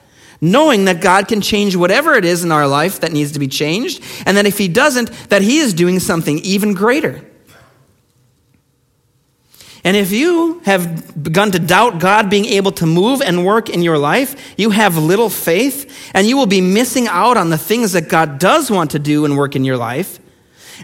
knowing 0.41 0.85
that 0.87 1.01
God 1.01 1.29
can 1.29 1.41
change 1.41 1.77
whatever 1.77 2.15
it 2.15 2.25
is 2.25 2.45
in 2.45 2.53
our 2.53 2.67
life 2.67 3.01
that 3.01 3.13
needs 3.13 3.33
to 3.33 3.39
be 3.39 3.49
changed, 3.49 4.03
and 4.27 4.37
that 4.37 4.47
if 4.47 4.59
He 4.59 4.69
doesn't, 4.69 5.11
that 5.31 5.43
He 5.43 5.59
is 5.59 5.75
doing 5.75 6.01
something 6.01 6.39
even 6.41 6.75
greater. 6.75 7.25
And 9.85 9.97
if 9.97 10.11
you 10.11 10.59
have 10.65 11.23
begun 11.23 11.53
to 11.53 11.61
doubt 11.61 12.01
God 12.01 12.29
being 12.29 12.45
able 12.47 12.73
to 12.73 12.87
move 12.87 13.23
and 13.23 13.47
work 13.47 13.71
in 13.71 13.83
your 13.83 13.99
life, 13.99 14.55
you 14.59 14.71
have 14.71 14.97
little 14.97 15.31
faith, 15.31 16.11
and 16.13 16.27
you 16.27 16.37
will 16.37 16.47
be 16.47 16.61
missing 16.61 17.07
out 17.07 17.37
on 17.37 17.51
the 17.51 17.59
things 17.59 17.93
that 17.93 18.09
God 18.09 18.41
does 18.41 18.69
want 18.69 18.91
to 18.91 18.99
do 18.99 19.25
and 19.25 19.37
work 19.37 19.55
in 19.55 19.65
your 19.65 19.77
life. 19.77 20.19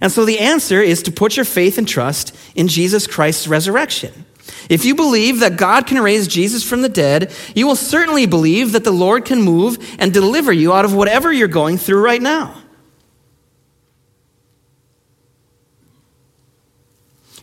And 0.01 0.13
so 0.13 0.25
the 0.25 0.39
answer 0.39 0.81
is 0.81 1.03
to 1.03 1.11
put 1.11 1.37
your 1.37 1.45
faith 1.45 1.79
and 1.79 1.89
trust 1.89 2.35
in 2.55 2.69
Jesus 2.69 3.09
Christ's 3.09 3.49
resurrection. 3.49 4.25
If 4.69 4.85
you 4.85 4.95
believe 4.95 5.41
that 5.41 5.57
God 5.57 5.87
can 5.87 6.01
raise 6.01 6.27
Jesus 6.29 6.69
from 6.69 6.83
the 6.83 6.89
dead, 6.89 7.33
you 7.55 7.67
will 7.67 7.77
certainly 7.77 8.27
believe 8.27 8.73
that 8.73 8.85
the 8.85 8.91
Lord 8.91 9.25
can 9.25 9.43
move 9.43 9.79
and 9.99 10.13
deliver 10.13 10.53
you 10.53 10.73
out 10.73 10.85
of 10.85 10.95
whatever 10.95 11.33
you're 11.33 11.49
going 11.49 11.79
through 11.79 12.03
right 12.03 12.23
now. 12.23 12.63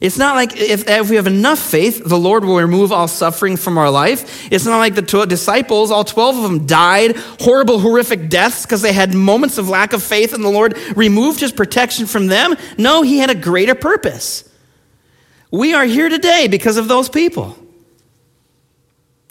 It's 0.01 0.17
not 0.17 0.35
like 0.35 0.55
if, 0.55 0.87
if, 0.87 1.09
we 1.09 1.17
have 1.17 1.27
enough 1.27 1.59
faith, 1.59 2.01
the 2.05 2.17
Lord 2.17 2.45
will 2.45 2.55
remove 2.55 2.93
all 2.93 3.09
suffering 3.09 3.57
from 3.57 3.77
our 3.77 3.91
life. 3.91 4.49
It's 4.49 4.65
not 4.65 4.77
like 4.77 4.95
the 4.95 5.01
12 5.01 5.27
disciples, 5.27 5.91
all 5.91 6.05
12 6.05 6.37
of 6.37 6.43
them 6.43 6.65
died 6.65 7.17
horrible, 7.41 7.79
horrific 7.79 8.29
deaths 8.29 8.65
because 8.65 8.81
they 8.81 8.93
had 8.93 9.13
moments 9.13 9.57
of 9.57 9.67
lack 9.67 9.91
of 9.91 10.01
faith 10.01 10.33
and 10.33 10.43
the 10.43 10.49
Lord 10.49 10.77
removed 10.95 11.41
his 11.41 11.51
protection 11.51 12.05
from 12.05 12.27
them. 12.27 12.55
No, 12.77 13.01
he 13.01 13.19
had 13.19 13.29
a 13.29 13.35
greater 13.35 13.75
purpose. 13.75 14.48
We 15.51 15.73
are 15.73 15.85
here 15.85 16.09
today 16.09 16.47
because 16.47 16.77
of 16.77 16.87
those 16.87 17.09
people. 17.09 17.57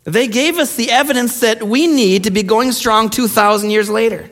They 0.05 0.27
gave 0.27 0.57
us 0.59 0.75
the 0.75 0.91
evidence 0.91 1.41
that 1.41 1.63
we 1.63 1.87
need 1.87 2.25
to 2.25 2.31
be 2.31 2.43
going 2.43 2.73
strong 2.73 3.11
2,000 3.11 3.71
years 3.71 3.91
later. 3.91 4.31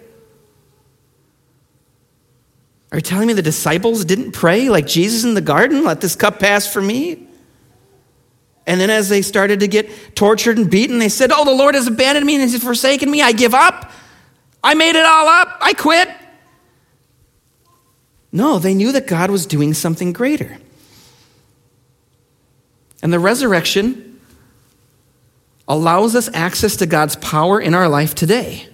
Are 2.90 2.98
you 2.98 3.02
telling 3.02 3.26
me 3.26 3.34
the 3.34 3.42
disciples 3.42 4.04
didn't 4.04 4.32
pray 4.32 4.68
like 4.68 4.86
Jesus 4.86 5.24
in 5.24 5.34
the 5.34 5.40
garden? 5.40 5.84
Let 5.84 6.00
this 6.00 6.16
cup 6.16 6.38
pass 6.40 6.72
from 6.72 6.86
me? 6.86 7.26
And 8.66 8.80
then 8.80 8.90
as 8.90 9.08
they 9.08 9.22
started 9.22 9.60
to 9.60 9.68
get 9.68 10.16
tortured 10.16 10.56
and 10.56 10.70
beaten, 10.70 10.98
they 10.98 11.08
said, 11.08 11.30
Oh, 11.32 11.44
the 11.44 11.54
Lord 11.54 11.74
has 11.74 11.86
abandoned 11.86 12.26
me 12.26 12.34
and 12.34 12.50
has 12.50 12.62
forsaken 12.62 13.10
me. 13.10 13.22
I 13.22 13.32
give 13.32 13.54
up. 13.54 13.92
I 14.64 14.74
made 14.74 14.96
it 14.96 15.04
all 15.04 15.28
up. 15.28 15.58
I 15.60 15.72
quit. 15.74 16.08
No, 18.32 18.58
they 18.58 18.74
knew 18.74 18.92
that 18.92 19.06
God 19.06 19.30
was 19.30 19.46
doing 19.46 19.72
something 19.72 20.12
greater. 20.12 20.58
And 23.06 23.12
the 23.12 23.20
resurrection 23.20 24.18
allows 25.68 26.16
us 26.16 26.28
access 26.34 26.74
to 26.78 26.86
God's 26.86 27.14
power 27.14 27.60
in 27.60 27.72
our 27.72 27.88
life 27.88 28.16
today. 28.16 28.68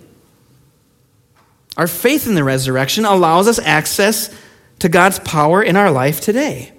Our 1.76 1.87
faith 1.87 2.26
in 2.26 2.35
the 2.35 2.43
resurrection 2.43 3.05
allows 3.05 3.47
us 3.47 3.59
access 3.59 4.35
to 4.78 4.89
God's 4.89 5.18
power 5.18 5.62
in 5.62 5.76
our 5.76 5.91
life 5.91 6.22
today. 6.22 6.72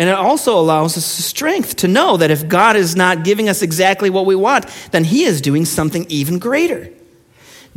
And 0.00 0.08
it 0.08 0.16
also 0.16 0.58
allows 0.58 0.96
us 0.96 1.04
strength 1.04 1.76
to 1.76 1.86
know 1.86 2.16
that 2.16 2.32
if 2.32 2.48
God 2.48 2.74
is 2.74 2.96
not 2.96 3.22
giving 3.22 3.48
us 3.48 3.62
exactly 3.62 4.10
what 4.10 4.26
we 4.26 4.34
want, 4.34 4.66
then 4.90 5.04
He 5.04 5.22
is 5.22 5.42
doing 5.42 5.64
something 5.64 6.06
even 6.08 6.40
greater. 6.40 6.90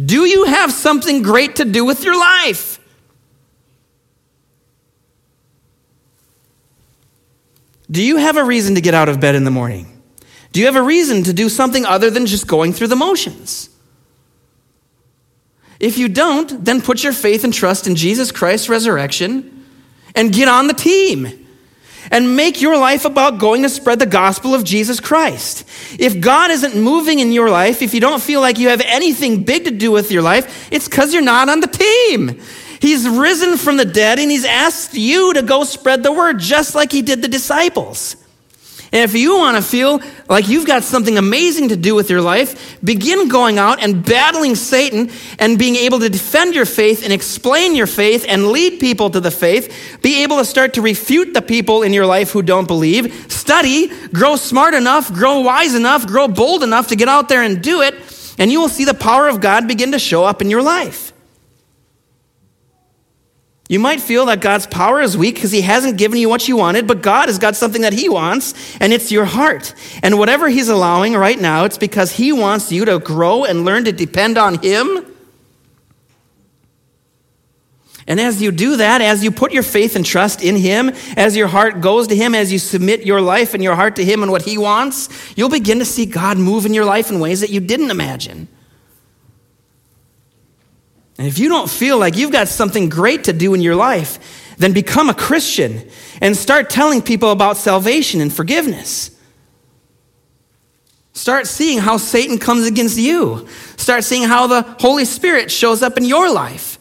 Do 0.03 0.25
you 0.25 0.45
have 0.45 0.71
something 0.71 1.21
great 1.21 1.57
to 1.57 1.65
do 1.65 1.85
with 1.85 2.03
your 2.03 2.19
life? 2.19 2.79
Do 7.89 8.03
you 8.03 8.17
have 8.17 8.37
a 8.37 8.43
reason 8.43 8.75
to 8.75 8.81
get 8.81 8.93
out 8.93 9.09
of 9.09 9.19
bed 9.19 9.35
in 9.35 9.43
the 9.43 9.51
morning? 9.51 10.01
Do 10.51 10.59
you 10.59 10.65
have 10.65 10.75
a 10.75 10.81
reason 10.81 11.23
to 11.23 11.33
do 11.33 11.49
something 11.49 11.85
other 11.85 12.09
than 12.09 12.25
just 12.25 12.47
going 12.47 12.73
through 12.73 12.87
the 12.87 12.95
motions? 12.95 13.69
If 15.79 15.97
you 15.97 16.07
don't, 16.07 16.63
then 16.63 16.81
put 16.81 17.03
your 17.03 17.13
faith 17.13 17.43
and 17.43 17.53
trust 17.53 17.87
in 17.87 17.95
Jesus 17.95 18.31
Christ's 18.31 18.69
resurrection 18.69 19.65
and 20.15 20.31
get 20.31 20.47
on 20.47 20.67
the 20.67 20.73
team. 20.73 21.27
And 22.11 22.35
make 22.35 22.61
your 22.61 22.77
life 22.77 23.03
about 23.03 23.39
going 23.39 23.63
to 23.63 23.69
spread 23.69 23.97
the 23.97 24.05
gospel 24.05 24.53
of 24.53 24.63
Jesus 24.63 24.99
Christ. 24.99 25.67
If 25.99 26.21
God 26.21 26.51
isn't 26.51 26.75
moving 26.75 27.17
in 27.19 27.31
your 27.31 27.49
life, 27.49 27.81
if 27.81 27.95
you 27.95 27.99
don't 27.99 28.21
feel 28.21 28.41
like 28.41 28.59
you 28.59 28.69
have 28.69 28.81
anything 28.85 29.43
big 29.43 29.65
to 29.65 29.71
do 29.71 29.91
with 29.91 30.11
your 30.11 30.21
life, 30.21 30.71
it's 30.71 30.87
because 30.87 31.13
you're 31.13 31.23
not 31.23 31.49
on 31.49 31.61
the 31.61 31.67
team. 31.67 32.39
He's 32.85 33.09
risen 33.09 33.57
from 33.57 33.77
the 33.77 33.85
dead 33.85 34.19
and 34.19 34.29
he's 34.29 34.45
asked 34.45 34.93
you 34.93 35.33
to 35.33 35.41
go 35.41 35.63
spread 35.63 36.03
the 36.03 36.11
word 36.11 36.37
just 36.37 36.75
like 36.75 36.91
he 36.91 37.01
did 37.01 37.23
the 37.23 37.27
disciples. 37.27 38.15
And 38.91 39.01
if 39.01 39.15
you 39.15 39.37
want 39.37 39.57
to 39.57 39.63
feel 39.63 40.01
like 40.29 40.47
you've 40.47 40.67
got 40.67 40.83
something 40.83 41.17
amazing 41.17 41.69
to 41.69 41.75
do 41.75 41.95
with 41.95 42.11
your 42.11 42.21
life, 42.21 42.79
begin 42.83 43.27
going 43.27 43.57
out 43.57 43.81
and 43.81 44.05
battling 44.05 44.53
Satan 44.53 45.09
and 45.39 45.57
being 45.57 45.75
able 45.77 45.97
to 45.97 46.09
defend 46.09 46.53
your 46.53 46.67
faith 46.67 47.03
and 47.03 47.11
explain 47.11 47.73
your 47.73 47.87
faith 47.87 48.23
and 48.27 48.49
lead 48.49 48.79
people 48.79 49.09
to 49.09 49.19
the 49.19 49.31
faith. 49.31 49.99
Be 50.03 50.21
able 50.21 50.37
to 50.37 50.45
start 50.45 50.75
to 50.75 50.83
refute 50.83 51.33
the 51.33 51.41
people 51.41 51.81
in 51.81 51.91
your 51.91 52.05
life 52.05 52.29
who 52.29 52.43
don't 52.43 52.67
believe. 52.67 53.31
Study, 53.31 53.87
grow 54.09 54.35
smart 54.35 54.75
enough, 54.75 55.11
grow 55.11 55.39
wise 55.39 55.73
enough, 55.73 56.05
grow 56.05 56.27
bold 56.27 56.61
enough 56.61 56.89
to 56.89 56.95
get 56.95 57.07
out 57.07 57.29
there 57.29 57.41
and 57.41 57.63
do 57.63 57.81
it. 57.81 57.95
And 58.37 58.51
you 58.51 58.61
will 58.61 58.69
see 58.69 58.85
the 58.85 58.93
power 58.93 59.27
of 59.27 59.41
God 59.41 59.67
begin 59.67 59.93
to 59.93 59.99
show 59.99 60.23
up 60.23 60.39
in 60.39 60.51
your 60.51 60.61
life. 60.61 61.13
You 63.67 63.79
might 63.79 63.99
feel 63.99 64.27
that 64.27 64.41
God's 64.41 64.67
power 64.67 65.01
is 65.01 65.17
weak 65.17 65.35
because 65.35 65.51
He 65.51 65.61
hasn't 65.61 65.97
given 65.97 66.19
you 66.19 66.29
what 66.29 66.47
you 66.47 66.55
wanted, 66.55 66.85
but 66.85 67.01
God 67.01 67.29
has 67.29 67.39
got 67.39 67.55
something 67.55 67.81
that 67.81 67.93
He 67.93 68.07
wants, 68.07 68.53
and 68.79 68.93
it's 68.93 69.11
your 69.11 69.25
heart. 69.25 69.73
And 70.03 70.19
whatever 70.19 70.49
He's 70.49 70.69
allowing 70.69 71.13
right 71.13 71.39
now, 71.39 71.65
it's 71.65 71.77
because 71.77 72.11
He 72.11 72.31
wants 72.31 72.71
you 72.71 72.85
to 72.85 72.99
grow 72.99 73.43
and 73.43 73.65
learn 73.65 73.85
to 73.85 73.91
depend 73.91 74.37
on 74.37 74.59
Him. 74.59 75.05
And 78.07 78.19
as 78.19 78.39
you 78.39 78.51
do 78.51 78.77
that, 78.77 79.01
as 79.01 79.23
you 79.23 79.31
put 79.31 79.51
your 79.51 79.63
faith 79.63 79.95
and 79.95 80.05
trust 80.05 80.43
in 80.43 80.55
Him, 80.55 80.91
as 81.17 81.35
your 81.35 81.47
heart 81.47 81.81
goes 81.81 82.05
to 82.07 82.15
Him, 82.15 82.35
as 82.35 82.53
you 82.53 82.59
submit 82.59 83.03
your 83.03 83.19
life 83.19 83.55
and 83.55 83.63
your 83.63 83.75
heart 83.75 83.95
to 83.95 84.05
Him 84.05 84.21
and 84.21 84.31
what 84.31 84.43
He 84.43 84.59
wants, 84.59 85.09
you'll 85.35 85.49
begin 85.49 85.79
to 85.79 85.85
see 85.85 86.05
God 86.05 86.37
move 86.37 86.67
in 86.67 86.73
your 86.75 86.85
life 86.85 87.09
in 87.09 87.19
ways 87.19 87.41
that 87.41 87.49
you 87.49 87.61
didn't 87.61 87.89
imagine. 87.89 88.47
And 91.17 91.27
if 91.27 91.39
you 91.39 91.47
don't 91.49 91.69
feel 91.69 91.97
like 91.97 92.17
you've 92.17 92.31
got 92.31 92.47
something 92.47 92.89
great 92.89 93.25
to 93.25 93.33
do 93.33 93.53
in 93.53 93.61
your 93.61 93.75
life, 93.75 94.53
then 94.57 94.73
become 94.73 95.09
a 95.09 95.13
Christian 95.13 95.87
and 96.21 96.35
start 96.35 96.69
telling 96.69 97.01
people 97.01 97.31
about 97.31 97.57
salvation 97.57 98.21
and 98.21 98.33
forgiveness. 98.33 99.11
Start 101.13 101.47
seeing 101.47 101.79
how 101.79 101.97
Satan 101.97 102.37
comes 102.37 102.65
against 102.65 102.97
you. 102.97 103.47
Start 103.77 104.03
seeing 104.03 104.23
how 104.27 104.47
the 104.47 104.61
Holy 104.79 105.05
Spirit 105.05 105.49
shows 105.49 105.81
up 105.81 105.97
in 105.97 106.03
your 106.03 106.31
life. 106.31 106.77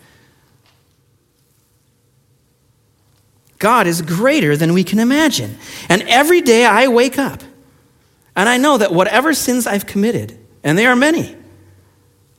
God 3.58 3.86
is 3.86 4.02
greater 4.02 4.56
than 4.56 4.74
we 4.74 4.84
can 4.84 4.98
imagine. 4.98 5.56
And 5.88 6.02
every 6.02 6.40
day 6.40 6.66
I 6.66 6.88
wake 6.88 7.18
up 7.18 7.42
and 8.36 8.48
I 8.48 8.56
know 8.56 8.76
that 8.76 8.92
whatever 8.92 9.32
sins 9.32 9.66
I've 9.66 9.86
committed, 9.86 10.36
and 10.64 10.76
they 10.76 10.86
are 10.86 10.96
many, 10.96 11.36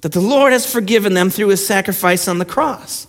that 0.05 0.11
the 0.11 0.21
Lord 0.21 0.53
has 0.53 0.71
forgiven 0.71 1.15
them 1.15 1.31
through 1.31 1.47
his 1.47 1.65
sacrifice 1.65 2.27
on 2.27 2.37
the 2.37 2.45
cross. 2.45 3.07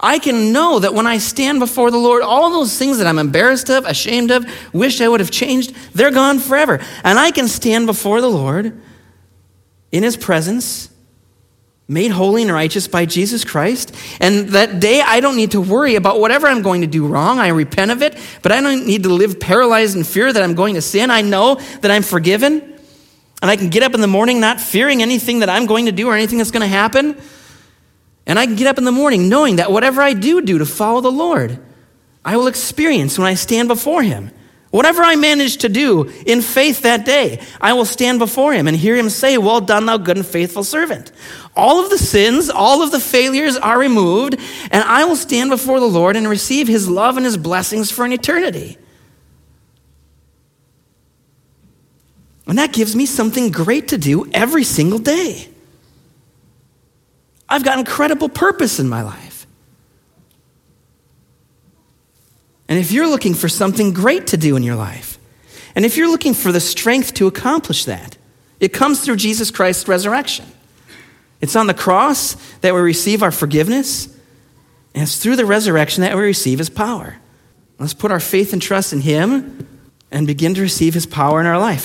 I 0.00 0.18
can 0.18 0.54
know 0.54 0.78
that 0.78 0.94
when 0.94 1.06
I 1.06 1.18
stand 1.18 1.60
before 1.60 1.90
the 1.90 1.98
Lord, 1.98 2.22
all 2.22 2.50
those 2.50 2.78
things 2.78 2.96
that 2.96 3.06
I'm 3.06 3.18
embarrassed 3.18 3.68
of, 3.68 3.84
ashamed 3.84 4.30
of, 4.30 4.46
wish 4.72 5.02
I 5.02 5.08
would 5.08 5.20
have 5.20 5.30
changed, 5.30 5.76
they're 5.92 6.12
gone 6.12 6.38
forever. 6.38 6.80
And 7.04 7.18
I 7.18 7.30
can 7.30 7.46
stand 7.46 7.84
before 7.84 8.22
the 8.22 8.30
Lord 8.30 8.80
in 9.92 10.02
his 10.02 10.16
presence, 10.16 10.88
made 11.86 12.10
holy 12.10 12.40
and 12.40 12.50
righteous 12.50 12.88
by 12.88 13.04
Jesus 13.04 13.44
Christ. 13.44 13.94
And 14.18 14.48
that 14.48 14.80
day, 14.80 15.02
I 15.02 15.20
don't 15.20 15.36
need 15.36 15.50
to 15.50 15.60
worry 15.60 15.94
about 15.94 16.20
whatever 16.20 16.46
I'm 16.46 16.62
going 16.62 16.80
to 16.80 16.86
do 16.86 17.06
wrong. 17.06 17.38
I 17.38 17.48
repent 17.48 17.90
of 17.90 18.00
it, 18.00 18.18
but 18.40 18.50
I 18.50 18.62
don't 18.62 18.86
need 18.86 19.02
to 19.02 19.10
live 19.10 19.38
paralyzed 19.38 19.94
in 19.94 20.04
fear 20.04 20.32
that 20.32 20.42
I'm 20.42 20.54
going 20.54 20.76
to 20.76 20.80
sin. 20.80 21.10
I 21.10 21.20
know 21.20 21.56
that 21.82 21.90
I'm 21.90 22.02
forgiven. 22.02 22.79
And 23.42 23.50
I 23.50 23.56
can 23.56 23.68
get 23.68 23.82
up 23.82 23.94
in 23.94 24.00
the 24.00 24.06
morning 24.06 24.40
not 24.40 24.60
fearing 24.60 25.02
anything 25.02 25.40
that 25.40 25.48
I'm 25.48 25.66
going 25.66 25.86
to 25.86 25.92
do 25.92 26.08
or 26.08 26.14
anything 26.14 26.38
that's 26.38 26.50
going 26.50 26.62
to 26.62 26.66
happen. 26.66 27.20
And 28.26 28.38
I 28.38 28.46
can 28.46 28.56
get 28.56 28.66
up 28.66 28.78
in 28.78 28.84
the 28.84 28.92
morning 28.92 29.28
knowing 29.28 29.56
that 29.56 29.72
whatever 29.72 30.02
I 30.02 30.12
do 30.12 30.42
do 30.42 30.58
to 30.58 30.66
follow 30.66 31.00
the 31.00 31.10
Lord, 31.10 31.58
I 32.24 32.36
will 32.36 32.46
experience 32.46 33.18
when 33.18 33.26
I 33.26 33.34
stand 33.34 33.68
before 33.68 34.02
Him. 34.02 34.30
Whatever 34.70 35.02
I 35.02 35.16
manage 35.16 35.56
to 35.58 35.68
do 35.68 36.04
in 36.26 36.42
faith 36.42 36.82
that 36.82 37.04
day, 37.04 37.40
I 37.60 37.72
will 37.72 37.84
stand 37.84 38.20
before 38.20 38.52
Him 38.52 38.68
and 38.68 38.76
hear 38.76 38.94
Him 38.94 39.10
say, 39.10 39.36
Well 39.36 39.60
done, 39.60 39.86
thou 39.86 39.96
good 39.96 40.16
and 40.16 40.26
faithful 40.26 40.62
servant. 40.62 41.10
All 41.56 41.82
of 41.82 41.90
the 41.90 41.98
sins, 41.98 42.48
all 42.48 42.82
of 42.82 42.92
the 42.92 43.00
failures 43.00 43.56
are 43.56 43.78
removed, 43.78 44.38
and 44.70 44.84
I 44.84 45.04
will 45.06 45.16
stand 45.16 45.50
before 45.50 45.80
the 45.80 45.88
Lord 45.88 46.14
and 46.14 46.28
receive 46.28 46.68
His 46.68 46.88
love 46.88 47.16
and 47.16 47.26
His 47.26 47.36
blessings 47.36 47.90
for 47.90 48.04
an 48.04 48.12
eternity. 48.12 48.78
And 52.50 52.58
that 52.58 52.72
gives 52.72 52.96
me 52.96 53.06
something 53.06 53.52
great 53.52 53.86
to 53.88 53.96
do 53.96 54.28
every 54.32 54.64
single 54.64 54.98
day. 54.98 55.48
I've 57.48 57.62
got 57.62 57.78
incredible 57.78 58.28
purpose 58.28 58.80
in 58.80 58.88
my 58.88 59.02
life. 59.02 59.46
And 62.68 62.76
if 62.76 62.90
you're 62.90 63.08
looking 63.08 63.34
for 63.34 63.48
something 63.48 63.92
great 63.92 64.26
to 64.28 64.36
do 64.36 64.56
in 64.56 64.64
your 64.64 64.74
life, 64.74 65.16
and 65.76 65.84
if 65.84 65.96
you're 65.96 66.10
looking 66.10 66.34
for 66.34 66.50
the 66.50 66.58
strength 66.58 67.14
to 67.14 67.28
accomplish 67.28 67.84
that, 67.84 68.16
it 68.58 68.72
comes 68.72 69.04
through 69.04 69.16
Jesus 69.16 69.52
Christ's 69.52 69.86
resurrection. 69.86 70.46
It's 71.40 71.54
on 71.54 71.68
the 71.68 71.74
cross 71.74 72.34
that 72.62 72.74
we 72.74 72.80
receive 72.80 73.22
our 73.22 73.30
forgiveness, 73.30 74.06
and 74.92 75.04
it's 75.04 75.18
through 75.18 75.36
the 75.36 75.46
resurrection 75.46 76.00
that 76.02 76.16
we 76.16 76.22
receive 76.22 76.58
his 76.58 76.68
power. 76.68 77.16
Let's 77.78 77.94
put 77.94 78.10
our 78.10 78.18
faith 78.18 78.52
and 78.52 78.60
trust 78.60 78.92
in 78.92 79.02
him 79.02 79.68
and 80.10 80.26
begin 80.26 80.54
to 80.54 80.60
receive 80.60 80.94
his 80.94 81.06
power 81.06 81.40
in 81.40 81.46
our 81.46 81.58
life. 81.58 81.78